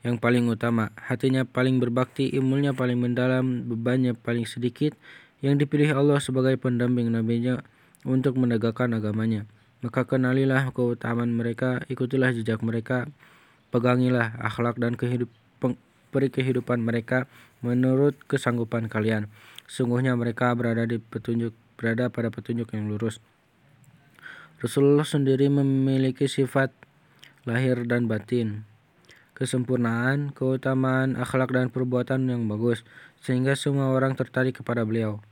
yang 0.00 0.16
paling 0.16 0.48
utama. 0.48 0.88
Hatinya 0.96 1.44
paling 1.44 1.76
berbakti, 1.76 2.32
ilmunya 2.32 2.72
paling 2.72 2.96
mendalam, 2.96 3.68
bebannya 3.68 4.16
paling 4.16 4.48
sedikit. 4.48 4.96
Yang 5.44 5.68
dipilih 5.68 6.00
Allah 6.00 6.16
sebagai 6.20 6.56
pendamping 6.56 7.12
nabinya 7.12 7.60
untuk 8.08 8.40
menegakkan 8.40 8.96
agamanya. 8.96 9.44
Maka 9.84 10.04
kenalilah 10.04 10.72
keutamaan 10.72 11.32
mereka, 11.32 11.84
ikutilah 11.88 12.32
jejak 12.36 12.60
mereka, 12.60 13.08
pegangilah 13.72 14.36
akhlak 14.40 14.76
dan 14.76 14.96
kehidupan, 14.96 15.76
peri 16.12 16.28
kehidupan 16.28 16.80
mereka 16.80 17.28
menurut 17.60 18.16
kesanggupan 18.28 18.88
kalian. 18.88 19.28
Sungguhnya 19.68 20.16
mereka 20.16 20.52
berada 20.56 20.84
di 20.84 21.00
petunjuk 21.00 21.52
berada 21.80 22.12
pada 22.12 22.28
petunjuk 22.28 22.72
yang 22.76 22.92
lurus. 22.92 23.24
Rasulullah 24.60 25.08
sendiri 25.08 25.48
memiliki 25.48 26.28
sifat 26.28 26.68
lahir 27.48 27.80
dan 27.88 28.04
batin, 28.04 28.68
kesempurnaan, 29.32 30.36
keutamaan, 30.36 31.16
akhlak 31.16 31.48
dan 31.56 31.72
perbuatan 31.72 32.28
yang 32.28 32.44
bagus, 32.44 32.84
sehingga 33.24 33.56
semua 33.56 33.88
orang 33.88 34.12
tertarik 34.12 34.60
kepada 34.60 34.84
beliau. 34.84 35.24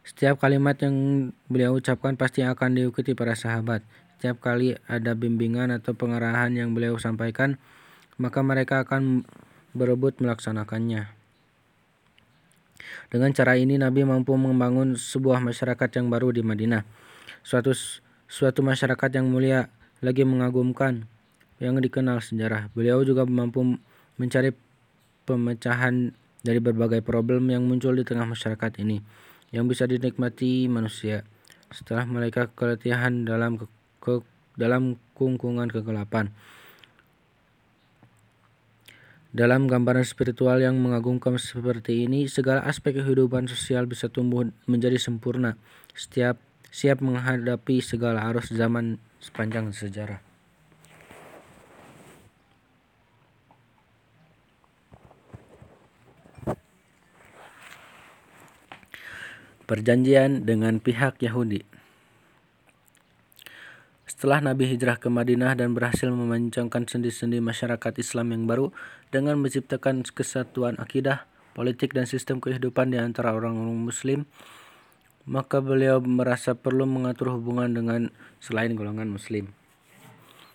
Setiap 0.00 0.40
kalimat 0.40 0.80
yang 0.80 1.28
beliau 1.52 1.76
ucapkan 1.76 2.16
pasti 2.16 2.40
akan 2.40 2.72
diikuti 2.72 3.12
para 3.12 3.36
sahabat. 3.36 3.84
Setiap 4.16 4.40
kali 4.40 4.72
ada 4.88 5.12
bimbingan 5.12 5.68
atau 5.76 5.92
pengarahan 5.92 6.56
yang 6.56 6.72
beliau 6.72 6.96
sampaikan, 6.96 7.60
maka 8.16 8.40
mereka 8.40 8.80
akan 8.80 9.28
berebut 9.76 10.16
melaksanakannya. 10.24 11.12
Dengan 13.12 13.30
cara 13.36 13.60
ini 13.60 13.76
Nabi 13.76 14.08
mampu 14.08 14.32
membangun 14.40 14.96
sebuah 14.96 15.44
masyarakat 15.44 16.00
yang 16.00 16.08
baru 16.08 16.32
di 16.32 16.40
Madinah. 16.40 17.05
Suatu 17.46 17.72
suatu 18.26 18.60
masyarakat 18.62 19.10
yang 19.14 19.30
mulia 19.30 19.70
lagi 20.02 20.26
mengagumkan 20.26 21.06
yang 21.62 21.78
dikenal 21.80 22.20
sejarah. 22.20 22.68
Beliau 22.76 23.00
juga 23.06 23.24
mampu 23.24 23.80
mencari 24.20 24.52
pemecahan 25.24 26.12
dari 26.44 26.62
berbagai 26.62 27.02
problem 27.02 27.50
yang 27.50 27.66
muncul 27.66 27.96
di 27.96 28.06
tengah 28.06 28.28
masyarakat 28.28 28.82
ini 28.86 29.02
yang 29.50 29.66
bisa 29.66 29.86
dinikmati 29.86 30.70
manusia 30.70 31.26
setelah 31.74 32.06
mereka 32.06 32.46
keletihan 32.54 33.26
dalam 33.26 33.58
ke, 33.58 33.66
ke 33.98 34.22
dalam 34.54 34.94
kungkungan 35.18 35.66
kegelapan. 35.68 36.30
Dalam 39.36 39.68
gambaran 39.68 40.06
spiritual 40.06 40.64
yang 40.64 40.80
mengagumkan 40.80 41.36
seperti 41.36 42.08
ini, 42.08 42.24
segala 42.24 42.64
aspek 42.64 42.96
kehidupan 42.96 43.44
sosial 43.52 43.84
bisa 43.84 44.08
tumbuh 44.08 44.48
menjadi 44.64 44.96
sempurna, 44.96 45.60
setiap 45.92 46.40
siap 46.70 47.00
menghadapi 47.00 47.80
segala 47.80 48.28
arus 48.30 48.52
zaman 48.52 49.00
sepanjang 49.20 49.72
sejarah. 49.72 50.22
Perjanjian 59.66 60.46
dengan 60.46 60.78
pihak 60.78 61.18
Yahudi 61.18 61.66
Setelah 64.06 64.38
Nabi 64.38 64.70
hijrah 64.70 64.94
ke 64.94 65.10
Madinah 65.10 65.58
dan 65.58 65.74
berhasil 65.74 66.06
memancangkan 66.06 66.86
sendi-sendi 66.86 67.42
masyarakat 67.42 67.98
Islam 67.98 68.30
yang 68.30 68.46
baru 68.46 68.70
dengan 69.10 69.42
menciptakan 69.42 70.06
kesatuan 70.06 70.78
akidah, 70.78 71.26
politik, 71.58 71.98
dan 71.98 72.06
sistem 72.06 72.38
kehidupan 72.38 72.94
di 72.94 73.02
antara 73.02 73.34
orang-orang 73.34 73.74
Muslim, 73.74 74.30
maka 75.26 75.58
beliau 75.58 75.98
merasa 76.00 76.54
perlu 76.54 76.86
mengatur 76.86 77.34
hubungan 77.34 77.74
dengan 77.74 78.14
selain 78.38 78.72
golongan 78.78 79.10
Muslim. 79.10 79.50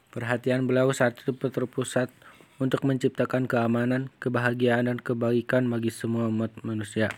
Perhatian 0.09 0.65
beliau 0.65 0.91
saat 0.95 1.19
itu 1.19 1.35
terpusat 1.35 2.07
untuk 2.57 2.87
menciptakan 2.87 3.45
keamanan, 3.45 4.07
kebahagiaan, 4.23 4.87
dan 4.87 4.97
kebaikan 4.99 5.67
bagi 5.67 5.91
semua 5.91 6.31
umat 6.31 6.51
manusia 6.63 7.11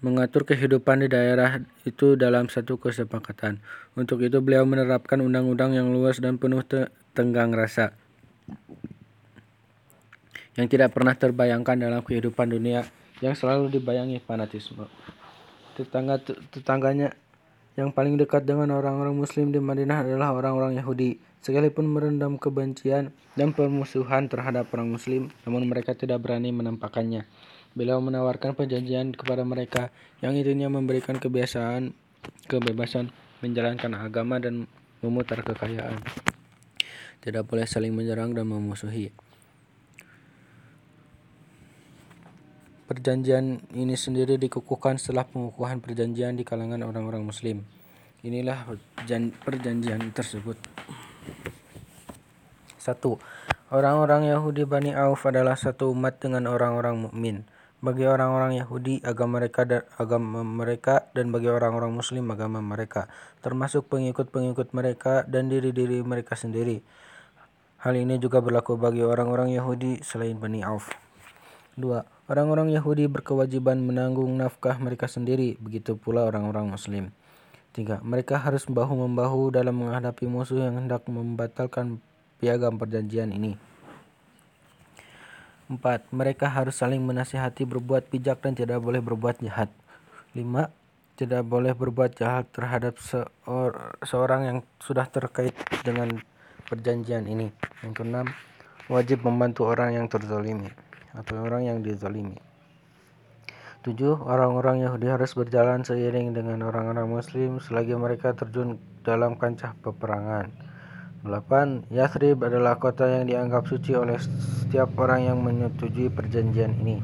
mengatur 0.00 0.48
kehidupan 0.48 1.04
di 1.04 1.08
daerah 1.12 1.60
itu 1.84 2.16
dalam 2.16 2.48
satu 2.48 2.80
kesepakatan. 2.80 3.60
Untuk 3.92 4.24
itu 4.24 4.40
beliau 4.40 4.64
menerapkan 4.64 5.20
undang-undang 5.20 5.76
yang 5.76 5.92
luas 5.92 6.24
dan 6.24 6.40
penuh 6.40 6.64
tenggang 7.12 7.52
rasa 7.52 7.92
yang 10.58 10.66
tidak 10.66 10.90
pernah 10.90 11.14
terbayangkan 11.14 11.78
dalam 11.78 12.02
kehidupan 12.02 12.50
dunia 12.50 12.82
yang 13.20 13.36
selalu 13.36 13.72
dibayangi 13.72 14.20
fanatisme. 14.24 14.88
Tetangga 15.76 16.20
tetangganya 16.52 17.16
yang 17.78 17.94
paling 17.94 18.18
dekat 18.18 18.44
dengan 18.44 18.74
orang-orang 18.74 19.14
muslim 19.14 19.54
di 19.54 19.62
Madinah 19.62 20.04
adalah 20.04 20.34
orang-orang 20.34 20.76
Yahudi. 20.76 21.20
Sekalipun 21.40 21.88
merendam 21.88 22.36
kebencian 22.36 23.16
dan 23.32 23.56
permusuhan 23.56 24.28
terhadap 24.28 24.68
orang 24.76 24.92
muslim, 24.92 25.32
namun 25.48 25.64
mereka 25.64 25.96
tidak 25.96 26.20
berani 26.20 26.52
menampakkannya. 26.52 27.24
Beliau 27.72 27.96
menawarkan 28.04 28.52
perjanjian 28.52 29.16
kepada 29.16 29.40
mereka 29.46 29.88
yang 30.20 30.36
intinya 30.36 30.68
memberikan 30.68 31.16
kebiasaan 31.16 31.96
kebebasan 32.44 33.08
menjalankan 33.40 33.96
agama 33.96 34.36
dan 34.36 34.68
memutar 35.00 35.40
kekayaan. 35.40 36.04
Tidak 37.24 37.44
boleh 37.48 37.64
saling 37.64 37.96
menyerang 37.96 38.36
dan 38.36 38.44
memusuhi. 38.44 39.29
Perjanjian 42.90 43.70
ini 43.70 43.94
sendiri 43.94 44.34
dikukuhkan 44.34 44.98
setelah 44.98 45.22
pengukuhan 45.22 45.78
perjanjian 45.78 46.34
di 46.34 46.42
kalangan 46.42 46.82
orang-orang 46.82 47.22
muslim. 47.22 47.62
Inilah 48.26 48.66
perjanjian 49.46 50.10
tersebut. 50.10 50.58
Satu, 52.82 53.22
Orang-orang 53.70 54.26
Yahudi 54.26 54.66
Bani 54.66 54.90
Auf 54.98 55.30
adalah 55.30 55.54
satu 55.54 55.94
umat 55.94 56.18
dengan 56.18 56.50
orang-orang 56.50 57.06
mukmin. 57.06 57.46
Bagi 57.78 58.02
orang-orang 58.02 58.58
Yahudi, 58.58 58.98
agama 59.06 59.38
mereka 59.38 59.62
dan 59.62 59.86
agama 59.94 60.42
mereka 60.42 61.06
dan 61.14 61.30
bagi 61.30 61.46
orang-orang 61.46 61.94
Muslim 61.94 62.26
agama 62.34 62.58
mereka, 62.58 63.06
termasuk 63.46 63.86
pengikut-pengikut 63.86 64.74
mereka 64.74 65.22
dan 65.22 65.46
diri-diri 65.46 66.02
mereka 66.02 66.34
sendiri. 66.34 66.82
Hal 67.86 67.94
ini 67.94 68.18
juga 68.18 68.42
berlaku 68.42 68.74
bagi 68.74 69.06
orang-orang 69.06 69.54
Yahudi 69.54 70.02
selain 70.02 70.34
Bani 70.42 70.66
Auf. 70.66 70.90
2. 71.78 72.02
Orang-orang 72.30 72.70
Yahudi 72.70 73.10
berkewajiban 73.10 73.82
menanggung 73.82 74.30
nafkah 74.38 74.78
mereka 74.78 75.10
sendiri, 75.10 75.58
begitu 75.58 75.98
pula 75.98 76.26
orang-orang 76.26 76.70
Muslim. 76.70 77.10
3. 77.74 78.02
Mereka 78.02 78.38
harus 78.38 78.66
bahu-membahu 78.66 79.54
dalam 79.54 79.78
menghadapi 79.82 80.26
musuh 80.26 80.62
yang 80.62 80.78
hendak 80.78 81.06
membatalkan 81.06 82.02
piagam 82.42 82.78
perjanjian 82.78 83.30
ini. 83.30 83.54
4. 85.70 86.10
Mereka 86.10 86.50
harus 86.50 86.78
saling 86.78 87.02
menasihati 87.02 87.62
berbuat 87.62 88.10
bijak 88.10 88.42
dan 88.42 88.58
tidak 88.58 88.82
boleh 88.82 88.98
berbuat 88.98 89.38
jahat. 89.42 89.70
5. 90.34 90.70
Tidak 91.14 91.42
boleh 91.46 91.74
berbuat 91.74 92.14
jahat 92.14 92.50
terhadap 92.50 92.98
seor 92.98 93.98
seorang 94.02 94.40
yang 94.46 94.58
sudah 94.82 95.06
terkait 95.06 95.54
dengan 95.86 96.18
perjanjian 96.66 97.26
ini. 97.30 97.54
Yang 97.86 97.92
keenam, 98.02 98.26
wajib 98.90 99.22
membantu 99.22 99.66
orang 99.66 99.94
yang 99.94 100.06
terzalimi 100.10 100.89
atau 101.14 101.42
orang 101.42 101.66
yang 101.66 101.78
dizalimi. 101.82 102.38
7. 103.80 103.96
Orang-orang 104.20 104.84
Yahudi 104.84 105.08
harus 105.08 105.32
berjalan 105.32 105.80
seiring 105.80 106.36
dengan 106.36 106.60
orang-orang 106.68 107.08
Muslim 107.08 107.64
selagi 107.64 107.96
mereka 107.96 108.36
terjun 108.36 108.76
dalam 109.00 109.40
kancah 109.40 109.72
peperangan. 109.80 110.52
8. 111.24 111.88
Yathrib 111.88 112.44
adalah 112.44 112.76
kota 112.76 113.08
yang 113.08 113.24
dianggap 113.24 113.64
suci 113.68 113.96
oleh 113.96 114.20
setiap 114.20 114.92
orang 115.00 115.32
yang 115.32 115.38
menyetujui 115.40 116.12
perjanjian 116.12 116.76
ini. 116.84 117.00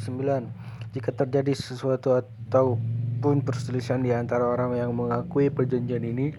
9. 0.00 0.92
Jika 0.92 1.10
terjadi 1.12 1.52
sesuatu 1.52 2.16
atau 2.16 2.76
pun 3.18 3.42
perselisihan 3.42 4.00
di 4.00 4.14
antara 4.14 4.46
orang 4.46 4.78
yang 4.78 4.94
mengakui 4.94 5.50
perjanjian 5.50 6.04
ini 6.06 6.32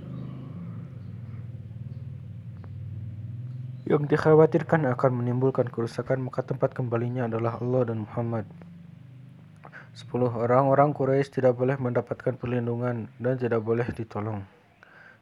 yang 3.88 4.04
dikhawatirkan 4.04 4.84
akan 4.92 5.12
menimbulkan 5.24 5.72
kerusakan 5.72 6.26
maka 6.28 6.44
tempat 6.44 6.76
kembalinya 6.76 7.32
adalah 7.32 7.62
Allah 7.62 7.94
dan 7.94 8.04
Muhammad. 8.04 8.50
10. 9.96 10.16
Orang-orang 10.32 10.96
Quraisy 10.96 11.40
tidak 11.40 11.60
boleh 11.60 11.76
mendapatkan 11.76 12.36
perlindungan 12.40 13.12
dan 13.20 13.36
tidak 13.36 13.64
boleh 13.64 13.88
ditolong. 13.92 14.44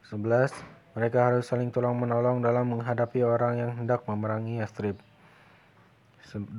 11. 0.05 0.53
Mereka 0.97 1.17
harus 1.17 1.45
saling 1.45 1.69
tolong-menolong 1.69 2.41
dalam 2.41 2.73
menghadapi 2.73 3.21
orang 3.21 3.53
yang 3.61 3.71
hendak 3.77 4.05
memerangi 4.09 4.61
Yastrib. 4.61 4.97
12. 6.27 6.53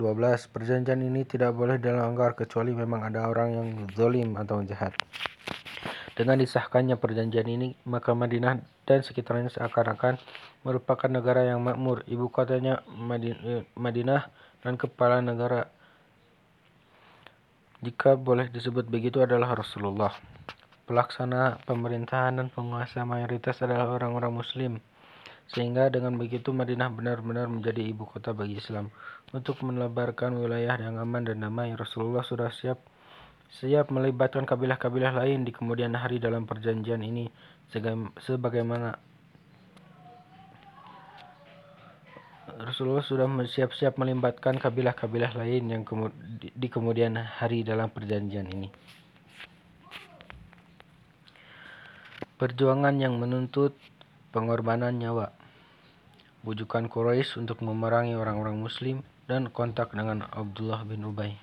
Perjanjian 0.48 1.04
ini 1.04 1.28
tidak 1.28 1.52
boleh 1.52 1.76
dilanggar 1.76 2.32
kecuali 2.32 2.72
memang 2.72 3.04
ada 3.04 3.28
orang 3.28 3.48
yang 3.52 3.68
zalim 3.92 4.32
atau 4.40 4.64
jahat. 4.64 4.96
Dengan 6.18 6.34
disahkannya 6.42 6.98
perjanjian 6.98 7.46
ini, 7.46 7.78
maka 7.86 8.10
Madinah 8.10 8.58
dan 8.82 9.06
sekitarnya 9.06 9.54
seakan-akan 9.54 10.18
merupakan 10.66 11.06
negara 11.06 11.46
yang 11.46 11.62
makmur. 11.62 12.02
Ibu 12.10 12.26
kotanya 12.34 12.82
Madinah 13.78 14.26
dan 14.58 14.74
kepala 14.74 15.22
negara 15.22 15.70
jika 17.86 18.18
boleh 18.18 18.50
disebut 18.50 18.90
begitu 18.90 19.22
adalah 19.22 19.54
Rasulullah. 19.54 20.10
Pelaksana 20.90 21.62
pemerintahan 21.62 22.42
dan 22.42 22.50
penguasa 22.50 23.06
mayoritas 23.06 23.62
adalah 23.62 23.86
orang-orang 23.94 24.42
muslim. 24.42 24.72
Sehingga 25.54 25.86
dengan 25.86 26.18
begitu 26.18 26.50
Madinah 26.50 26.90
benar-benar 26.98 27.46
menjadi 27.46 27.86
ibu 27.86 28.10
kota 28.10 28.34
bagi 28.34 28.58
Islam. 28.58 28.90
Untuk 29.30 29.62
melebarkan 29.62 30.34
wilayah 30.34 30.74
yang 30.82 30.98
aman 30.98 31.30
dan 31.30 31.46
damai, 31.46 31.78
Rasulullah 31.78 32.26
sudah 32.26 32.50
siap 32.50 32.82
siap 33.48 33.88
melibatkan 33.88 34.44
kabilah-kabilah 34.44 35.24
lain 35.24 35.48
di 35.48 35.52
kemudian 35.56 35.96
hari 35.96 36.20
dalam 36.20 36.44
perjanjian 36.44 37.00
ini 37.00 37.32
sebagaimana 38.20 39.00
Rasulullah 42.58 43.06
sudah 43.06 43.30
siap-siap 43.46 44.02
melibatkan 44.02 44.58
kabilah-kabilah 44.58 45.30
lain 45.38 45.70
yang 45.70 45.82
di 46.42 46.66
kemudian 46.66 47.14
hari 47.14 47.62
dalam 47.62 47.86
perjanjian 47.86 48.50
ini. 48.50 48.66
Perjuangan 52.34 52.98
yang 52.98 53.14
menuntut 53.14 53.78
pengorbanan 54.34 54.98
nyawa 54.98 55.30
bujukan 56.42 56.90
Quraisy 56.90 57.46
untuk 57.46 57.62
memerangi 57.62 58.18
orang-orang 58.18 58.58
muslim 58.58 59.06
dan 59.30 59.54
kontak 59.54 59.94
dengan 59.94 60.26
Abdullah 60.26 60.82
bin 60.82 61.06
Ubay. 61.06 61.38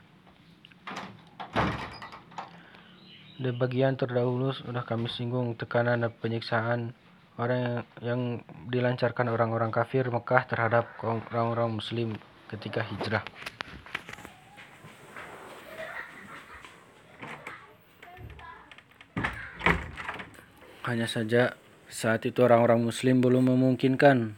Di 3.36 3.52
bagian 3.52 4.00
terdahulu 4.00 4.56
sudah 4.56 4.88
kami 4.88 5.12
singgung 5.12 5.60
tekanan 5.60 6.08
dan 6.08 6.12
penyiksaan 6.24 6.96
orang 7.36 7.60
yang, 7.60 7.84
yang 8.00 8.22
dilancarkan 8.72 9.28
orang-orang 9.28 9.76
kafir 9.76 10.08
Mekah 10.08 10.48
terhadap 10.48 10.88
orang-orang 11.04 11.76
muslim 11.76 12.16
ketika 12.48 12.80
hijrah. 12.80 13.28
Hanya 20.88 21.12
saja 21.12 21.60
saat 21.92 22.24
itu 22.24 22.40
orang-orang 22.40 22.88
muslim 22.88 23.20
belum 23.20 23.52
memungkinkan 23.52 24.32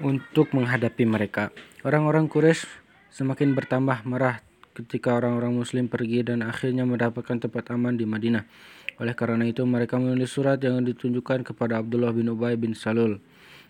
untuk 0.00 0.56
menghadapi 0.56 1.04
mereka. 1.04 1.52
Orang-orang 1.84 2.32
Quraisy 2.32 2.81
semakin 3.12 3.52
bertambah 3.52 4.08
marah 4.08 4.40
ketika 4.72 5.12
orang-orang 5.12 5.52
muslim 5.52 5.84
pergi 5.86 6.24
dan 6.24 6.40
akhirnya 6.40 6.88
mendapatkan 6.88 7.36
tempat 7.36 7.68
aman 7.76 7.94
di 7.94 8.08
Madinah. 8.08 8.48
Oleh 8.96 9.12
karena 9.12 9.44
itu 9.44 9.62
mereka 9.68 10.00
menulis 10.00 10.32
surat 10.32 10.56
yang 10.64 10.80
ditunjukkan 10.80 11.44
kepada 11.44 11.84
Abdullah 11.84 12.16
bin 12.16 12.32
Ubay 12.32 12.56
bin 12.56 12.72
Salul 12.72 13.20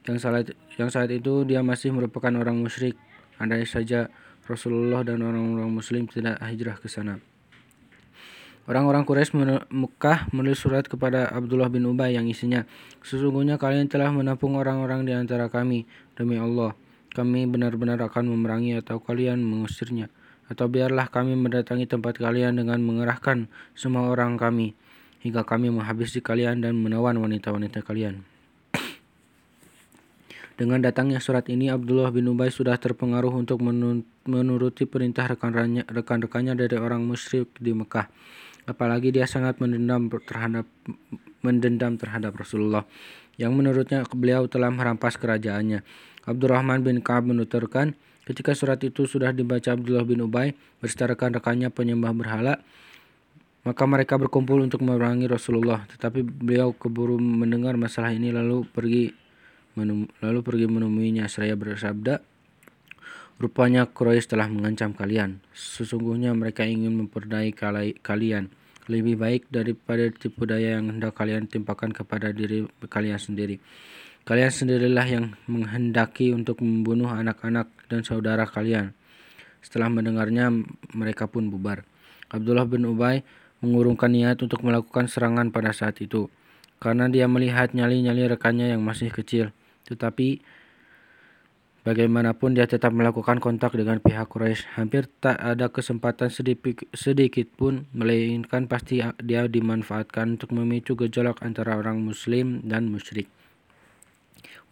yang 0.07 0.19
saat, 0.19 0.51
yang 0.79 0.91
saat 0.91 1.11
itu 1.15 1.47
dia 1.47 1.63
masih 1.63 1.95
merupakan 1.95 2.31
orang 2.35 2.59
musyrik. 2.59 2.99
Andai 3.39 3.67
saja 3.67 4.11
Rasulullah 4.47 5.07
dan 5.07 5.23
orang-orang 5.23 5.71
muslim 5.71 6.07
tidak 6.11 6.39
hijrah 6.43 6.79
ke 6.79 6.91
sana. 6.91 7.19
Orang-orang 8.63 9.03
Quraisy 9.03 9.35
Mekah 9.75 10.31
menulis 10.31 10.63
surat 10.63 10.87
kepada 10.87 11.27
Abdullah 11.35 11.67
bin 11.67 11.83
Ubay 11.83 12.15
yang 12.15 12.31
isinya, 12.31 12.63
Sesungguhnya 13.03 13.59
kalian 13.59 13.91
telah 13.91 14.15
menampung 14.15 14.55
orang-orang 14.55 15.03
di 15.03 15.11
antara 15.11 15.51
kami. 15.51 15.83
Demi 16.15 16.39
Allah, 16.39 16.71
kami 17.13 17.45
benar-benar 17.45 18.01
akan 18.01 18.33
memerangi 18.33 18.81
atau 18.81 18.99
kalian 18.99 19.45
mengusirnya. 19.45 20.09
Atau 20.51 20.69
biarlah 20.69 21.09
kami 21.09 21.33
mendatangi 21.39 21.89
tempat 21.89 22.21
kalian 22.21 22.61
dengan 22.61 22.83
mengerahkan 22.83 23.49
semua 23.73 24.13
orang 24.13 24.37
kami, 24.37 24.77
hingga 25.25 25.47
kami 25.47 25.73
menghabisi 25.73 26.21
kalian 26.21 26.61
dan 26.61 26.77
menawan 26.77 27.17
wanita-wanita 27.17 27.81
kalian. 27.87 28.25
Dengan 30.53 30.85
datangnya 30.85 31.19
surat 31.19 31.49
ini, 31.49 31.73
Abdullah 31.73 32.13
bin 32.13 32.29
Ubay 32.29 32.53
sudah 32.53 32.77
terpengaruh 32.77 33.33
untuk 33.33 33.65
menuruti 34.29 34.85
perintah 34.85 35.25
rekan-rekannya 35.89 36.53
dari 36.53 36.77
orang 36.77 37.03
musyrik 37.03 37.49
di 37.57 37.73
Mekah. 37.73 38.13
Apalagi 38.69 39.11
dia 39.11 39.27
sangat 39.27 39.59
mendendam 39.59 40.07
terhadap 40.23 40.69
mendendam 41.43 41.99
terhadap 41.99 42.31
Rasulullah 42.39 42.87
yang 43.35 43.51
menurutnya 43.59 44.07
beliau 44.07 44.47
telah 44.47 44.71
merampas 44.71 45.19
kerajaannya. 45.19 45.83
Abdurrahman 46.23 46.87
bin 46.87 47.03
Ka'ab 47.03 47.27
menuturkan, 47.27 47.99
ketika 48.23 48.55
surat 48.55 48.79
itu 48.87 49.07
sudah 49.11 49.35
dibaca 49.35 49.75
Abdullah 49.75 50.07
bin 50.07 50.23
Ubay 50.23 50.55
beserta 50.79 51.11
rekan-rekannya 51.11 51.69
penyembah 51.75 52.15
berhala, 52.15 52.63
maka 53.63 53.83
mereka 53.87 54.19
berkumpul 54.19 54.63
untuk 54.63 54.83
memerangi 54.83 55.27
Rasulullah. 55.31 55.87
Tetapi 55.91 56.23
beliau 56.23 56.75
keburu 56.75 57.19
mendengar 57.19 57.79
masalah 57.79 58.11
ini 58.11 58.31
lalu 58.35 58.67
pergi 58.67 59.15
lalu 60.23 60.41
pergi 60.45 60.67
menemuinya. 60.69 61.27
Seraya 61.31 61.57
bersabda, 61.57 62.21
Rupanya 63.43 63.91
Quraisy 63.91 64.31
telah 64.31 64.47
mengancam 64.47 64.95
kalian. 64.95 65.43
Sesungguhnya 65.51 66.31
mereka 66.31 66.63
ingin 66.63 66.95
memperdaya 66.95 67.51
kalian 67.99 68.55
lebih 68.91 69.15
baik 69.19 69.51
daripada 69.51 70.11
tipu 70.11 70.47
daya 70.47 70.79
yang 70.79 70.99
hendak 70.99 71.15
kalian 71.15 71.47
timpakan 71.47 71.95
kepada 71.95 72.35
diri 72.35 72.67
kalian 72.87 73.19
sendiri. 73.19 73.63
Kalian 74.23 74.55
sendirilah 74.55 75.07
yang 75.11 75.35
menghendaki 75.51 76.31
untuk 76.31 76.63
membunuh 76.63 77.11
anak-anak 77.11 77.67
dan 77.91 78.07
saudara 78.07 78.47
kalian. 78.47 78.95
Setelah 79.59 79.91
mendengarnya, 79.91 80.51
mereka 80.95 81.27
pun 81.27 81.51
bubar. 81.51 81.83
Abdullah 82.31 82.67
bin 82.67 82.87
Ubay 82.87 83.27
mengurungkan 83.59 84.15
niat 84.15 84.39
untuk 84.43 84.63
melakukan 84.63 85.11
serangan 85.11 85.51
pada 85.51 85.75
saat 85.75 85.99
itu, 85.99 86.31
karena 86.79 87.11
dia 87.11 87.27
melihat 87.27 87.75
nyali-nyali 87.75 88.31
rekannya 88.31 88.71
yang 88.71 88.83
masih 88.83 89.11
kecil. 89.11 89.51
Tetapi 89.91 90.43
Bagaimanapun 91.83 92.55
dia 92.55 92.63
tetap 92.71 92.95
melakukan 92.95 93.43
kontak 93.43 93.75
dengan 93.75 93.99
pihak 93.99 94.31
Quraisy. 94.31 94.79
Hampir 94.79 95.11
tak 95.19 95.35
ada 95.35 95.67
kesempatan 95.67 96.31
sedikit, 96.31 96.87
sedikit 96.95 97.51
pun, 97.59 97.91
melainkan 97.91 98.71
pasti 98.71 99.03
dia 99.19 99.51
dimanfaatkan 99.51 100.39
untuk 100.39 100.55
memicu 100.55 100.95
gejolak 100.95 101.43
antara 101.43 101.75
orang 101.75 101.99
muslim 101.99 102.63
dan 102.63 102.87
musyrik. 102.87 103.27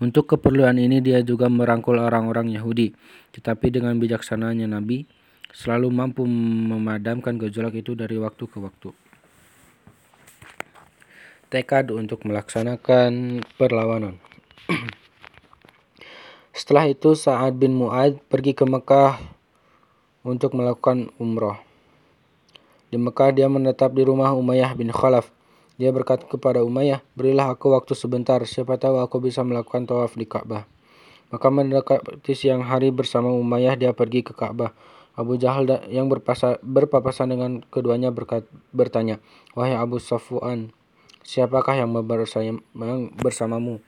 Untuk 0.01 0.33
keperluan 0.33 0.81
ini 0.81 1.05
dia 1.05 1.21
juga 1.21 1.53
merangkul 1.53 2.01
orang-orang 2.01 2.49
Yahudi. 2.57 2.97
Tetapi 3.37 3.69
dengan 3.69 4.01
bijaksananya 4.01 4.65
Nabi 4.65 5.05
selalu 5.53 5.93
mampu 5.93 6.25
memadamkan 6.25 7.37
gejolak 7.37 7.77
itu 7.77 7.93
dari 7.93 8.17
waktu 8.17 8.45
ke 8.49 8.59
waktu. 8.59 8.91
Tekad 11.53 11.93
untuk 11.93 12.25
melaksanakan 12.25 13.45
perlawanan. 13.61 14.17
Setelah 16.57 16.89
itu 16.89 17.13
Sa'ad 17.13 17.61
bin 17.61 17.77
Mu'ad 17.77 18.25
pergi 18.31 18.57
ke 18.57 18.65
Mekah 18.65 19.21
untuk 20.25 20.57
melakukan 20.57 21.13
umrah. 21.21 21.61
Di 22.89 22.97
Mekah 22.97 23.31
dia 23.37 23.47
menetap 23.53 23.93
di 23.93 24.03
rumah 24.03 24.33
Umayyah 24.33 24.75
bin 24.79 24.89
Khalaf. 24.91 25.29
Dia 25.81 25.97
berkata 25.97 26.29
kepada 26.29 26.61
Umayyah, 26.61 27.01
berilah 27.17 27.57
aku 27.57 27.73
waktu 27.73 27.97
sebentar, 27.97 28.37
siapa 28.45 28.77
tahu 28.77 29.01
aku 29.01 29.17
bisa 29.25 29.41
melakukan 29.41 29.89
tawaf 29.89 30.13
di 30.13 30.29
Ka'bah. 30.29 30.69
Maka 31.33 31.49
mendekati 31.49 32.37
siang 32.37 32.61
hari 32.61 32.93
bersama 32.93 33.33
Umayyah 33.33 33.81
dia 33.81 33.97
pergi 33.97 34.21
ke 34.21 34.37
Ka'bah. 34.37 34.77
Abu 35.17 35.41
Jahal 35.41 35.65
yang 35.89 36.13
berpasa, 36.13 36.61
berpapasan 36.61 37.33
dengan 37.33 37.65
keduanya 37.73 38.13
berkat, 38.13 38.45
bertanya, 38.77 39.25
Wahai 39.57 39.73
Abu 39.73 39.97
Safwan, 39.97 40.69
siapakah 41.25 41.81
yang 41.81 41.97
bersamamu? 43.17 43.81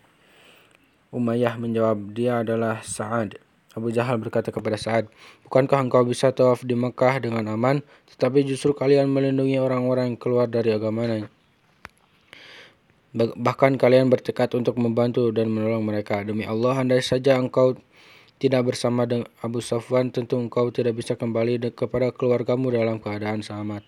Umayyah 1.12 1.60
menjawab, 1.60 2.16
dia 2.16 2.40
adalah 2.40 2.80
Sa'ad. 2.80 3.36
Abu 3.76 3.92
Jahal 3.92 4.16
berkata 4.16 4.48
kepada 4.48 4.80
Sa'ad, 4.80 5.12
Bukankah 5.44 5.92
engkau 5.92 6.08
bisa 6.08 6.32
tawaf 6.32 6.64
di 6.64 6.72
Mekah 6.72 7.20
dengan 7.20 7.52
aman, 7.52 7.84
tetapi 8.16 8.48
justru 8.48 8.72
kalian 8.72 9.12
melindungi 9.12 9.60
orang-orang 9.60 10.16
yang 10.16 10.20
keluar 10.20 10.48
dari 10.48 10.72
agamanya? 10.72 11.28
Bahkan 13.12 13.76
kalian 13.76 14.08
bertekad 14.08 14.56
untuk 14.56 14.80
membantu 14.80 15.28
dan 15.36 15.52
menolong 15.52 15.84
mereka. 15.84 16.24
Demi 16.24 16.48
Allah, 16.48 16.80
andai 16.80 17.04
saja 17.04 17.36
engkau 17.36 17.76
tidak 18.40 18.72
bersama 18.72 19.04
dengan 19.04 19.28
Abu 19.44 19.60
Safwan, 19.60 20.08
tentu 20.08 20.40
engkau 20.40 20.72
tidak 20.72 20.96
bisa 20.96 21.12
kembali 21.14 21.60
kepada 21.76 22.08
keluargamu 22.10 22.72
dalam 22.72 22.98
keadaan 23.04 23.44
selamat. 23.44 23.84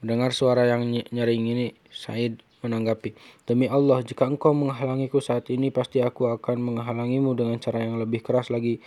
Mendengar 0.00 0.32
suara 0.32 0.64
yang 0.66 0.88
nyaring 0.88 1.44
ini, 1.52 1.76
Said 1.92 2.40
menanggapi, 2.64 3.12
Demi 3.44 3.68
Allah, 3.68 4.00
jika 4.00 4.24
engkau 4.24 4.56
menghalangiku 4.56 5.20
saat 5.20 5.52
ini, 5.52 5.68
pasti 5.68 6.00
aku 6.00 6.32
akan 6.32 6.58
menghalangimu 6.72 7.36
dengan 7.36 7.60
cara 7.60 7.84
yang 7.84 8.00
lebih 8.00 8.24
keras 8.24 8.48
lagi 8.48 8.80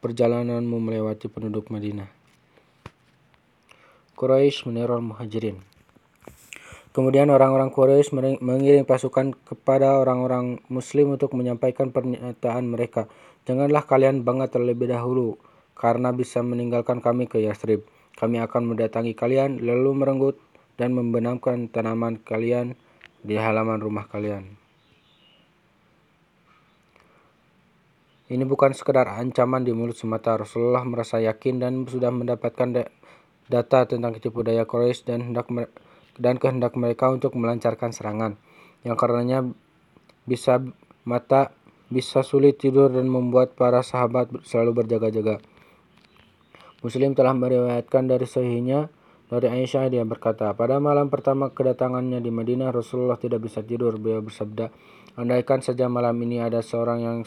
perjalananmu 0.00 0.78
melewati 0.78 1.26
penduduk 1.26 1.68
Madinah. 1.68 2.08
Quraisy 4.14 4.70
meneror 4.70 5.02
muhajirin. 5.02 5.71
Kemudian 6.92 7.32
orang-orang 7.32 7.72
Quraisy 7.72 8.12
mengirim 8.44 8.84
pasukan 8.84 9.32
kepada 9.32 9.96
orang-orang 9.96 10.60
Muslim 10.68 11.16
untuk 11.16 11.32
menyampaikan 11.32 11.88
pernyataan 11.88 12.68
mereka. 12.68 13.08
Janganlah 13.48 13.88
kalian 13.88 14.28
bangga 14.28 14.52
terlebih 14.52 14.92
dahulu, 14.92 15.40
karena 15.72 16.12
bisa 16.12 16.44
meninggalkan 16.44 17.00
kami 17.00 17.24
ke 17.32 17.40
Yasrib. 17.40 17.88
Kami 18.20 18.44
akan 18.44 18.76
mendatangi 18.76 19.16
kalian, 19.16 19.64
lalu 19.64 19.96
merenggut 19.96 20.36
dan 20.76 20.92
membenamkan 20.92 21.72
tanaman 21.72 22.20
kalian 22.20 22.76
di 23.24 23.40
halaman 23.40 23.80
rumah 23.80 24.04
kalian. 24.04 24.60
Ini 28.32 28.44
bukan 28.44 28.76
sekedar 28.76 29.08
ancaman 29.08 29.64
di 29.64 29.72
mulut 29.72 29.96
semata. 29.96 30.36
Rasulullah 30.36 30.84
merasa 30.84 31.20
yakin 31.20 31.56
dan 31.56 31.72
sudah 31.88 32.12
mendapatkan 32.12 32.84
data 33.48 33.80
tentang 33.88 34.16
tipu 34.20 34.44
daya 34.44 34.68
Quraisy 34.68 35.08
dan 35.08 35.20
hendak 35.32 35.48
dan 36.16 36.36
kehendak 36.36 36.76
mereka 36.76 37.08
untuk 37.12 37.36
melancarkan 37.36 37.92
serangan. 37.92 38.40
Yang 38.82 38.96
karenanya 38.98 39.38
bisa 40.26 40.60
mata 41.06 41.54
bisa 41.92 42.24
sulit 42.24 42.56
tidur 42.56 42.88
dan 42.88 43.04
membuat 43.04 43.52
para 43.52 43.84
sahabat 43.84 44.32
selalu 44.48 44.82
berjaga-jaga. 44.82 45.44
Muslim 46.80 47.12
telah 47.12 47.36
meriwayatkan 47.36 48.08
dari 48.08 48.24
sahihnya 48.24 48.88
dari 49.32 49.48
Aisyah 49.48 49.88
dia 49.88 50.04
berkata, 50.04 50.52
pada 50.52 50.76
malam 50.76 51.08
pertama 51.08 51.48
kedatangannya 51.48 52.20
di 52.20 52.28
Madinah, 52.28 52.68
Rasulullah 52.68 53.16
tidak 53.16 53.48
bisa 53.48 53.64
tidur. 53.64 53.96
Beliau 53.96 54.20
bersabda, 54.20 54.68
andaikan 55.16 55.64
saja 55.64 55.88
malam 55.88 56.20
ini 56.20 56.36
ada 56.36 56.60
seorang 56.60 57.00
yang 57.00 57.18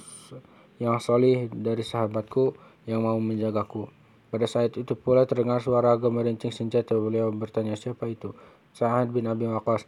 yang 0.77 1.01
solih 1.01 1.49
dari 1.49 1.81
sahabatku 1.81 2.53
yang 2.85 3.01
mau 3.01 3.17
menjagaku. 3.17 3.89
Pada 4.29 4.45
saat 4.45 4.77
itu 4.77 4.93
pula 4.93 5.25
terdengar 5.25 5.65
suara 5.65 5.97
gemerincing 5.97 6.53
senjata. 6.53 6.93
Beliau 6.93 7.33
bertanya, 7.33 7.73
siapa 7.73 8.05
itu? 8.05 8.37
Sa'ad 8.75 9.15
bin 9.15 9.23
Abi 9.31 9.47
Waqqas. 9.47 9.87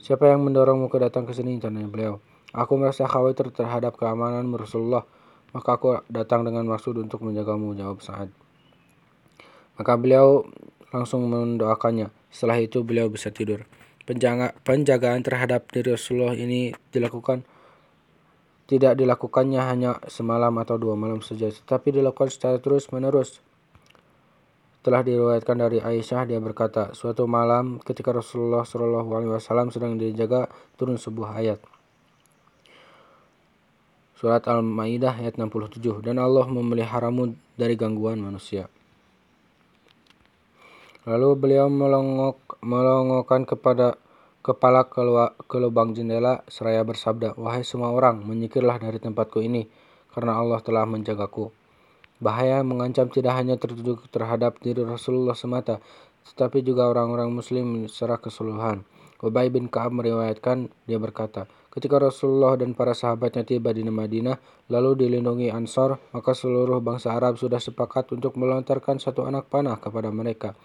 Siapa 0.00 0.32
yang 0.32 0.40
mendorongmu 0.48 0.88
ke 0.88 0.96
datang 0.96 1.28
ke 1.28 1.36
sini? 1.36 1.60
Tanya 1.60 1.84
beliau. 1.84 2.24
Aku 2.56 2.80
merasa 2.80 3.04
khawatir 3.04 3.52
terhadap 3.52 4.00
keamanan 4.00 4.48
Rasulullah. 4.56 5.04
Maka 5.52 5.76
aku 5.76 6.00
datang 6.08 6.48
dengan 6.48 6.64
maksud 6.64 6.96
untuk 6.96 7.20
menjagamu, 7.20 7.76
jawab 7.76 8.00
Sa'ad. 8.00 8.32
Maka 9.76 9.92
beliau 10.00 10.48
langsung 10.96 11.28
mendoakannya. 11.28 12.08
Setelah 12.32 12.56
itu 12.64 12.80
beliau 12.80 13.12
bisa 13.12 13.28
tidur. 13.28 13.68
Penjaga, 14.08 14.56
penjagaan 14.64 15.20
terhadap 15.20 15.68
diri 15.68 15.92
Rasulullah 15.92 16.32
ini 16.32 16.72
dilakukan 16.88 17.44
tidak 18.66 18.98
dilakukannya 18.98 19.62
hanya 19.62 20.02
semalam 20.10 20.50
atau 20.58 20.74
dua 20.74 20.98
malam 20.98 21.22
saja, 21.22 21.54
tetapi 21.54 21.94
dilakukan 21.94 22.34
secara 22.34 22.58
terus-menerus. 22.58 23.38
Telah 24.86 25.02
diriwayatkan 25.02 25.58
dari 25.58 25.82
Aisyah 25.82 26.30
dia 26.30 26.38
berkata, 26.38 26.94
suatu 26.94 27.26
malam 27.26 27.82
ketika 27.82 28.14
Rasulullah 28.14 28.62
Shallallahu 28.62 29.18
Alaihi 29.18 29.34
Wasallam 29.34 29.74
sedang 29.74 29.98
dijaga 29.98 30.46
turun 30.78 30.94
sebuah 30.94 31.42
ayat. 31.42 31.58
Surat 34.14 34.46
Al-Maidah 34.46 35.18
ayat 35.18 35.42
67 35.42 36.06
dan 36.06 36.22
Allah 36.22 36.46
memeliharamu 36.46 37.34
dari 37.58 37.74
gangguan 37.74 38.22
manusia. 38.22 38.70
Lalu 41.02 41.34
beliau 41.34 41.66
melongok, 41.66 42.62
melongokkan 42.62 43.42
kepada 43.42 43.98
kepala 44.38 44.86
ke 44.86 45.58
lubang 45.58 45.98
jendela 45.98 46.46
seraya 46.46 46.86
bersabda, 46.86 47.34
Wahai 47.34 47.66
semua 47.66 47.90
orang, 47.90 48.22
menyikirlah 48.22 48.78
dari 48.78 49.02
tempatku 49.02 49.42
ini, 49.42 49.66
karena 50.14 50.38
Allah 50.38 50.62
telah 50.62 50.86
menjagaku. 50.86 51.65
Bahaya 52.16 52.64
mengancam 52.64 53.12
tidak 53.12 53.36
hanya 53.36 53.60
tertuju 53.60 54.00
terhadap 54.08 54.56
diri 54.64 54.80
Rasulullah 54.82 55.36
semata, 55.36 55.84
tetapi 56.32 56.64
juga 56.64 56.88
orang-orang 56.88 57.28
muslim 57.28 57.84
secara 57.86 58.16
keseluruhan. 58.16 58.88
Ubay 59.20 59.48
bin 59.48 59.68
Ka'ab 59.72 59.96
meriwayatkan, 59.96 60.68
dia 60.84 61.00
berkata, 61.00 61.48
Ketika 61.76 62.00
Rasulullah 62.00 62.56
dan 62.56 62.72
para 62.72 62.96
sahabatnya 62.96 63.44
tiba 63.44 63.68
di 63.68 63.84
Madinah, 63.84 64.40
lalu 64.72 64.96
dilindungi 64.96 65.52
Ansor, 65.52 66.00
maka 66.16 66.32
seluruh 66.32 66.80
bangsa 66.80 67.12
Arab 67.12 67.36
sudah 67.36 67.60
sepakat 67.60 68.16
untuk 68.16 68.40
melontarkan 68.40 68.96
satu 68.96 69.28
anak 69.28 69.52
panah 69.52 69.76
kepada 69.76 70.08
mereka. 70.08 70.56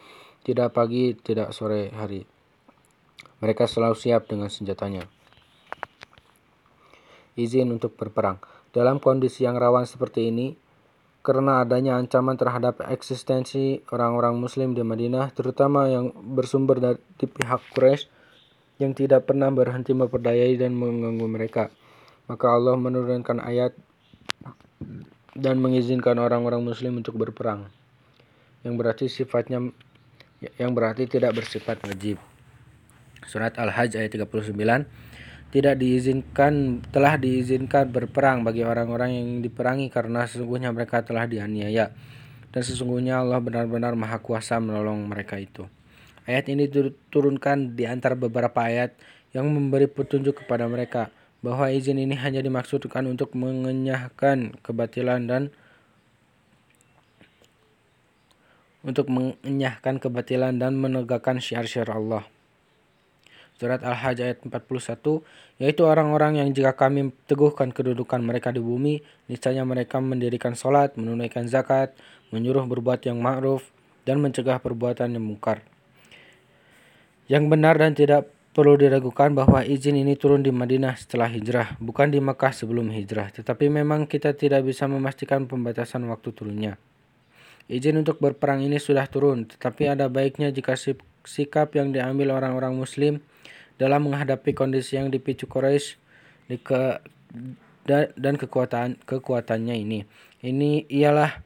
Tidak 0.48 0.72
pagi, 0.72 1.12
tidak 1.20 1.52
sore 1.52 1.92
hari. 1.92 2.24
Mereka 3.44 3.68
selalu 3.68 4.00
siap 4.00 4.32
dengan 4.32 4.48
senjatanya. 4.48 5.04
Izin 7.36 7.76
untuk 7.76 8.00
berperang. 8.00 8.40
Dalam 8.72 9.04
kondisi 9.04 9.44
yang 9.44 9.60
rawan 9.60 9.84
seperti 9.84 10.32
ini, 10.32 10.56
karena 11.22 11.62
adanya 11.62 12.02
ancaman 12.02 12.34
terhadap 12.34 12.82
eksistensi 12.90 13.86
orang-orang 13.94 14.42
muslim 14.42 14.74
di 14.74 14.82
Madinah, 14.82 15.30
terutama 15.38 15.86
yang 15.86 16.10
bersumber 16.14 16.82
dari 16.82 16.98
pihak 17.18 17.62
Quraisy 17.78 18.10
yang 18.82 18.98
tidak 18.98 19.30
pernah 19.30 19.54
berhenti 19.54 19.94
memperdayai 19.94 20.58
dan 20.58 20.74
mengganggu 20.74 21.28
mereka. 21.30 21.70
Maka 22.26 22.46
Allah 22.50 22.74
menurunkan 22.74 23.38
ayat 23.38 23.78
dan 25.38 25.62
mengizinkan 25.62 26.18
orang-orang 26.18 26.66
muslim 26.66 26.98
untuk 26.98 27.22
berperang. 27.22 27.70
Yang 28.66 28.74
berarti 28.82 29.06
sifatnya 29.06 29.70
yang 30.58 30.74
berarti 30.74 31.06
tidak 31.06 31.38
bersifat 31.38 31.78
wajib. 31.86 32.18
Surat 33.30 33.54
Al-Hajj 33.62 34.02
ayat 34.02 34.18
39 34.18 35.11
tidak 35.52 35.76
diizinkan 35.78 36.80
telah 36.96 37.20
diizinkan 37.20 37.92
berperang 37.92 38.48
bagi 38.48 38.64
orang-orang 38.64 39.12
yang 39.20 39.30
diperangi 39.44 39.92
karena 39.92 40.24
sesungguhnya 40.24 40.72
mereka 40.72 41.04
telah 41.04 41.28
dianiaya 41.28 41.92
dan 42.52 42.62
sesungguhnya 42.64 43.20
Allah 43.20 43.40
benar-benar 43.44 43.96
maha 43.96 44.20
kuasa 44.24 44.60
menolong 44.60 45.08
mereka 45.08 45.40
itu. 45.40 45.68
Ayat 46.24 46.48
ini 46.48 46.72
diturunkan 46.72 47.76
di 47.76 47.84
antara 47.84 48.16
beberapa 48.16 48.64
ayat 48.64 48.96
yang 49.36 49.48
memberi 49.52 49.92
petunjuk 49.92 50.44
kepada 50.44 50.68
mereka 50.72 51.12
bahwa 51.44 51.68
izin 51.68 52.00
ini 52.00 52.16
hanya 52.16 52.40
dimaksudkan 52.40 53.04
untuk 53.10 53.34
mengenyahkan 53.34 54.56
kebatilan 54.62 55.26
dan 55.26 55.44
untuk 58.86 59.10
mengenyahkan 59.10 60.00
kebatilan 60.00 60.56
dan 60.56 60.80
menegakkan 60.80 61.44
syiar-syiar 61.44 61.90
Allah. 61.92 62.31
Surat 63.62 63.86
Al-Hajj 63.86 64.18
ayat 64.26 64.40
41, 64.42 65.22
yaitu 65.62 65.86
orang-orang 65.86 66.42
yang 66.42 66.50
jika 66.50 66.74
kami 66.74 67.14
teguhkan 67.30 67.70
kedudukan 67.70 68.18
mereka 68.18 68.50
di 68.50 68.58
bumi, 68.58 69.06
niscaya 69.30 69.62
mereka 69.62 70.02
mendirikan 70.02 70.58
sholat, 70.58 70.98
menunaikan 70.98 71.46
zakat, 71.46 71.94
menyuruh 72.34 72.66
berbuat 72.66 73.06
yang 73.06 73.22
ma'ruf, 73.22 73.70
dan 74.02 74.18
mencegah 74.18 74.58
perbuatan 74.58 75.14
yang 75.14 75.22
mungkar. 75.22 75.62
Yang 77.30 77.54
benar 77.54 77.78
dan 77.78 77.94
tidak 77.94 78.34
perlu 78.58 78.82
diragukan 78.82 79.30
bahwa 79.30 79.62
izin 79.62 79.94
ini 79.94 80.18
turun 80.18 80.42
di 80.42 80.50
Madinah 80.50 80.98
setelah 80.98 81.30
hijrah, 81.30 81.78
bukan 81.78 82.10
di 82.10 82.18
Mekah 82.18 82.58
sebelum 82.58 82.90
hijrah. 82.90 83.30
Tetapi 83.30 83.70
memang 83.70 84.10
kita 84.10 84.34
tidak 84.34 84.66
bisa 84.66 84.90
memastikan 84.90 85.46
pembatasan 85.46 86.02
waktu 86.10 86.34
turunnya. 86.34 86.82
Izin 87.70 88.02
untuk 88.02 88.18
berperang 88.18 88.66
ini 88.66 88.82
sudah 88.82 89.06
turun, 89.06 89.46
tetapi 89.46 89.86
ada 89.86 90.10
baiknya 90.10 90.50
jika 90.50 90.74
sikap 91.22 91.78
yang 91.78 91.94
diambil 91.94 92.34
orang-orang 92.34 92.74
Muslim 92.74 93.22
dalam 93.78 94.10
menghadapi 94.10 94.52
kondisi 94.56 94.98
yang 94.98 95.14
dipicu 95.14 95.46
Quraisy 95.46 96.00
di 96.48 96.58
ke, 96.60 97.00
da, 97.88 98.12
dan 98.18 98.36
kekuatan 98.36 99.00
kekuatannya 99.04 99.76
ini. 99.76 100.00
Ini 100.42 100.90
ialah 100.90 101.44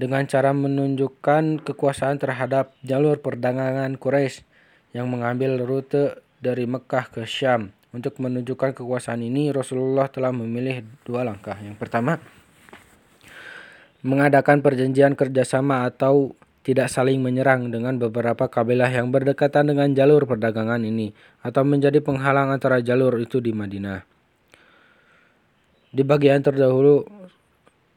dengan 0.00 0.24
cara 0.24 0.56
menunjukkan 0.56 1.60
kekuasaan 1.60 2.16
terhadap 2.16 2.72
jalur 2.80 3.20
perdagangan 3.20 4.00
Quraisy 4.00 4.48
yang 4.96 5.06
mengambil 5.12 5.60
rute 5.60 6.24
dari 6.40 6.64
Mekah 6.64 7.12
ke 7.12 7.22
Syam. 7.28 7.76
Untuk 7.90 8.22
menunjukkan 8.22 8.70
kekuasaan 8.70 9.18
ini, 9.18 9.50
Rasulullah 9.50 10.06
telah 10.06 10.30
memilih 10.30 10.86
dua 11.02 11.26
langkah. 11.26 11.58
Yang 11.58 11.74
pertama, 11.74 12.22
mengadakan 14.00 14.62
perjanjian 14.62 15.18
kerjasama 15.18 15.84
atau 15.84 16.32
tidak 16.60 16.92
saling 16.92 17.24
menyerang 17.24 17.72
dengan 17.72 17.96
beberapa 17.96 18.46
kabilah 18.46 18.92
yang 18.92 19.08
berdekatan 19.08 19.72
dengan 19.72 19.96
jalur 19.96 20.28
perdagangan 20.28 20.84
ini 20.84 21.16
atau 21.40 21.64
menjadi 21.64 22.04
penghalang 22.04 22.52
antara 22.52 22.84
jalur 22.84 23.16
itu 23.16 23.40
di 23.40 23.56
Madinah. 23.56 24.04
Di 25.90 26.04
bagian 26.04 26.44
terdahulu 26.44 27.02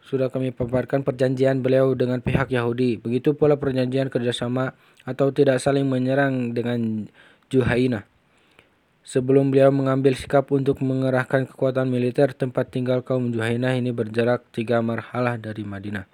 sudah 0.04 0.32
kami 0.32 0.54
paparkan 0.56 1.02
perjanjian 1.02 1.60
beliau 1.60 1.92
dengan 1.98 2.22
pihak 2.24 2.54
Yahudi. 2.54 3.02
Begitu 3.02 3.36
pula 3.36 3.60
perjanjian 3.60 4.08
kerjasama 4.14 4.78
atau 5.04 5.34
tidak 5.36 5.60
saling 5.60 5.86
menyerang 5.90 6.56
dengan 6.56 7.10
Juhaina. 7.52 8.08
Sebelum 9.04 9.52
beliau 9.52 9.68
mengambil 9.68 10.16
sikap 10.16 10.48
untuk 10.56 10.80
mengerahkan 10.80 11.44
kekuatan 11.44 11.92
militer, 11.92 12.32
tempat 12.32 12.72
tinggal 12.72 13.04
kaum 13.04 13.36
Juhainah 13.36 13.76
ini 13.76 13.92
berjarak 13.92 14.48
tiga 14.56 14.80
marhalah 14.80 15.36
dari 15.36 15.68
Madinah. 15.68 16.08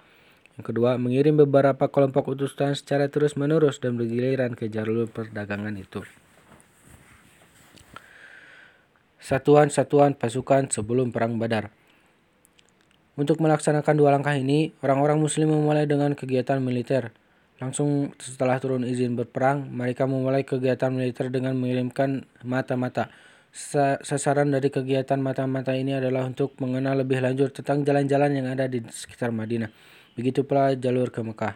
Yang 0.60 0.76
kedua, 0.76 1.00
mengirim 1.00 1.40
beberapa 1.40 1.88
kelompok 1.88 2.36
utusan 2.36 2.76
secara 2.76 3.08
terus-menerus 3.08 3.80
dan 3.80 3.96
bergiliran 3.96 4.52
ke 4.52 4.68
jalur 4.68 5.08
perdagangan 5.08 5.72
itu. 5.72 6.04
Satuan-satuan 9.16 10.20
pasukan 10.20 10.68
sebelum 10.68 11.16
Perang 11.16 11.40
Badar 11.40 11.72
Untuk 13.16 13.40
melaksanakan 13.40 13.96
dua 13.96 14.12
langkah 14.12 14.36
ini, 14.36 14.76
orang-orang 14.84 15.16
muslim 15.16 15.48
memulai 15.48 15.88
dengan 15.88 16.12
kegiatan 16.12 16.60
militer. 16.60 17.16
Langsung 17.56 18.12
setelah 18.20 18.60
turun 18.60 18.84
izin 18.84 19.16
berperang, 19.16 19.64
mereka 19.64 20.04
memulai 20.04 20.44
kegiatan 20.44 20.92
militer 20.92 21.32
dengan 21.32 21.56
mengirimkan 21.56 22.28
mata-mata. 22.44 23.08
Sasaran 23.48 24.52
dari 24.52 24.68
kegiatan 24.68 25.16
mata-mata 25.24 25.72
ini 25.72 25.96
adalah 25.96 26.28
untuk 26.28 26.52
mengenal 26.60 27.00
lebih 27.00 27.24
lanjut 27.24 27.48
tentang 27.56 27.80
jalan-jalan 27.80 28.36
yang 28.36 28.46
ada 28.52 28.68
di 28.68 28.84
sekitar 28.84 29.32
Madinah. 29.32 29.99
Begitu 30.14 30.46
pula 30.46 30.74
jalur 30.74 31.10
ke 31.14 31.22
Mekah, 31.22 31.54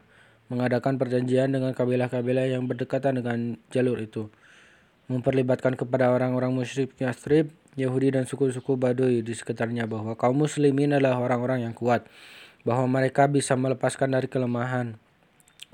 mengadakan 0.51 0.99
perjanjian 1.01 1.51
dengan 1.51 1.73
kabilah-kabilah 1.73 2.47
yang 2.51 2.69
berdekatan 2.69 3.19
dengan 3.23 3.59
jalur 3.75 3.99
itu. 4.03 4.31
Memperlibatkan 5.11 5.77
kepada 5.77 6.11
orang-orang 6.15 6.55
musyrik 6.55 6.97
Yathrib, 6.97 7.53
Yahudi 7.77 8.15
dan 8.15 8.25
suku-suku 8.25 8.79
Baduy 8.79 9.21
di 9.21 9.35
sekitarnya 9.37 9.85
bahwa 9.85 10.17
kaum 10.17 10.47
muslimin 10.47 10.97
adalah 10.97 11.21
orang-orang 11.21 11.69
yang 11.69 11.75
kuat, 11.77 12.07
bahwa 12.65 12.89
mereka 12.89 13.29
bisa 13.29 13.53
melepaskan 13.59 14.17
dari 14.17 14.31
kelemahan, 14.31 14.97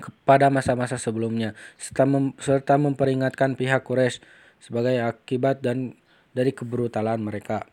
kepada 0.01 0.49
masa-masa 0.49 0.97
sebelumnya 0.97 1.53
serta, 1.77 2.09
mem 2.09 2.33
serta 2.41 2.75
memperingatkan 2.81 3.53
pihak 3.53 3.85
Quraisy 3.85 4.19
sebagai 4.57 4.97
akibat 5.05 5.61
dan 5.61 5.93
dari 6.33 6.51
kebrutalan 6.51 7.21
mereka. 7.21 7.69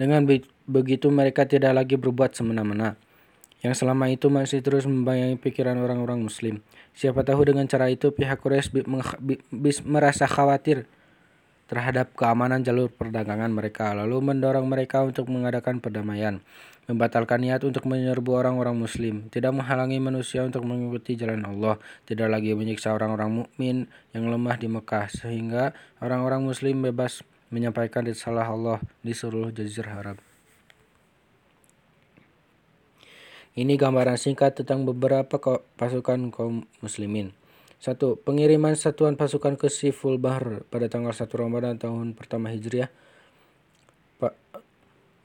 Dengan 0.00 0.24
begitu 0.64 1.12
mereka 1.12 1.44
tidak 1.44 1.76
lagi 1.76 2.00
berbuat 2.00 2.32
semena-mena, 2.32 2.96
yang 3.60 3.76
selama 3.76 4.08
itu 4.08 4.32
masih 4.32 4.64
terus 4.64 4.88
membayangi 4.88 5.36
pikiran 5.36 5.76
orang-orang 5.76 6.24
muslim. 6.24 6.64
Siapa 6.96 7.20
tahu 7.20 7.52
dengan 7.52 7.68
cara 7.68 7.92
itu 7.92 8.08
pihak 8.08 8.40
Quraisy 8.40 8.80
merasa 9.84 10.24
khawatir 10.24 10.88
terhadap 11.68 12.16
keamanan 12.16 12.64
jalur 12.64 12.88
perdagangan 12.88 13.52
mereka, 13.52 13.92
lalu 13.92 14.24
mendorong 14.24 14.64
mereka 14.64 15.04
untuk 15.04 15.28
mengadakan 15.28 15.78
perdamaian, 15.78 16.40
membatalkan 16.90 17.38
niat 17.44 17.62
untuk 17.62 17.86
menyerbu 17.86 18.40
orang-orang 18.40 18.74
muslim, 18.74 19.28
tidak 19.30 19.54
menghalangi 19.54 20.02
manusia 20.02 20.42
untuk 20.42 20.66
mengikuti 20.66 21.14
jalan 21.14 21.46
Allah, 21.46 21.78
tidak 22.10 22.26
lagi 22.32 22.56
menyiksa 22.58 22.90
orang-orang 22.90 23.44
mukmin 23.44 23.86
yang 24.16 24.26
lemah 24.26 24.58
di 24.58 24.66
Mekah, 24.66 25.12
sehingga 25.12 25.76
orang-orang 26.02 26.42
muslim 26.42 26.82
bebas 26.82 27.22
menyampaikan 27.50 28.06
risalah 28.06 28.46
Allah 28.46 28.78
di 29.02 29.12
seluruh 29.12 29.50
jazirah 29.50 29.94
Arab. 29.98 30.18
Ini 33.58 33.74
gambaran 33.74 34.14
singkat 34.14 34.62
tentang 34.62 34.86
beberapa 34.86 35.36
pasukan 35.74 36.30
kaum 36.30 36.64
muslimin. 36.78 37.34
1. 37.82 37.98
Pengiriman 38.22 38.78
satuan 38.78 39.18
pasukan 39.18 39.58
ke 39.58 39.66
Siful 39.66 40.22
Bahar 40.22 40.62
pada 40.70 40.86
tanggal 40.86 41.10
1 41.10 41.26
Ramadan 41.34 41.74
tahun 41.74 42.14
pertama 42.14 42.54
Hijriah. 42.54 42.88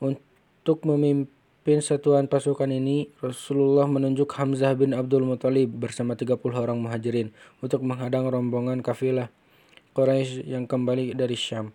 Untuk 0.01 0.81
memimpin 0.89 1.85
satuan 1.85 2.25
pasukan 2.25 2.65
ini, 2.73 3.13
Rasulullah 3.21 3.85
menunjuk 3.85 4.33
Hamzah 4.33 4.73
bin 4.73 4.97
Abdul 4.97 5.29
Muthalib 5.29 5.69
bersama 5.77 6.17
30 6.17 6.41
orang 6.41 6.81
muhajirin 6.81 7.29
untuk 7.61 7.85
menghadang 7.85 8.25
rombongan 8.25 8.81
kafilah 8.81 9.29
Quraisy 9.93 10.49
yang 10.49 10.65
kembali 10.65 11.13
dari 11.13 11.37
Syam. 11.37 11.69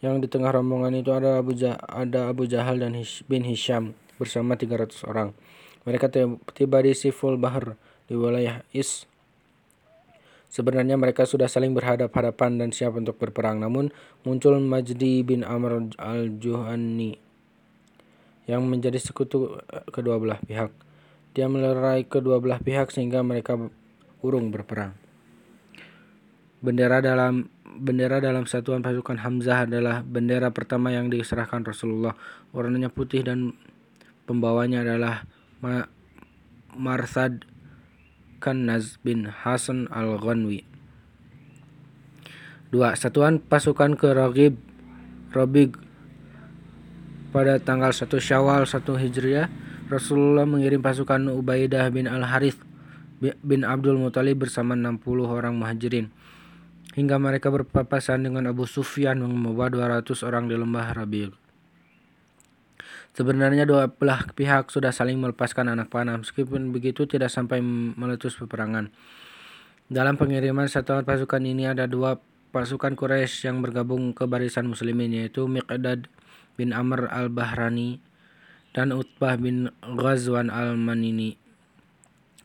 Yang 0.00 0.14
di 0.24 0.28
tengah 0.32 0.52
rombongan 0.56 0.96
itu 0.96 1.12
ada 1.12 1.40
Abu, 1.40 1.52
jah 1.52 1.76
ada 1.84 2.32
Abu 2.32 2.48
Jahal 2.48 2.80
dan 2.80 2.96
Hish 2.96 3.20
bin 3.28 3.44
Hisham 3.44 3.92
bersama 4.16 4.56
300 4.56 5.04
orang. 5.04 5.36
Mereka 5.84 6.08
tiba 6.56 6.78
di 6.80 6.92
Siful 6.96 7.36
Bahar 7.36 7.76
di 8.08 8.16
wilayah 8.16 8.64
Is 8.72 9.08
Sebenarnya 10.50 10.98
mereka 10.98 11.30
sudah 11.30 11.46
saling 11.46 11.78
berhadap-hadapan 11.78 12.58
dan 12.58 12.74
siap 12.74 12.98
untuk 12.98 13.14
berperang, 13.22 13.62
namun 13.62 13.94
muncul 14.26 14.58
Majdi 14.58 15.22
bin 15.22 15.46
Amr 15.46 15.94
al-Juhani 15.94 17.14
yang 18.50 18.66
menjadi 18.66 18.98
sekutu 18.98 19.62
eh, 19.70 19.86
kedua 19.94 20.18
belah 20.18 20.42
pihak. 20.42 20.74
Dia 21.38 21.46
melerai 21.46 22.02
kedua 22.02 22.42
belah 22.42 22.58
pihak 22.58 22.90
sehingga 22.90 23.22
mereka 23.22 23.54
urung 24.26 24.50
berperang. 24.50 24.98
Bendera 26.58 26.98
dalam 26.98 27.46
bendera 27.78 28.18
dalam 28.18 28.48
satuan 28.48 28.82
pasukan 28.82 29.22
Hamzah 29.22 29.70
adalah 29.70 30.02
bendera 30.02 30.50
pertama 30.50 30.90
yang 30.90 31.06
diserahkan 31.06 31.62
Rasulullah. 31.62 32.18
Warnanya 32.50 32.90
putih 32.90 33.22
dan 33.22 33.54
pembawanya 34.26 34.82
adalah 34.82 35.28
Marsad 36.74 37.46
Kanaz 38.40 38.98
bin 39.04 39.28
Hasan 39.28 39.86
al-Ghanwi. 39.92 40.64
Dua, 42.70 42.94
satuan 42.94 43.42
pasukan 43.42 43.98
ke 43.98 44.14
Ragib, 44.14 44.54
Robig 45.34 45.74
pada 47.30 47.58
tanggal 47.58 47.90
1 47.94 48.06
Syawal 48.18 48.66
1 48.66 48.82
Hijriah, 48.82 49.46
Rasulullah 49.90 50.46
mengirim 50.46 50.82
pasukan 50.82 51.30
Ubaidah 51.34 51.90
bin 51.90 52.06
Al-Harith 52.06 52.58
bin 53.20 53.66
Abdul 53.66 53.98
Muthalib 53.98 54.46
bersama 54.46 54.78
60 54.78 55.02
orang 55.26 55.58
muhajirin. 55.58 56.14
Hingga 56.90 57.22
mereka 57.22 57.54
berpapasan 57.54 58.26
dengan 58.26 58.50
Abu 58.50 58.66
Sufyan 58.66 59.22
yang 59.22 59.30
membawa 59.30 59.70
200 59.70 60.26
orang 60.26 60.50
di 60.50 60.58
lembah 60.58 60.90
Rabi'. 60.90 61.30
Sebenarnya 63.10 63.66
dua 63.66 63.90
belah 63.90 64.22
pihak 64.30 64.70
sudah 64.70 64.94
saling 64.94 65.18
melepaskan 65.18 65.66
anak 65.66 65.90
panah, 65.90 66.22
meskipun 66.22 66.70
begitu 66.70 67.10
tidak 67.10 67.30
sampai 67.30 67.58
meletus 67.62 68.38
peperangan. 68.38 68.94
Dalam 69.90 70.14
pengiriman 70.14 70.70
satuan 70.70 71.02
pasukan 71.02 71.42
ini 71.42 71.66
ada 71.66 71.90
dua 71.90 72.22
pasukan 72.54 72.94
Quraisy 72.94 73.50
yang 73.50 73.58
bergabung 73.62 74.14
ke 74.14 74.26
barisan 74.30 74.70
muslimin 74.70 75.10
yaitu 75.10 75.50
Miqdad 75.50 76.06
bin 76.54 76.70
Amr 76.70 77.10
al-Bahrani 77.10 77.98
dan 78.70 78.94
Utbah 78.94 79.34
bin 79.34 79.74
Ghazwan 79.82 80.46
al-Manini. 80.46 81.34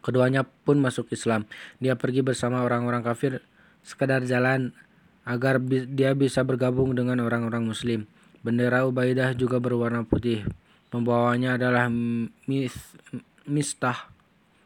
Keduanya 0.02 0.46
pun 0.46 0.82
masuk 0.82 1.10
Islam. 1.14 1.46
Dia 1.78 1.98
pergi 1.98 2.26
bersama 2.26 2.62
orang-orang 2.66 3.06
kafir 3.06 3.46
sekadar 3.86 4.26
jalan 4.26 4.74
agar 5.26 5.62
dia 5.62 6.18
bisa 6.18 6.42
bergabung 6.42 6.98
dengan 6.98 7.22
orang-orang 7.22 7.70
muslim. 7.70 8.10
Bendera 8.42 8.86
Ubaidah 8.86 9.38
juga 9.38 9.62
berwarna 9.62 10.02
putih. 10.02 10.46
Pembawanya 10.90 11.58
adalah 11.58 11.90
Mis 11.90 12.74
Mistah 13.46 14.10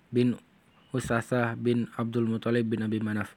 bin 0.07 0.39
Usasah 0.95 1.55
bin 1.59 1.91
Abdul 1.99 2.27
Muthalib 2.27 2.67
bin 2.71 2.83
Abi 2.83 2.99
Manaf. 3.03 3.35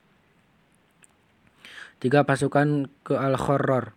Tiga 2.02 2.26
pasukan 2.26 2.90
ke 3.06 3.14
Al-Khorror 3.14 3.94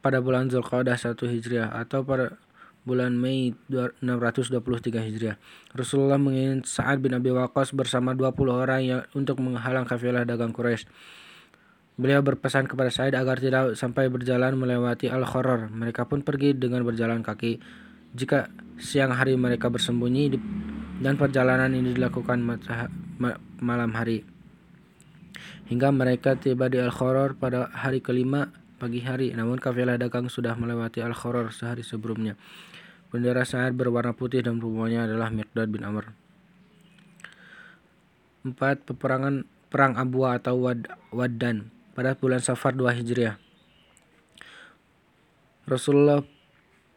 pada 0.00 0.18
bulan 0.24 0.48
Zulqa'dah 0.48 0.96
1 0.96 1.12
Hijriah 1.16 1.76
atau 1.76 2.00
pada 2.00 2.40
bulan 2.84 3.12
Mei 3.12 3.52
623 3.68 5.04
Hijriah. 5.04 5.36
Rasulullah 5.76 6.16
mengirim 6.16 6.64
Sa'ad 6.64 7.04
bin 7.04 7.12
Abi 7.12 7.28
Waqqas 7.28 7.76
bersama 7.76 8.16
20 8.16 8.32
orang 8.48 8.80
yang 8.80 9.02
untuk 9.12 9.38
menghalang 9.40 9.84
kafilah 9.84 10.24
dagang 10.24 10.50
Quraisy. 10.56 10.88
Beliau 12.00 12.24
berpesan 12.24 12.64
kepada 12.64 12.88
Said 12.88 13.12
agar 13.12 13.36
tidak 13.36 13.76
sampai 13.76 14.08
berjalan 14.08 14.56
melewati 14.56 15.12
Al-Khoror. 15.12 15.68
Mereka 15.68 16.08
pun 16.08 16.24
pergi 16.24 16.56
dengan 16.56 16.80
berjalan 16.80 17.20
kaki. 17.20 17.60
Jika 18.16 18.48
siang 18.80 19.12
hari 19.12 19.36
mereka 19.36 19.68
bersembunyi 19.68 20.32
dan 21.04 21.20
perjalanan 21.20 21.76
ini 21.76 21.92
dilakukan 21.92 22.40
malam 23.60 23.90
hari. 23.92 24.24
Hingga 25.68 25.92
mereka 25.92 26.40
tiba 26.40 26.72
di 26.72 26.80
Al-Khoror 26.80 27.36
pada 27.36 27.68
hari 27.68 28.00
kelima 28.00 28.48
pagi 28.80 29.04
hari. 29.04 29.36
Namun 29.36 29.60
kafilah 29.60 30.00
dagang 30.00 30.32
sudah 30.32 30.56
melewati 30.56 31.04
Al-Khoror 31.04 31.52
sehari 31.52 31.84
sebelumnya. 31.84 32.32
Bendera 33.10 33.42
Sa'ad 33.42 33.74
berwarna 33.74 34.14
putih 34.14 34.38
dan 34.46 34.62
pembawanya 34.62 35.10
adalah 35.10 35.34
Miqdad 35.34 35.66
bin 35.66 35.82
Amr. 35.82 36.14
4. 38.46 38.54
Peperangan 38.86 39.44
Perang 39.66 39.98
Abwa 39.98 40.38
atau 40.38 40.66
Wad 40.66 40.86
Waddan 41.10 41.74
pada 41.98 42.14
bulan 42.14 42.38
Safar 42.38 42.78
2 42.78 43.02
Hijriah. 43.02 43.34
Rasulullah 45.66 46.22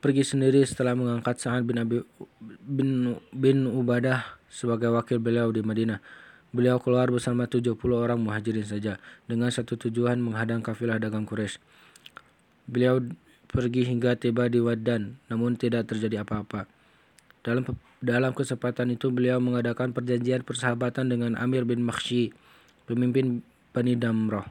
pergi 0.01 0.22
sendiri 0.22 0.61
setelah 0.66 0.93
mengangkat 0.93 1.41
Sa'ad 1.41 1.66
bin 1.66 1.82
Abi 1.82 2.01
bin, 2.61 3.18
bin 3.34 3.66
Ubadah 3.66 4.38
sebagai 4.53 4.93
wakil 4.93 5.18
beliau 5.18 5.49
di 5.49 5.66
Madinah. 5.66 5.97
Beliau 6.53 6.78
keluar 6.78 7.09
bersama 7.09 7.49
70 7.49 7.74
orang 7.97 8.22
muhajirin 8.22 8.61
saja 8.61 9.01
dengan 9.26 9.49
satu 9.49 9.74
tujuan 9.74 10.22
menghadang 10.22 10.61
kafilah 10.61 11.01
dagang 11.01 11.26
Quraisy. 11.26 11.57
Beliau 12.70 13.01
pergi 13.53 13.85
hingga 13.85 14.17
tiba 14.17 14.49
di 14.49 14.57
Wadan, 14.57 15.21
namun 15.29 15.53
tidak 15.53 15.93
terjadi 15.93 16.25
apa-apa. 16.25 16.65
Dalam 17.45 17.63
dalam 18.01 18.33
kesempatan 18.33 18.89
itu 18.91 19.13
beliau 19.13 19.37
mengadakan 19.37 19.93
perjanjian 19.93 20.41
persahabatan 20.41 21.13
dengan 21.13 21.37
Amir 21.37 21.63
bin 21.63 21.85
Makhshi, 21.85 22.33
pemimpin 22.89 23.45
Bani 23.69 23.93
Damrah. 23.93 24.49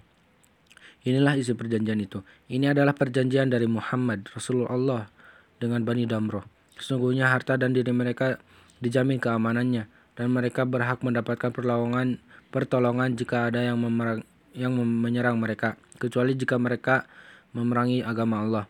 Inilah 1.02 1.34
isi 1.34 1.50
perjanjian 1.58 1.98
itu. 1.98 2.22
Ini 2.46 2.70
adalah 2.70 2.94
perjanjian 2.94 3.50
dari 3.50 3.66
Muhammad 3.66 4.30
Rasulullah 4.30 5.10
dengan 5.58 5.82
Bani 5.82 6.06
Damrah. 6.06 6.46
Sesungguhnya 6.78 7.26
harta 7.26 7.58
dan 7.58 7.74
diri 7.74 7.90
mereka 7.90 8.38
dijamin 8.78 9.18
keamanannya 9.18 9.90
dan 10.14 10.26
mereka 10.30 10.62
berhak 10.62 11.02
mendapatkan 11.02 11.50
pertolongan 11.50 12.22
pertolongan 12.52 13.16
jika 13.16 13.48
ada 13.48 13.64
yang 13.64 13.80
memerang, 13.80 14.22
yang 14.52 14.76
menyerang 14.76 15.40
mereka, 15.40 15.80
kecuali 15.96 16.36
jika 16.36 16.60
mereka 16.60 17.08
memerangi 17.56 18.04
agama 18.04 18.44
Allah. 18.44 18.64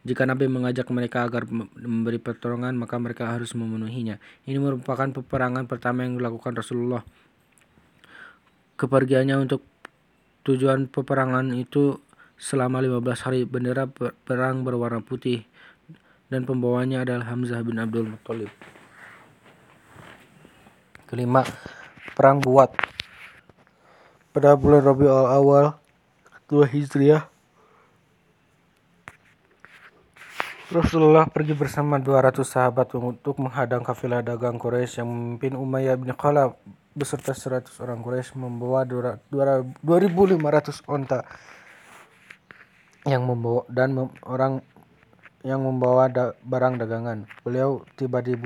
Jika 0.00 0.24
Nabi 0.24 0.48
mengajak 0.48 0.88
mereka 0.88 1.28
agar 1.28 1.44
memberi 1.48 2.16
pertolongan, 2.16 2.72
maka 2.72 2.96
mereka 2.96 3.28
harus 3.28 3.52
memenuhinya. 3.52 4.16
Ini 4.48 4.56
merupakan 4.56 5.04
peperangan 5.12 5.68
pertama 5.68 6.08
yang 6.08 6.16
dilakukan 6.16 6.56
Rasulullah. 6.56 7.04
Kepergiannya 8.80 9.36
untuk 9.36 9.60
tujuan 10.48 10.88
peperangan 10.88 11.52
itu 11.52 12.00
selama 12.40 12.80
15 12.80 13.24
hari 13.28 13.40
bendera 13.44 13.84
perang 14.24 14.64
berwarna 14.64 15.04
putih 15.04 15.44
dan 16.32 16.48
pembawanya 16.48 17.04
adalah 17.04 17.28
Hamzah 17.28 17.60
bin 17.60 17.76
Abdul 17.76 18.08
Muttalib. 18.08 18.48
Kelima, 21.04 21.44
perang 22.16 22.40
buat. 22.40 22.72
Pada 24.30 24.54
bulan 24.56 24.80
Rabiul 24.80 25.10
Awal 25.10 25.74
2 26.46 26.70
Hijriah 26.70 27.29
Rasulullah 30.70 31.26
pergi 31.26 31.58
bersama 31.58 31.98
200 31.98 32.46
sahabat 32.46 32.94
untuk 32.94 33.42
menghadang 33.42 33.82
kafilah 33.82 34.22
dagang 34.22 34.54
Quraisy 34.54 35.02
yang 35.02 35.10
memimpin 35.10 35.58
Umayyah 35.58 35.98
bin 35.98 36.14
Khalaf 36.14 36.54
beserta 36.94 37.34
100 37.34 37.74
orang 37.82 37.98
Quraisy 38.06 38.38
membawa 38.38 38.86
2500 38.86 39.82
onta 40.86 41.26
yang 43.02 43.26
membawa 43.26 43.66
dan 43.66 43.98
mem, 43.98 44.14
orang 44.22 44.62
yang 45.42 45.58
membawa 45.58 46.06
da, 46.06 46.38
barang 46.38 46.78
dagangan. 46.78 47.26
Beliau 47.42 47.82
tiba 47.98 48.22
di 48.22 48.38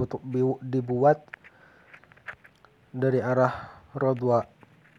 dibuat 0.65 1.29
dari 2.89 3.21
arah 3.21 3.85
Rodwa, 3.93 4.49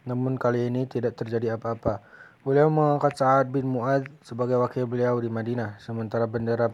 namun 0.06 0.38
kali 0.38 0.70
ini 0.70 0.86
tidak 0.86 1.18
terjadi 1.18 1.58
apa-apa. 1.58 2.06
Beliau 2.46 2.70
mengangkat 2.70 3.18
Sa'ad 3.18 3.50
bin 3.50 3.66
Mu'ad 3.66 4.06
sebagai 4.22 4.62
wakil 4.62 4.86
beliau 4.86 5.18
di 5.18 5.34
Madinah, 5.34 5.82
sementara 5.82 6.30
bendera 6.30 6.70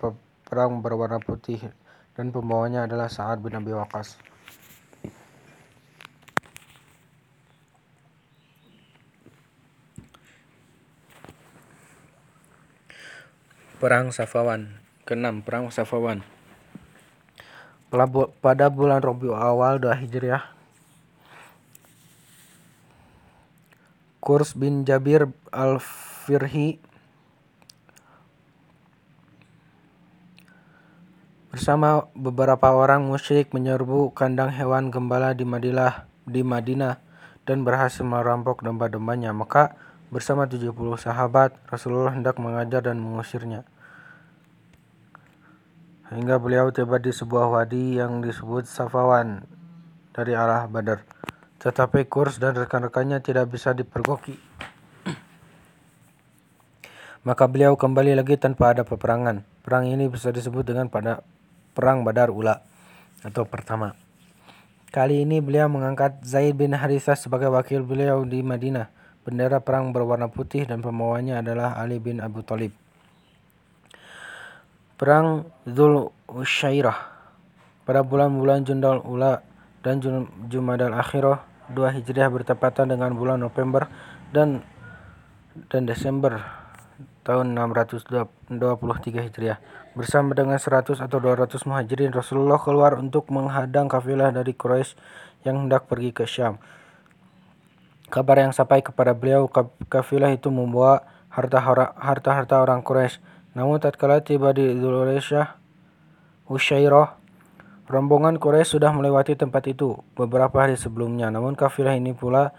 perang 0.51 0.83
berwarna 0.83 1.15
putih 1.23 1.63
dan 2.11 2.27
pembawanya 2.27 2.83
adalah 2.83 3.07
Sa'ad 3.07 3.39
bin 3.39 3.55
Abi 3.55 3.71
Waqqas. 3.71 4.19
Perang 13.79 14.11
Safawan 14.11 14.77
Keenam, 15.09 15.41
Perang 15.41 15.73
Safawan 15.73 16.21
Pada 18.43 18.69
bulan 18.69 19.01
Rabiul 19.01 19.33
Awal 19.33 19.81
2 19.81 20.05
Hijriah 20.05 20.53
Kurs 24.21 24.53
bin 24.53 24.85
Jabir 24.85 25.33
al-Firhi 25.49 26.90
bersama 31.51 32.07
beberapa 32.15 32.71
orang 32.71 33.11
musyrik 33.11 33.51
menyerbu 33.51 34.15
kandang 34.15 34.55
hewan 34.55 34.87
gembala 34.87 35.35
di 35.35 35.43
Madinah, 35.43 36.07
di 36.23 36.47
Madinah 36.47 37.03
dan 37.43 37.67
berhasil 37.67 38.07
merampok 38.07 38.63
domba-dombanya. 38.63 39.35
Maka 39.35 39.75
bersama 40.07 40.47
70 40.47 40.71
sahabat 40.95 41.51
Rasulullah 41.67 42.15
hendak 42.15 42.39
mengajar 42.39 42.87
dan 42.87 43.03
mengusirnya. 43.03 43.67
Hingga 46.07 46.39
beliau 46.39 46.71
tiba 46.71 46.99
di 47.03 47.11
sebuah 47.11 47.51
wadi 47.51 47.99
yang 47.99 48.23
disebut 48.23 48.67
Safawan 48.67 49.43
dari 50.15 50.31
arah 50.31 50.71
Badar. 50.71 51.03
Tetapi 51.59 52.07
Kurs 52.07 52.39
dan 52.39 52.55
rekan-rekannya 52.55 53.19
tidak 53.19 53.51
bisa 53.51 53.75
dipergoki. 53.75 54.39
Maka 57.27 57.45
beliau 57.45 57.75
kembali 57.75 58.17
lagi 58.17 58.39
tanpa 58.39 58.75
ada 58.75 58.83
peperangan. 58.87 59.43
Perang 59.61 59.85
ini 59.87 60.09
bisa 60.09 60.33
disebut 60.33 60.65
dengan 60.65 60.89
pada 60.89 61.23
Perang 61.71 62.03
Badar 62.03 62.31
Ula 62.31 62.59
atau 63.23 63.47
pertama. 63.47 63.95
Kali 64.91 65.23
ini 65.23 65.39
beliau 65.39 65.71
mengangkat 65.71 66.19
Zaid 66.27 66.59
bin 66.59 66.75
Harithah 66.75 67.15
sebagai 67.15 67.47
wakil 67.47 67.87
beliau 67.87 68.27
di 68.27 68.43
Madinah. 68.43 68.91
Bendera 69.23 69.63
perang 69.63 69.95
berwarna 69.95 70.27
putih 70.27 70.67
dan 70.67 70.83
pembawanya 70.83 71.39
adalah 71.39 71.79
Ali 71.79 72.01
bin 72.01 72.19
Abu 72.19 72.43
Talib. 72.43 72.73
Perang 74.99 75.47
Zul 75.63 76.11
Usyairah 76.27 76.97
pada 77.87 78.03
bulan-bulan 78.03 78.67
Jundal 78.67 78.99
Ula 79.07 79.39
dan 79.79 80.03
Jumadal 80.51 80.91
Akhirah 80.93 81.47
2 81.71 81.97
Hijriah 82.01 82.27
bertepatan 82.27 82.91
dengan 82.91 83.15
bulan 83.15 83.39
November 83.39 83.87
dan 84.35 84.61
dan 85.71 85.87
Desember 85.87 86.43
tahun 87.23 87.55
623 87.55 89.27
Hijriah. 89.31 89.59
Bersama 89.91 90.31
dengan 90.31 90.55
100 90.55 91.03
atau 91.03 91.19
200 91.19 91.67
muhajirin, 91.67 92.15
Rasulullah 92.15 92.55
keluar 92.55 92.95
untuk 92.95 93.27
menghadang 93.27 93.91
kafilah 93.91 94.31
dari 94.31 94.55
Quraisy 94.55 94.95
yang 95.43 95.67
hendak 95.67 95.91
pergi 95.91 96.15
ke 96.15 96.23
Syam. 96.23 96.63
Kabar 98.07 98.39
yang 98.39 98.55
sampai 98.55 98.79
kepada 98.79 99.11
beliau, 99.11 99.51
kafilah 99.91 100.31
itu 100.31 100.47
membawa 100.47 101.03
harta-harta 101.31 102.55
orang 102.63 102.79
Quraisy. 102.87 103.19
Namun 103.51 103.83
tatkala 103.83 104.23
tiba 104.23 104.55
di 104.55 104.79
Dzulaisyah, 104.79 105.59
Usyairah, 106.47 107.19
rombongan 107.91 108.39
Quraisy 108.39 108.79
sudah 108.79 108.95
melewati 108.95 109.35
tempat 109.35 109.67
itu 109.67 109.99
beberapa 110.15 110.55
hari 110.55 110.79
sebelumnya. 110.79 111.27
Namun 111.27 111.59
kafilah 111.59 111.99
ini 111.99 112.15
pula 112.15 112.55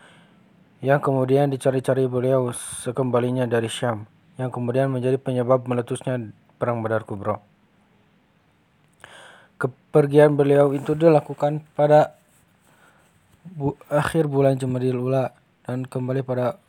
yang 0.85 1.01
kemudian 1.01 1.49
dicari-cari 1.49 2.05
beliau 2.13 2.53
sekembalinya 2.53 3.49
dari 3.49 3.73
Syam 3.73 4.05
yang 4.41 4.49
kemudian 4.49 4.89
menjadi 4.89 5.21
penyebab 5.21 5.69
meletusnya 5.69 6.33
Perang 6.63 6.79
Badar 6.79 7.03
Kubro. 7.03 7.43
Kepergian 9.59 10.39
beliau 10.39 10.71
itu 10.71 10.95
dilakukan 10.95 11.59
pada 11.75 12.15
bu 13.43 13.75
akhir 13.91 14.31
bulan 14.31 14.55
Jumadil 14.55 14.95
Ula 14.95 15.35
dan 15.67 15.83
kembali 15.83 16.23
pada 16.23 16.63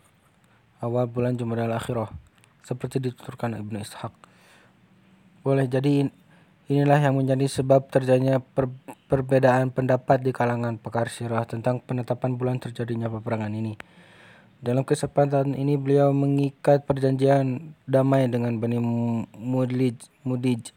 awal 0.81 1.05
bulan 1.05 1.37
Jumadil 1.37 1.69
Akhirah 1.69 2.09
seperti 2.65 3.05
dituturkan 3.05 3.53
Ibnu 3.53 3.77
Ishaq. 3.85 4.09
Boleh 5.45 5.69
jadi 5.69 6.09
inilah 6.73 6.97
yang 6.97 7.13
menjadi 7.13 7.45
sebab 7.45 7.85
terjadinya 7.93 8.41
per 8.41 8.73
perbedaan 9.05 9.69
pendapat 9.69 10.25
di 10.25 10.33
kalangan 10.33 10.81
pakar 10.81 11.13
sirah 11.13 11.45
tentang 11.45 11.77
penetapan 11.85 12.33
bulan 12.33 12.57
terjadinya 12.57 13.13
peperangan 13.13 13.53
ini. 13.53 13.77
Dalam 14.63 14.87
kesempatan 14.87 15.59
ini 15.59 15.75
beliau 15.75 16.15
mengikat 16.15 16.87
perjanjian 16.87 17.75
damai 17.83 18.31
dengan 18.31 18.55
Bani 18.63 18.79
Mudlij, 19.35 20.07
Mudij 20.23 20.71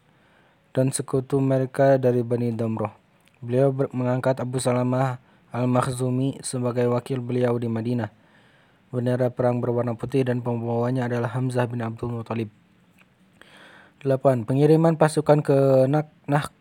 dan 0.75 0.91
sekutu 0.91 1.39
mereka 1.39 1.95
dari 1.95 2.19
Bani 2.19 2.51
Damroh. 2.51 2.91
Beliau 3.39 3.71
mengangkat 3.95 4.43
Abu 4.43 4.59
Salamah 4.59 5.23
Al-Makhzumi 5.55 6.35
sebagai 6.43 6.83
wakil 6.91 7.23
beliau 7.23 7.55
di 7.55 7.71
Madinah. 7.71 8.11
Bendera 8.91 9.31
perang 9.31 9.63
berwarna 9.63 9.95
putih 9.95 10.27
dan 10.27 10.43
pembawanya 10.43 11.07
adalah 11.07 11.31
Hamzah 11.31 11.63
bin 11.71 11.79
Abdul 11.79 12.11
Muthalib. 12.11 12.51
8. 14.03 14.43
Pengiriman 14.43 14.99
pasukan 14.99 15.39
ke 15.39 15.87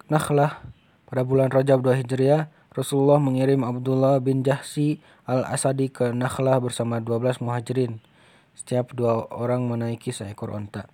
Nakhlah 0.07 0.63
pada 1.11 1.23
bulan 1.27 1.51
Rajab 1.51 1.83
2 1.83 2.07
Hijriah 2.07 2.55
Rasulullah 2.77 3.17
mengirim 3.17 3.65
Abdullah 3.65 4.21
bin 4.21 4.45
Jahsi 4.45 5.01
al-Asadi 5.25 5.89
ke 5.89 6.13
Nakhlah 6.13 6.61
bersama 6.61 7.01
12 7.01 7.41
muhajirin. 7.41 8.05
Setiap 8.53 8.93
dua 8.93 9.25
orang 9.33 9.65
menaiki 9.65 10.13
seekor 10.13 10.53
onta. 10.53 10.85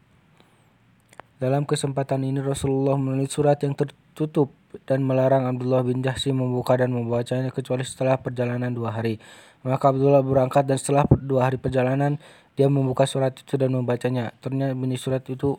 Dalam 1.42 1.66
kesempatan 1.66 2.22
ini 2.22 2.38
Rasulullah 2.38 2.94
menulis 2.94 3.34
surat 3.34 3.58
yang 3.66 3.74
tertutup 3.74 4.54
dan 4.86 5.02
melarang 5.02 5.50
Abdullah 5.50 5.82
bin 5.82 6.06
Jahsi 6.06 6.30
membuka 6.30 6.78
dan 6.78 6.94
membacanya 6.94 7.50
kecuali 7.50 7.82
setelah 7.82 8.14
perjalanan 8.14 8.70
dua 8.70 8.94
hari. 8.94 9.18
Maka 9.66 9.90
Abdullah 9.90 10.22
berangkat 10.22 10.70
dan 10.70 10.78
setelah 10.78 11.02
dua 11.18 11.50
hari 11.50 11.58
perjalanan 11.58 12.14
dia 12.54 12.70
membuka 12.70 13.10
surat 13.10 13.34
itu 13.34 13.58
dan 13.58 13.74
membacanya. 13.74 14.30
Ternyata 14.38 14.78
bunyi 14.78 15.02
surat 15.02 15.26
itu 15.26 15.58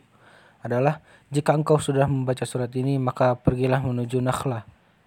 adalah 0.63 1.03
jika 1.35 1.51
engkau 1.51 1.83
sudah 1.83 2.07
membaca 2.07 2.47
surat 2.47 2.71
ini 2.79 2.95
maka 2.95 3.35
pergilah 3.35 3.83
menuju 3.83 4.23
Nakhlah 4.23 4.63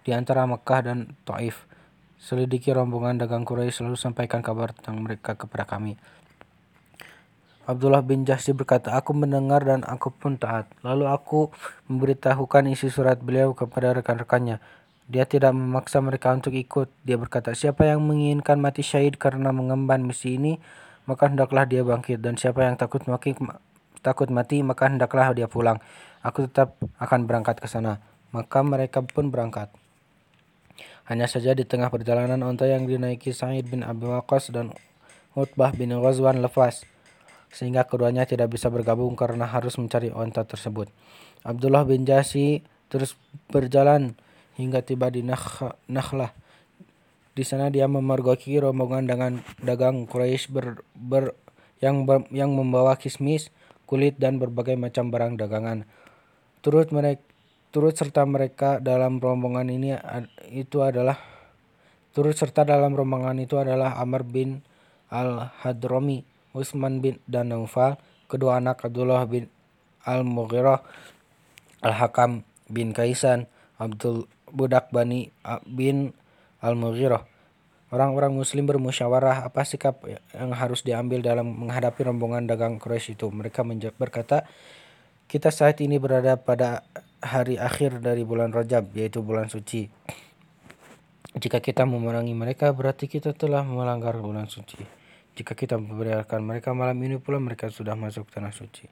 di 0.07 0.15
antara 0.15 0.47
Mekah 0.47 0.81
dan 0.87 1.11
Taif. 1.27 1.67
Selidiki 2.15 2.71
rombongan 2.71 3.19
dagang 3.19 3.43
Quraisy 3.43 3.83
selalu 3.83 3.99
sampaikan 3.99 4.39
kabar 4.39 4.71
tentang 4.71 5.03
mereka 5.03 5.35
kepada 5.35 5.67
kami. 5.67 5.99
Abdullah 7.67 7.99
bin 7.99 8.23
Jahsi 8.23 8.55
berkata, 8.55 8.95
Aku 8.95 9.11
mendengar 9.11 9.67
dan 9.67 9.83
aku 9.83 10.15
pun 10.15 10.39
taat. 10.39 10.71
Lalu 10.79 11.11
aku 11.11 11.51
memberitahukan 11.91 12.71
isi 12.71 12.87
surat 12.87 13.19
beliau 13.19 13.51
kepada 13.51 13.91
rekan-rekannya. 13.99 14.63
Dia 15.11 15.27
tidak 15.27 15.51
memaksa 15.51 15.99
mereka 15.99 16.31
untuk 16.31 16.55
ikut. 16.55 16.87
Dia 17.03 17.19
berkata, 17.19 17.51
siapa 17.51 17.83
yang 17.83 17.99
menginginkan 18.03 18.59
mati 18.63 18.87
syahid 18.87 19.19
karena 19.19 19.51
mengemban 19.51 20.03
misi 20.03 20.39
ini, 20.39 20.59
maka 21.03 21.27
hendaklah 21.27 21.67
dia 21.67 21.83
bangkit. 21.83 22.23
Dan 22.23 22.39
siapa 22.39 22.63
yang 22.63 22.79
takut 22.79 23.03
mati, 23.07 23.35
takut 23.99 24.31
mati 24.31 24.63
maka 24.63 24.87
hendaklah 24.87 25.35
dia 25.35 25.51
pulang. 25.51 25.83
Aku 26.23 26.47
tetap 26.47 26.79
akan 26.99 27.27
berangkat 27.27 27.59
ke 27.59 27.67
sana. 27.67 27.99
Maka 28.31 28.63
mereka 28.63 29.03
pun 29.03 29.31
berangkat. 29.31 29.71
Hanya 31.07 31.23
saja 31.23 31.55
di 31.55 31.63
tengah 31.63 31.87
perjalanan 31.87 32.43
onta 32.43 32.67
yang 32.67 32.83
dinaiki 32.83 33.31
Sa'id 33.31 33.71
bin 33.71 33.79
Abi 33.79 34.11
Waqqas 34.11 34.51
dan 34.51 34.75
Utbah 35.39 35.71
bin 35.71 35.95
Ghazwan 35.95 36.43
lepas 36.43 36.83
sehingga 37.47 37.87
keduanya 37.87 38.27
tidak 38.27 38.51
bisa 38.51 38.67
bergabung 38.67 39.15
karena 39.15 39.47
harus 39.47 39.79
mencari 39.79 40.11
onta 40.11 40.43
tersebut. 40.43 40.91
Abdullah 41.47 41.87
bin 41.87 42.03
Jasi 42.03 42.59
terus 42.91 43.15
berjalan 43.47 44.19
hingga 44.59 44.83
tiba 44.83 45.07
di 45.07 45.23
Nakhlah. 45.23 46.35
Di 47.31 47.43
sana 47.45 47.71
dia 47.71 47.87
memergoki 47.87 48.59
rombongan 48.59 49.07
dengan 49.07 49.31
dagang 49.63 50.09
Quraisy 50.09 50.51
ber, 50.51 50.83
ber, 50.91 51.37
yang 51.79 52.03
ber, 52.03 52.25
yang 52.33 52.51
membawa 52.51 52.97
kismis, 52.97 53.53
kulit 53.85 54.19
dan 54.19 54.41
berbagai 54.41 54.75
macam 54.75 55.07
barang 55.13 55.37
dagangan. 55.39 55.85
Turut 56.65 56.89
mereka 56.91 57.23
turut 57.71 57.93
serta 57.93 58.23
mereka 58.23 58.79
dalam 58.79 59.19
rombongan 59.19 59.67
ini 59.67 59.93
itu 60.51 60.81
adalah 60.81 61.19
turut 62.15 62.33
serta 62.33 62.65
dalam 62.65 62.95
rombongan 62.97 63.37
itu 63.37 63.59
adalah 63.59 63.99
Amr 64.01 64.25
bin 64.25 64.65
Al-Hadrami, 65.13 66.25
Utsman 66.51 66.99
bin 66.99 67.21
dan 67.29 67.53
kedua 68.27 68.59
anak 68.59 68.83
Abdullah 68.83 69.23
bin 69.29 69.47
Al-Mughirah, 70.03 70.83
Al-Hakam 71.83 72.43
bin 72.67 72.91
Kaisan, 72.91 73.47
Abdul 73.79 74.27
budak 74.51 74.91
Bani 74.91 75.31
bin 75.67 76.11
Al-Mughirah. 76.59 77.23
Orang-orang 77.87 78.35
muslim 78.35 78.67
bermusyawarah 78.67 79.47
apa 79.47 79.63
sikap 79.63 80.03
yang 80.35 80.51
harus 80.51 80.83
diambil 80.83 81.23
dalam 81.23 81.47
menghadapi 81.55 82.03
rombongan 82.03 82.43
dagang 82.43 82.83
Quraisy 82.83 83.15
itu. 83.15 83.31
Mereka 83.31 83.63
berkata, 83.95 84.43
kita 85.31 85.55
saat 85.55 85.79
ini 85.79 85.95
berada 85.95 86.35
pada 86.35 86.83
hari 87.21 87.57
akhir 87.57 87.99
dari 88.01 88.21
bulan 88.21 88.53
Rajab, 88.53 88.93
yaitu 88.93 89.25
bulan 89.25 89.49
suci. 89.49 89.89
Jika 91.37 91.61
kita 91.61 91.85
memerangi 91.85 92.33
mereka, 92.33 92.73
berarti 92.73 93.05
kita 93.05 93.33
telah 93.37 93.61
melanggar 93.61 94.17
bulan 94.17 94.49
suci. 94.49 94.81
Jika 95.37 95.53
kita 95.53 95.77
membiarkan 95.77 96.41
mereka 96.41 96.73
malam 96.73 96.97
ini 97.05 97.21
pula, 97.21 97.37
mereka 97.37 97.69
sudah 97.69 97.93
masuk 97.93 98.25
tanah 98.33 98.49
suci. 98.49 98.89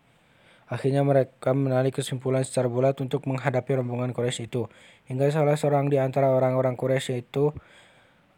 Akhirnya 0.66 1.06
mereka 1.06 1.54
menarik 1.54 2.02
kesimpulan 2.02 2.42
secara 2.42 2.66
bulat 2.66 2.98
untuk 2.98 3.26
menghadapi 3.30 3.78
rombongan 3.78 4.14
Quraisy 4.14 4.50
itu. 4.50 4.66
Hingga 5.06 5.30
salah 5.30 5.54
seorang 5.58 5.94
di 5.94 6.02
antara 6.02 6.34
orang-orang 6.34 6.74
Quraisy 6.74 7.22
itu 7.22 7.54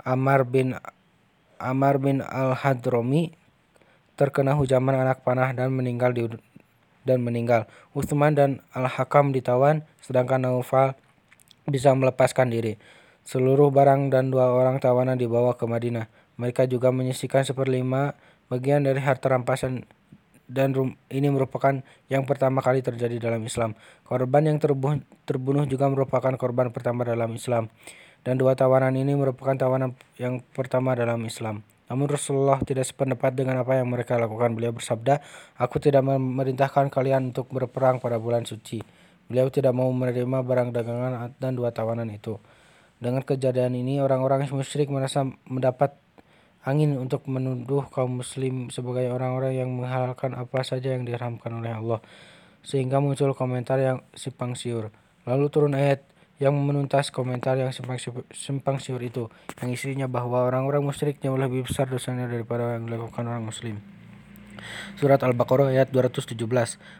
Amar 0.03 0.43
bin 0.43 0.75
Amar 1.55 1.99
bin 2.03 2.19
Al-Hadromi 2.19 3.31
terkena 4.19 4.59
hujaman 4.59 4.97
anak 4.99 5.23
panah 5.23 5.55
dan 5.55 5.71
meninggal 5.71 6.11
di 6.11 6.27
dan 7.07 7.23
meninggal. 7.23 7.71
Utsman 7.95 8.35
dan 8.35 8.59
Al-Hakam 8.75 9.31
ditawan, 9.31 9.87
sedangkan 10.03 10.43
Naufal 10.43 10.99
bisa 11.63 11.95
melepaskan 11.95 12.51
diri. 12.51 12.75
Seluruh 13.23 13.71
barang 13.71 14.11
dan 14.11 14.27
dua 14.27 14.51
orang 14.51 14.83
tawanan 14.83 15.15
dibawa 15.15 15.55
ke 15.55 15.63
Madinah. 15.63 16.11
Mereka 16.35 16.67
juga 16.67 16.91
menyisikan 16.91 17.47
seperlima 17.47 18.19
bagian 18.51 18.83
dari 18.83 18.99
harta 18.99 19.31
rampasan 19.31 19.87
dan 20.47 20.71
ini 21.11 21.27
merupakan 21.27 21.83
yang 22.07 22.23
pertama 22.23 22.63
kali 22.63 22.79
terjadi 22.79 23.19
dalam 23.19 23.43
Islam. 23.43 23.75
Korban 24.07 24.47
yang 24.47 24.57
terbunuh 24.63 25.67
juga 25.67 25.91
merupakan 25.91 26.31
korban 26.39 26.71
pertama 26.71 27.03
dalam 27.03 27.35
Islam. 27.35 27.67
Dan 28.23 28.39
dua 28.39 28.55
tawanan 28.55 28.95
ini 28.95 29.11
merupakan 29.15 29.55
tawanan 29.55 29.95
yang 30.15 30.39
pertama 30.55 30.95
dalam 30.95 31.19
Islam. 31.27 31.67
Namun 31.87 32.07
Rasulullah 32.11 32.59
tidak 32.63 32.83
sependapat 32.83 33.31
dengan 33.31 33.63
apa 33.63 33.79
yang 33.79 33.87
mereka 33.87 34.19
lakukan. 34.19 34.51
Beliau 34.53 34.75
bersabda, 34.75 35.23
Aku 35.55 35.79
tidak 35.79 36.03
memerintahkan 36.03 36.91
kalian 36.91 37.31
untuk 37.31 37.47
berperang 37.47 38.03
pada 38.03 38.19
bulan 38.19 38.43
suci. 38.43 38.83
Beliau 39.27 39.47
tidak 39.51 39.75
mau 39.75 39.91
menerima 39.91 40.43
barang 40.43 40.69
dagangan 40.71 41.35
dan 41.39 41.51
dua 41.55 41.71
tawanan 41.71 42.07
itu. 42.11 42.39
Dengan 42.97 43.23
kejadian 43.23 43.75
ini, 43.77 43.99
orang-orang 44.01 44.47
musyrik 44.49 44.89
merasa 44.89 45.27
mendapat 45.47 45.95
angin 46.67 46.99
untuk 46.99 47.23
menuduh 47.31 47.87
kaum 47.87 48.19
muslim 48.19 48.67
sebagai 48.67 49.07
orang-orang 49.07 49.55
yang 49.55 49.69
menghalalkan 49.71 50.35
apa 50.35 50.65
saja 50.67 50.91
yang 50.91 51.07
diharamkan 51.07 51.55
oleh 51.55 51.71
Allah. 51.71 51.99
Sehingga 52.67 52.99
muncul 52.99 53.31
komentar 53.31 53.79
yang 53.79 54.03
simpang 54.11 54.57
siur. 54.59 54.91
Lalu 55.23 55.45
turun 55.47 55.71
ayat 55.75 56.03
yang 56.37 56.53
menuntas 56.53 57.09
komentar 57.09 57.57
yang 57.57 57.73
simpang 57.73 58.77
siur, 58.77 59.01
itu, 59.01 59.25
yang 59.57 59.69
isinya 59.73 60.05
bahwa 60.05 60.45
orang-orang 60.45 60.85
musyrik 60.85 61.17
jauh 61.17 61.37
lebih 61.37 61.65
besar 61.65 61.89
dosanya 61.89 62.29
daripada 62.29 62.77
yang 62.77 62.85
dilakukan 62.85 63.25
orang 63.25 63.41
muslim. 63.41 63.81
Surat 65.01 65.21
Al-Baqarah 65.21 65.73
ayat 65.73 65.89
217. 65.89 66.37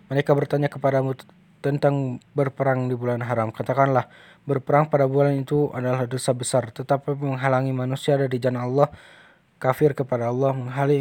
Mereka 0.09 0.31
bertanya 0.33 0.69
kepadamu 0.73 1.13
tentang 1.61 2.17
berperang 2.33 2.89
di 2.89 2.97
bulan 2.97 3.21
haram. 3.21 3.53
Katakanlah, 3.53 4.09
berperang 4.49 4.89
pada 4.89 5.05
bulan 5.05 5.37
itu 5.37 5.69
adalah 5.73 6.09
dosa 6.09 6.33
besar, 6.33 6.73
tetapi 6.73 7.13
menghalangi 7.17 7.73
manusia 7.73 8.17
dari 8.17 8.41
jalan 8.41 8.65
Allah 8.65 8.89
kafir 9.57 9.97
kepada 9.97 10.29
Allah, 10.29 10.53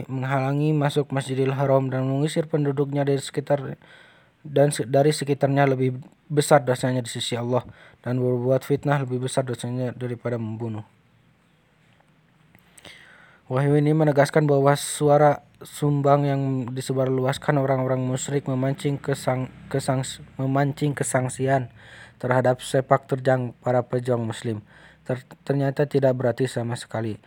menghalangi 0.08 0.72
masuk 0.72 1.12
Masjidil 1.12 1.52
Haram 1.52 1.92
dan 1.92 2.08
mengusir 2.08 2.48
penduduknya 2.48 3.04
dari 3.04 3.20
sekitar 3.20 3.76
dan 4.50 4.70
dari 4.90 5.10
sekitarnya 5.10 5.66
lebih 5.68 5.98
besar 6.26 6.62
dosanya 6.62 7.02
di 7.02 7.10
sisi 7.10 7.38
Allah 7.38 7.62
dan 8.02 8.18
berbuat 8.18 8.66
fitnah 8.66 9.02
lebih 9.02 9.26
besar 9.26 9.46
dosanya 9.46 9.94
daripada 9.94 10.38
membunuh. 10.38 10.86
Wahyu 13.46 13.78
ini 13.78 13.94
menegaskan 13.94 14.50
bahwa 14.50 14.74
suara 14.74 15.46
sumbang 15.62 16.26
yang 16.26 16.42
disebarluaskan 16.74 17.62
orang-orang 17.62 18.02
musyrik 18.02 18.50
memancing 18.50 18.98
kesang, 18.98 19.54
kesang, 19.70 20.02
memancing 20.34 20.98
kesangsian 20.98 21.70
terhadap 22.18 22.58
sepak 22.58 23.06
terjang 23.06 23.54
para 23.62 23.86
pejuang 23.86 24.26
muslim. 24.26 24.66
Ter, 25.06 25.22
ternyata 25.46 25.86
tidak 25.86 26.18
berarti 26.18 26.50
sama 26.50 26.74
sekali 26.74 27.22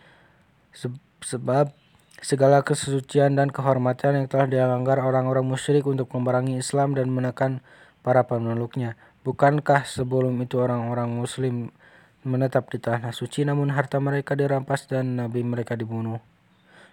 sebab 1.24 1.72
segala 2.20 2.60
kesucian 2.60 3.36
dan 3.36 3.48
kehormatan 3.48 4.16
yang 4.16 4.26
telah 4.28 4.46
dilanggar 4.46 5.00
orang-orang 5.00 5.44
musyrik 5.44 5.88
untuk 5.88 6.12
memerangi 6.12 6.60
Islam 6.60 6.92
dan 6.92 7.08
menekan 7.08 7.64
para 8.04 8.24
pemeluknya. 8.28 8.96
Bukankah 9.24 9.84
sebelum 9.84 10.36
itu 10.40 10.60
orang-orang 10.60 11.12
muslim 11.12 11.72
menetap 12.20 12.68
di 12.68 12.76
tanah 12.80 13.16
suci 13.16 13.48
namun 13.48 13.72
harta 13.72 13.96
mereka 13.96 14.36
dirampas 14.36 14.84
dan 14.88 15.16
nabi 15.16 15.40
mereka 15.44 15.76
dibunuh? 15.76 16.20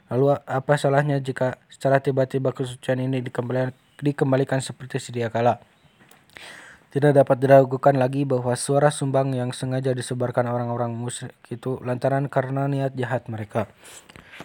Lalu 0.07 0.39
apa 0.47 0.73
salahnya 0.79 1.19
jika 1.19 1.59
secara 1.67 1.99
tiba-tiba 1.99 2.55
kesucian 2.55 3.03
ini 3.03 3.19
dikembalikan, 3.19 3.75
dikembalikan 3.99 4.59
seperti 4.63 5.03
sedia 5.03 5.27
kala? 5.27 5.59
Tidak 6.97 7.13
dapat 7.13 7.37
diragukan 7.37 7.93
lagi 7.93 8.25
bahwa 8.25 8.57
suara 8.57 8.89
sumbang 8.89 9.29
yang 9.29 9.53
sengaja 9.53 9.93
disebarkan 9.93 10.49
orang-orang 10.49 10.97
musyrik 10.97 11.37
itu 11.45 11.77
lantaran 11.85 12.25
karena 12.25 12.65
niat 12.65 12.97
jahat 12.97 13.29
mereka. 13.29 13.69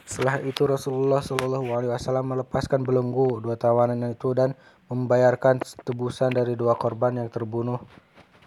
Setelah 0.05 0.37
itu 0.45 0.69
Rasulullah 0.69 1.25
Shallallahu 1.25 1.73
Alaihi 1.73 1.97
Wasallam 1.97 2.29
melepaskan 2.29 2.85
belenggu 2.85 3.41
dua 3.41 3.57
tawanan 3.57 4.05
itu 4.05 4.37
dan 4.37 4.53
membayarkan 4.93 5.65
tebusan 5.81 6.37
dari 6.37 6.53
dua 6.53 6.77
korban 6.77 7.17
yang 7.17 7.33
terbunuh 7.33 7.81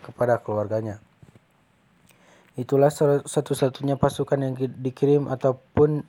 kepada 0.05 0.37
keluarganya. 0.37 1.01
Itulah 2.61 2.93
satu-satunya 3.25 3.97
pasukan 3.97 4.37
yang 4.37 4.53
dikirim 4.85 5.33
ataupun 5.33 6.05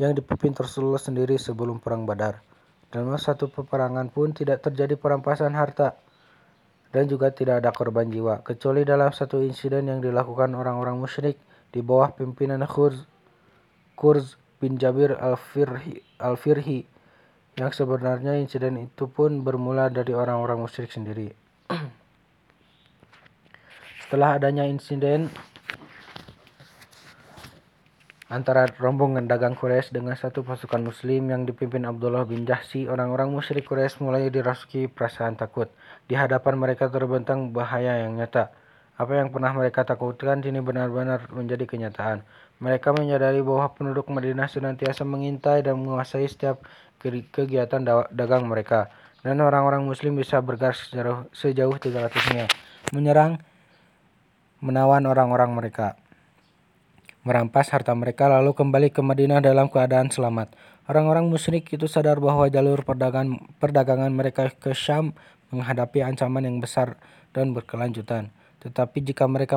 yang 0.00 0.16
dipimpin 0.16 0.56
Rasulullah 0.56 1.04
sendiri 1.04 1.36
sebelum 1.36 1.84
perang 1.84 2.08
Badar. 2.08 2.40
Dalam 2.88 3.12
satu 3.20 3.52
peperangan 3.52 4.08
pun 4.08 4.32
tidak 4.32 4.64
terjadi 4.64 4.96
perampasan 4.96 5.52
harta 5.52 6.00
dan 6.96 7.12
juga 7.12 7.28
tidak 7.28 7.60
ada 7.60 7.76
korban 7.76 8.08
jiwa, 8.08 8.40
kecuali 8.40 8.80
dalam 8.80 9.12
satu 9.12 9.44
insiden 9.44 9.92
yang 9.92 10.00
dilakukan 10.00 10.56
orang-orang 10.56 10.96
musyrik 10.96 11.36
di 11.68 11.84
bawah 11.84 12.16
pimpinan 12.16 12.64
Khurz, 12.64 13.04
Kurz 13.92 14.40
bin 14.56 14.80
Jabir 14.80 15.12
al-Firhi, 15.12 16.00
al-Firhi 16.16 16.88
yang 17.60 17.68
sebenarnya 17.68 18.40
insiden 18.40 18.80
itu 18.80 19.12
pun 19.12 19.44
bermula 19.44 19.92
dari 19.92 20.16
orang-orang 20.16 20.56
musyrik 20.56 20.88
sendiri. 20.88 21.36
Setelah 24.08 24.40
adanya 24.40 24.64
insiden 24.64 25.28
antara 28.26 28.66
rombongan 28.72 29.30
dagang 29.30 29.52
Quraisy 29.52 29.94
dengan 29.94 30.16
satu 30.16 30.42
pasukan 30.42 30.80
muslim 30.80 31.28
yang 31.28 31.44
dipimpin 31.44 31.84
Abdullah 31.84 32.24
bin 32.24 32.42
Jahsi, 32.48 32.88
orang-orang 32.88 33.30
musyrik 33.30 33.68
Quraisy 33.68 34.00
mulai 34.00 34.32
dirasuki 34.32 34.88
perasaan 34.88 35.36
takut. 35.38 35.68
Di 36.06 36.14
hadapan 36.14 36.54
mereka 36.54 36.86
terbentang 36.86 37.50
bahaya 37.50 38.06
yang 38.06 38.14
nyata. 38.14 38.54
Apa 38.96 39.20
yang 39.20 39.28
pernah 39.28 39.52
mereka 39.52 39.84
takutkan 39.84 40.40
kini 40.40 40.62
benar-benar 40.64 41.28
menjadi 41.28 41.68
kenyataan. 41.68 42.24
Mereka 42.62 42.96
menyadari 42.96 43.44
bahwa 43.44 43.68
penduduk 43.76 44.08
Madinah 44.08 44.48
senantiasa 44.48 45.04
mengintai 45.04 45.60
dan 45.60 45.76
menguasai 45.76 46.24
setiap 46.24 46.64
kegiatan 47.04 47.82
dagang 48.14 48.48
mereka. 48.48 48.88
Dan 49.20 49.42
orang-orang 49.42 49.84
muslim 49.84 50.16
bisa 50.16 50.38
bergerak 50.40 50.78
sejauh, 50.78 51.28
sejauh 51.34 51.76
300 51.76 52.32
mil. 52.32 52.46
Menyerang 52.94 53.42
menawan 54.62 55.04
orang-orang 55.04 55.52
mereka, 55.52 56.00
merampas 57.26 57.68
harta 57.74 57.92
mereka 57.92 58.30
lalu 58.30 58.56
kembali 58.56 58.88
ke 58.94 59.02
Madinah 59.04 59.44
dalam 59.44 59.68
keadaan 59.68 60.08
selamat. 60.08 60.54
Orang-orang 60.86 61.26
musyrik 61.26 61.66
itu 61.74 61.90
sadar 61.90 62.22
bahwa 62.22 62.46
jalur 62.46 62.80
perdagangan, 62.86 63.42
perdagangan 63.58 64.14
mereka 64.14 64.48
ke 64.54 64.70
Syam 64.72 65.12
menghadapi 65.56 66.04
ancaman 66.04 66.44
yang 66.44 66.60
besar 66.60 67.00
dan 67.32 67.56
berkelanjutan. 67.56 68.28
Tetapi 68.60 68.98
jika 69.00 69.24
mereka 69.30 69.56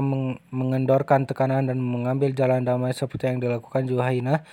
mengendorkan 0.54 1.28
tekanan 1.28 1.68
dan 1.68 1.82
mengambil 1.82 2.32
jalan 2.32 2.64
damai 2.64 2.96
seperti 2.96 3.28
yang 3.28 3.40
dilakukan 3.42 3.90
Juhainah 3.90 4.46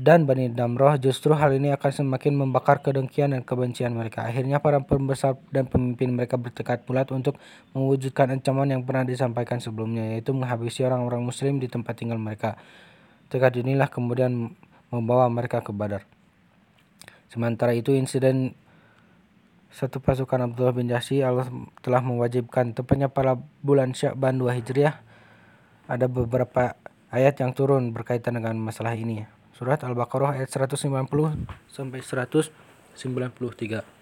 dan 0.00 0.24
Bani 0.24 0.48
Damroh, 0.48 0.96
justru 0.96 1.36
hal 1.36 1.52
ini 1.52 1.76
akan 1.76 1.90
semakin 1.92 2.32
membakar 2.32 2.80
kedengkian 2.80 3.36
dan 3.36 3.44
kebencian 3.44 3.92
mereka. 3.92 4.24
Akhirnya 4.24 4.56
para 4.62 4.80
pembesar 4.80 5.36
dan 5.52 5.68
pemimpin 5.68 6.14
mereka 6.14 6.40
bertekad 6.40 6.88
bulat 6.88 7.10
untuk 7.12 7.36
mewujudkan 7.76 8.32
ancaman 8.32 8.72
yang 8.72 8.82
pernah 8.86 9.04
disampaikan 9.04 9.60
sebelumnya, 9.60 10.16
yaitu 10.16 10.32
menghabisi 10.32 10.86
orang-orang 10.86 11.20
muslim 11.20 11.60
di 11.60 11.68
tempat 11.68 12.00
tinggal 12.00 12.16
mereka. 12.16 12.56
Tekad 13.28 13.60
inilah 13.60 13.92
kemudian 13.92 14.56
membawa 14.88 15.28
mereka 15.28 15.60
ke 15.60 15.74
Badar. 15.74 16.06
Sementara 17.28 17.76
itu 17.76 17.94
insiden 17.94 18.56
satu 19.70 20.02
pasukan 20.02 20.50
Abdullah 20.50 20.74
bin 20.74 20.90
Jahsy 20.90 21.22
Allah 21.22 21.46
telah 21.78 22.02
mewajibkan 22.02 22.74
tepatnya 22.74 23.06
pada 23.06 23.38
bulan 23.62 23.94
Sya'ban 23.94 24.34
2 24.34 24.58
Hijriah 24.58 24.98
ada 25.86 26.06
beberapa 26.10 26.74
ayat 27.10 27.38
yang 27.42 27.54
turun 27.54 27.94
berkaitan 27.94 28.38
dengan 28.38 28.58
masalah 28.58 28.94
ini. 28.98 29.26
Surat 29.54 29.82
Al-Baqarah 29.86 30.38
ayat 30.38 30.50
190 30.50 31.06
sampai 31.70 32.00
193. 32.02 34.00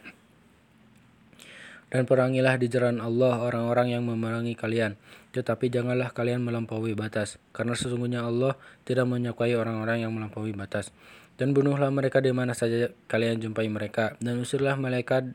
Dan 1.89 2.05
perangilah 2.05 2.61
di 2.61 2.69
jalan 2.69 3.01
Allah 3.01 3.41
orang-orang 3.41 3.97
yang 3.97 4.05
memerangi 4.05 4.53
kalian, 4.53 5.01
tetapi 5.33 5.73
janganlah 5.73 6.13
kalian 6.13 6.45
melampaui 6.45 6.93
batas, 6.93 7.41
karena 7.57 7.73
sesungguhnya 7.73 8.29
Allah 8.29 8.61
tidak 8.85 9.09
menyukai 9.09 9.57
orang-orang 9.57 10.05
yang 10.05 10.13
melampaui 10.13 10.53
batas. 10.53 10.93
Dan 11.41 11.57
bunuhlah 11.57 11.89
mereka 11.89 12.21
di 12.21 12.29
mana 12.29 12.53
saja 12.53 12.93
kalian 13.09 13.41
jumpai 13.41 13.73
mereka, 13.73 14.21
dan 14.21 14.37
usirlah 14.37 14.77
malaikat 14.77 15.33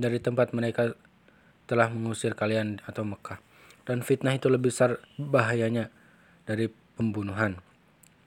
dari 0.00 0.16
tempat 0.16 0.56
mereka 0.56 0.96
telah 1.68 1.92
mengusir 1.92 2.32
kalian 2.32 2.80
atau 2.88 3.04
Mekah. 3.04 3.36
Dan 3.84 4.00
fitnah 4.00 4.32
itu 4.32 4.48
lebih 4.48 4.72
besar 4.72 4.96
bahayanya 5.20 5.92
dari 6.48 6.72
pembunuhan. 6.96 7.60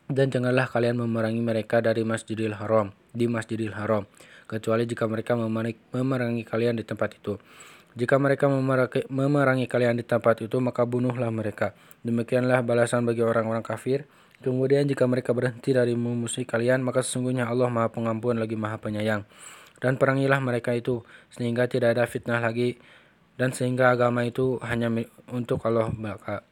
Dan 0.06 0.30
janganlah 0.30 0.70
kalian 0.70 1.02
memerangi 1.02 1.42
mereka 1.42 1.82
dari 1.82 2.06
Masjidil 2.06 2.54
Haram, 2.54 2.94
di 3.10 3.26
Masjidil 3.26 3.74
Haram, 3.74 4.06
kecuali 4.46 4.86
jika 4.86 5.10
mereka 5.10 5.34
memerangi 5.34 6.46
kalian 6.46 6.78
di 6.78 6.86
tempat 6.86 7.18
itu. 7.18 7.42
Jika 7.98 8.22
mereka 8.22 8.46
memerangi 9.10 9.66
kalian 9.66 9.98
di 9.98 10.06
tempat 10.06 10.46
itu, 10.46 10.62
maka 10.62 10.86
bunuhlah 10.86 11.34
mereka. 11.34 11.74
Demikianlah 12.06 12.62
balasan 12.62 13.06
bagi 13.06 13.26
orang-orang 13.26 13.66
kafir 13.66 14.06
Kemudian 14.44 14.84
jika 14.84 15.08
mereka 15.08 15.32
berhenti 15.32 15.72
dari 15.72 15.96
memusuhi 15.96 16.44
kalian, 16.44 16.84
maka 16.84 17.00
sesungguhnya 17.00 17.48
Allah 17.48 17.72
Maha 17.72 17.88
Pengampun 17.88 18.36
lagi 18.36 18.60
Maha 18.60 18.76
Penyayang. 18.76 19.24
Dan 19.84 20.00
perangilah 20.00 20.40
mereka 20.40 20.72
itu, 20.72 21.04
sehingga 21.28 21.68
tidak 21.68 22.00
ada 22.00 22.08
fitnah 22.08 22.40
lagi, 22.40 22.80
dan 23.36 23.52
sehingga 23.52 23.92
agama 23.92 24.24
itu 24.24 24.56
hanya 24.64 24.88
untuk 25.28 25.60
Allah 25.68 25.92
Maka 25.92 26.46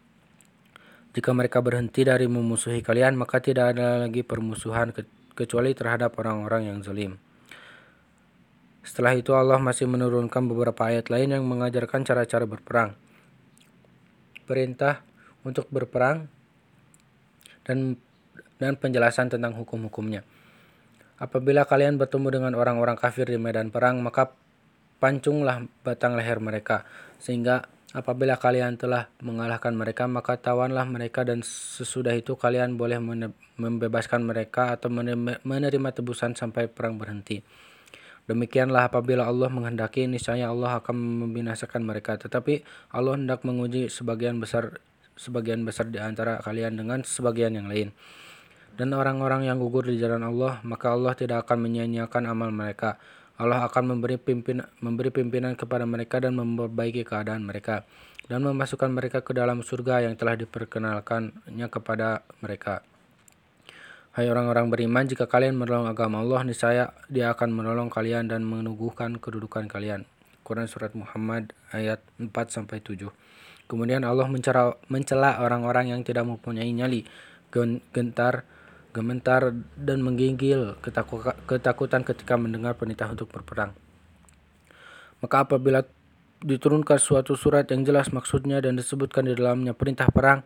Jika 1.15 1.31
mereka 1.31 1.63
berhenti 1.63 2.03
dari 2.03 2.27
memusuhi 2.27 2.83
kalian, 2.83 3.15
maka 3.15 3.39
tidak 3.39 3.75
ada 3.75 4.03
lagi 4.03 4.27
permusuhan 4.27 4.91
kecuali 5.31 5.71
terhadap 5.71 6.11
orang-orang 6.19 6.71
yang 6.71 6.83
zalim. 6.83 7.15
Setelah 8.81 9.13
itu 9.13 9.31
Allah 9.37 9.61
masih 9.61 9.85
menurunkan 9.85 10.47
beberapa 10.49 10.89
ayat 10.89 11.07
lain 11.07 11.37
yang 11.37 11.43
mengajarkan 11.45 12.01
cara-cara 12.01 12.49
berperang. 12.49 12.97
Perintah 14.47 15.05
untuk 15.47 15.69
berperang 15.69 16.27
dan 17.63 17.95
dan 18.57 18.77
penjelasan 18.77 19.29
tentang 19.29 19.57
hukum-hukumnya. 19.57 20.25
Apabila 21.21 21.69
kalian 21.69 22.01
bertemu 22.01 22.27
dengan 22.33 22.53
orang-orang 22.57 22.97
kafir 22.97 23.29
di 23.29 23.37
medan 23.37 23.69
perang, 23.69 24.01
maka 24.01 24.33
pancunglah 24.97 25.61
batang 25.85 26.17
leher 26.17 26.41
mereka, 26.41 26.81
sehingga 27.21 27.69
apabila 27.93 28.41
kalian 28.41 28.73
telah 28.81 29.05
mengalahkan 29.21 29.69
mereka, 29.77 30.09
maka 30.09 30.41
tawanlah 30.41 30.81
mereka 30.89 31.21
dan 31.21 31.45
sesudah 31.45 32.17
itu 32.17 32.33
kalian 32.33 32.73
boleh 32.73 32.97
membebaskan 33.53 34.25
mereka 34.25 34.73
atau 34.73 34.89
menerima 35.45 35.89
tebusan 35.93 36.33
sampai 36.33 36.65
perang 36.65 36.97
berhenti. 36.97 37.45
Demikianlah 38.25 38.89
apabila 38.89 39.29
Allah 39.29 39.49
menghendaki, 39.49 40.09
niscaya 40.09 40.49
Allah 40.49 40.81
akan 40.81 40.95
membinasakan 40.95 41.81
mereka. 41.83 42.15
Tetapi 42.15 42.65
Allah 42.93 43.17
hendak 43.17 43.43
menguji 43.43 43.89
sebagian 43.89 44.37
besar 44.37 44.79
sebagian 45.17 45.61
besar 45.67 45.91
di 45.91 45.99
antara 45.99 46.39
kalian 46.39 46.79
dengan 46.79 47.03
sebagian 47.03 47.53
yang 47.57 47.67
lain. 47.67 47.91
Dan 48.75 48.95
orang-orang 48.95 49.47
yang 49.47 49.59
gugur 49.59 49.83
di 49.83 49.99
jalan 49.99 50.23
Allah, 50.23 50.63
maka 50.63 50.95
Allah 50.95 51.15
tidak 51.15 51.47
akan 51.47 51.67
menyia-nyiakan 51.67 52.23
amal 52.29 52.49
mereka. 52.49 52.95
Allah 53.35 53.65
akan 53.65 53.97
memberi 53.97 54.21
pimpin, 54.21 54.61
memberi 54.79 55.09
pimpinan 55.09 55.57
kepada 55.57 55.83
mereka 55.89 56.21
dan 56.21 56.37
memperbaiki 56.37 57.03
keadaan 57.03 57.41
mereka 57.41 57.83
dan 58.31 58.47
memasukkan 58.47 58.87
mereka 58.87 59.19
ke 59.19 59.35
dalam 59.35 59.59
surga 59.59 60.07
yang 60.07 60.15
telah 60.15 60.39
diperkenalkannya 60.39 61.67
kepada 61.67 62.23
mereka. 62.39 62.79
Hai 64.15 64.31
orang-orang 64.31 64.71
beriman, 64.71 65.03
jika 65.03 65.27
kalian 65.27 65.59
menolong 65.59 65.87
agama 65.91 66.23
Allah, 66.23 66.43
niscaya 66.47 66.95
Dia 67.11 67.31
akan 67.35 67.51
menolong 67.51 67.91
kalian 67.91 68.31
dan 68.31 68.47
meneguhkan 68.47 69.19
kedudukan 69.19 69.67
kalian. 69.67 70.07
Quran 70.47 70.67
surat 70.67 70.95
Muhammad 70.95 71.51
ayat 71.75 71.99
4 72.19 72.31
sampai 72.51 72.79
7. 72.79 73.07
Kemudian 73.67 74.03
Allah 74.03 74.27
mencela 74.87 75.29
orang-orang 75.39 75.95
yang 75.95 76.03
tidak 76.03 76.27
mempunyai 76.27 76.71
nyali, 76.75 77.07
gentar, 77.95 78.43
gementar, 78.91 79.55
dan 79.79 80.03
menggigil 80.03 80.77
ketakutan 81.47 82.03
ketika 82.05 82.35
mendengar 82.37 82.75
perintah 82.75 83.09
untuk 83.09 83.31
berperang. 83.31 83.71
Maka 85.23 85.47
apabila 85.47 85.83
diturunkan 86.41 86.97
suatu 86.97 87.37
surat 87.37 87.69
yang 87.69 87.85
jelas 87.85 88.09
maksudnya 88.09 88.57
dan 88.59 88.73
disebutkan 88.75 89.29
di 89.29 89.37
dalamnya 89.37 89.77
perintah 89.77 90.09
perang, 90.09 90.41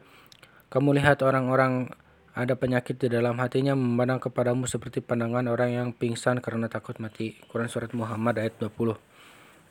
kamu 0.67 0.99
lihat 0.99 1.23
orang-orang 1.23 1.89
ada 2.35 2.59
penyakit 2.59 2.99
di 2.99 3.07
dalam 3.07 3.39
hatinya 3.39 3.72
memandang 3.80 4.19
kepadamu 4.19 4.67
seperti 4.67 4.99
pandangan 4.99 5.47
orang 5.47 5.72
yang 5.72 5.88
pingsan 5.95 6.43
karena 6.43 6.67
takut 6.67 6.99
mati. 6.99 7.39
Quran 7.47 7.72
Surat 7.72 7.95
Muhammad 7.95 8.43
ayat 8.43 8.59
20 8.59 9.15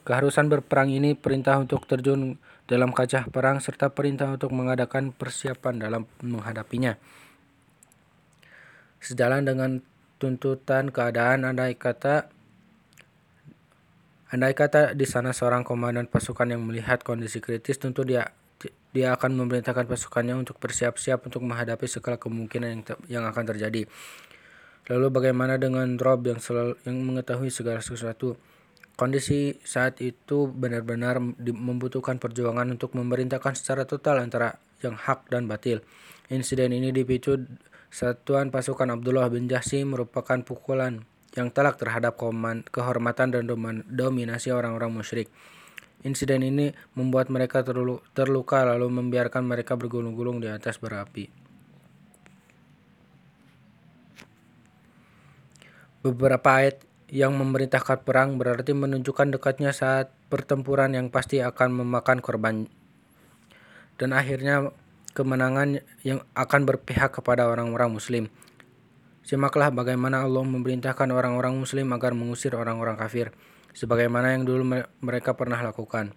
Keharusan 0.05 0.49
berperang 0.49 0.89
ini 0.89 1.13
perintah 1.13 1.61
untuk 1.61 1.85
terjun 1.85 2.41
dalam 2.65 2.93
kancah 2.93 3.29
perang 3.29 3.61
serta 3.61 3.93
perintah 3.93 4.33
untuk 4.33 4.53
mengadakan 4.53 5.13
persiapan 5.13 5.81
dalam 5.81 6.03
menghadapinya. 6.25 6.97
Sejalan 9.05 9.45
dengan 9.45 9.85
tuntutan 10.17 10.89
keadaan 10.89 11.45
andai 11.45 11.77
kata 11.77 12.33
andai 14.33 14.57
kata 14.57 14.97
di 14.97 15.05
sana 15.05 15.37
seorang 15.37 15.61
komandan 15.61 16.09
pasukan 16.09 16.49
yang 16.49 16.65
melihat 16.65 17.05
kondisi 17.05 17.45
kritis 17.45 17.77
tentu 17.77 18.09
dia 18.09 18.33
dia 18.97 19.13
akan 19.13 19.45
memerintahkan 19.45 19.85
pasukannya 19.85 20.39
untuk 20.41 20.57
bersiap-siap 20.57 21.21
untuk 21.29 21.45
menghadapi 21.45 21.85
segala 21.85 22.17
kemungkinan 22.17 22.69
yang, 22.73 22.83
yang 23.11 23.25
akan 23.29 23.45
terjadi. 23.45 23.85
Lalu 24.89 25.07
bagaimana 25.13 25.61
dengan 25.61 26.01
Rob 26.01 26.25
yang 26.25 26.41
selalu 26.41 26.79
yang 26.89 26.97
mengetahui 27.05 27.51
segala 27.51 27.85
sesuatu? 27.85 28.41
Kondisi 28.95 29.59
saat 29.67 29.99
itu 29.99 30.47
benar-benar 30.47 31.19
membutuhkan 31.43 32.23
perjuangan 32.23 32.71
untuk 32.71 32.95
memerintahkan 32.95 33.59
secara 33.59 33.83
total 33.83 34.23
antara 34.23 34.55
yang 34.87 34.95
hak 34.95 35.27
dan 35.27 35.51
batil. 35.51 35.83
Insiden 36.31 36.71
ini 36.71 36.95
dipicu 36.95 37.43
satuan 37.95 38.51
pasukan 38.51 38.91
Abdullah 38.91 39.31
bin 39.31 39.47
Jahsi 39.47 39.87
merupakan 39.87 40.35
pukulan 40.43 41.07
yang 41.39 41.55
telak 41.55 41.79
terhadap 41.79 42.19
kehormatan 42.75 43.31
dan 43.31 43.47
dominasi 43.87 44.51
orang-orang 44.51 44.91
musyrik. 44.91 45.31
Insiden 46.03 46.43
ini 46.43 46.75
membuat 46.99 47.31
mereka 47.31 47.63
terluka 47.63 48.67
lalu 48.67 48.91
membiarkan 48.91 49.47
mereka 49.47 49.79
bergulung-gulung 49.79 50.43
di 50.43 50.51
atas 50.51 50.83
berapi. 50.83 51.31
Beberapa 56.03 56.51
ayat 56.51 56.83
yang 57.15 57.39
memerintahkan 57.39 58.03
perang 58.03 58.37
berarti 58.43 58.75
menunjukkan 58.75 59.39
dekatnya 59.39 59.71
saat 59.71 60.11
pertempuran 60.27 60.99
yang 60.99 61.15
pasti 61.15 61.39
akan 61.39 61.79
memakan 61.79 62.19
korban 62.19 62.67
dan 63.97 64.11
akhirnya 64.11 64.75
kemenangan 65.15 65.81
yang 66.03 66.21
akan 66.35 66.67
berpihak 66.67 67.15
kepada 67.15 67.47
orang-orang 67.47 67.95
muslim. 67.95 68.25
Simaklah 69.25 69.73
bagaimana 69.73 70.27
Allah 70.27 70.45
memerintahkan 70.45 71.09
orang-orang 71.09 71.57
muslim 71.57 71.89
agar 71.97 72.13
mengusir 72.13 72.53
orang-orang 72.53 73.01
kafir, 73.01 73.33
sebagaimana 73.73 74.37
yang 74.37 74.45
dulu 74.45 74.85
mereka 75.01 75.33
pernah 75.33 75.63
lakukan. 75.65 76.13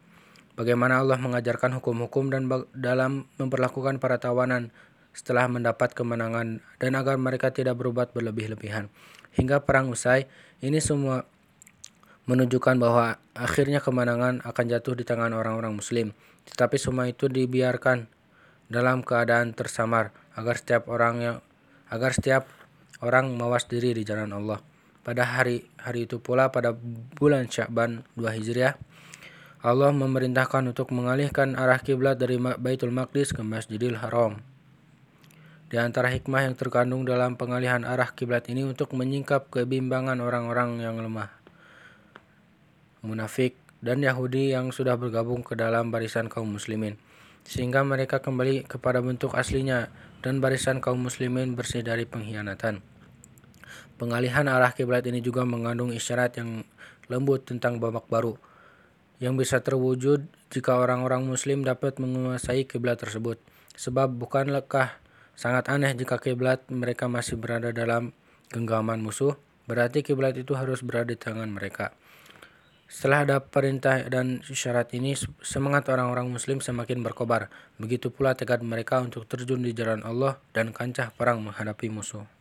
Bagaimana 0.57 0.99
Allah 0.99 1.21
mengajarkan 1.21 1.77
hukum-hukum 1.79 2.33
dan 2.33 2.49
dalam 2.73 3.29
memperlakukan 3.37 4.01
para 4.01 4.17
tawanan 4.17 4.73
setelah 5.13 5.45
mendapat 5.45 5.93
kemenangan 5.93 6.65
dan 6.81 6.91
agar 6.97 7.15
mereka 7.21 7.53
tidak 7.53 7.77
berbuat 7.77 8.11
berlebih-lebihan. 8.11 8.89
Hingga 9.37 9.61
perang 9.61 9.93
usai, 9.93 10.25
ini 10.65 10.81
semua 10.81 11.29
menunjukkan 12.25 12.75
bahwa 12.81 13.21
akhirnya 13.37 13.79
kemenangan 13.79 14.41
akan 14.43 14.65
jatuh 14.67 14.97
di 14.97 15.05
tangan 15.05 15.31
orang-orang 15.31 15.77
muslim. 15.77 16.11
Tetapi 16.49 16.75
semua 16.81 17.05
itu 17.05 17.29
dibiarkan 17.29 18.16
dalam 18.67 19.03
keadaan 19.03 19.55
tersamar 19.55 20.11
agar 20.35 20.59
setiap 20.59 20.91
orang 20.91 21.15
yang 21.19 21.37
agar 21.87 22.11
setiap 22.11 22.47
orang 22.99 23.35
mawas 23.35 23.67
diri 23.67 23.95
di 23.95 24.03
jalan 24.03 24.31
Allah. 24.35 24.59
Pada 25.07 25.23
hari 25.23 25.63
hari 25.79 26.03
itu 26.03 26.19
pula 26.19 26.51
pada 26.51 26.75
bulan 27.15 27.47
Sya'ban 27.47 28.03
2 28.19 28.27
Hijriah 28.27 28.75
Allah 29.65 29.89
memerintahkan 29.89 30.69
untuk 30.69 30.93
mengalihkan 30.93 31.57
arah 31.57 31.81
kiblat 31.81 32.19
dari 32.21 32.37
Baitul 32.37 32.93
Maqdis 32.93 33.33
ke 33.33 33.41
Masjidil 33.41 33.97
Haram. 33.97 34.37
Di 35.67 35.81
antara 35.81 36.13
hikmah 36.13 36.47
yang 36.47 36.55
terkandung 36.55 37.03
dalam 37.03 37.35
pengalihan 37.35 37.81
arah 37.83 38.13
kiblat 38.13 38.47
ini 38.53 38.63
untuk 38.63 38.93
menyingkap 38.93 39.49
kebimbangan 39.51 40.21
orang-orang 40.23 40.79
yang 40.79 41.01
lemah, 41.01 41.33
munafik, 43.03 43.57
dan 43.81 43.99
Yahudi 43.99 44.53
yang 44.53 44.71
sudah 44.71 44.95
bergabung 44.95 45.43
ke 45.43 45.57
dalam 45.57 45.91
barisan 45.91 46.31
kaum 46.31 46.53
muslimin, 46.53 46.95
sehingga 47.47 47.81
mereka 47.87 48.19
kembali 48.19 48.67
kepada 48.67 48.99
bentuk 48.99 49.33
aslinya 49.39 49.87
dan 50.19 50.43
barisan 50.43 50.83
kaum 50.83 50.99
muslimin 50.99 51.55
bersih 51.55 51.79
dari 51.79 52.03
pengkhianatan. 52.03 52.83
Pengalihan 53.95 54.51
arah 54.51 54.75
kiblat 54.75 55.07
ini 55.07 55.23
juga 55.23 55.47
mengandung 55.47 55.95
isyarat 55.95 56.43
yang 56.43 56.67
lembut 57.07 57.47
tentang 57.47 57.79
babak 57.79 58.05
baru, 58.11 58.35
yang 59.23 59.39
bisa 59.39 59.63
terwujud 59.63 60.27
jika 60.51 60.75
orang-orang 60.75 61.23
muslim 61.23 61.63
dapat 61.63 61.97
menguasai 61.97 62.67
kiblat 62.67 62.99
tersebut. 62.99 63.39
Sebab 63.79 64.11
bukanlahkah 64.19 65.07
Sangat 65.37 65.69
aneh 65.69 65.93
jika 65.93 66.17
kiblat 66.17 66.65
mereka 66.73 67.05
masih 67.05 67.37
berada 67.37 67.69
dalam 67.69 68.09
genggaman 68.49 68.97
musuh, 68.97 69.37
berarti 69.69 70.01
kiblat 70.01 70.33
itu 70.33 70.57
harus 70.57 70.81
berada 70.81 71.13
di 71.13 71.19
tangan 71.21 71.45
mereka. 71.45 71.93
Setelah 72.87 73.27
ada 73.27 73.37
perintah 73.43 73.99
dan 74.07 74.39
syarat 74.47 74.95
ini, 74.95 75.11
semangat 75.43 75.91
orang-orang 75.91 76.31
muslim 76.31 76.63
semakin 76.63 77.03
berkobar. 77.03 77.51
Begitu 77.75 78.07
pula 78.07 78.31
tekad 78.31 78.63
mereka 78.63 79.03
untuk 79.03 79.27
terjun 79.27 79.59
di 79.59 79.75
jalan 79.75 80.07
Allah 80.07 80.39
dan 80.55 80.71
kancah 80.71 81.11
perang 81.11 81.43
menghadapi 81.43 81.91
musuh. 81.91 82.36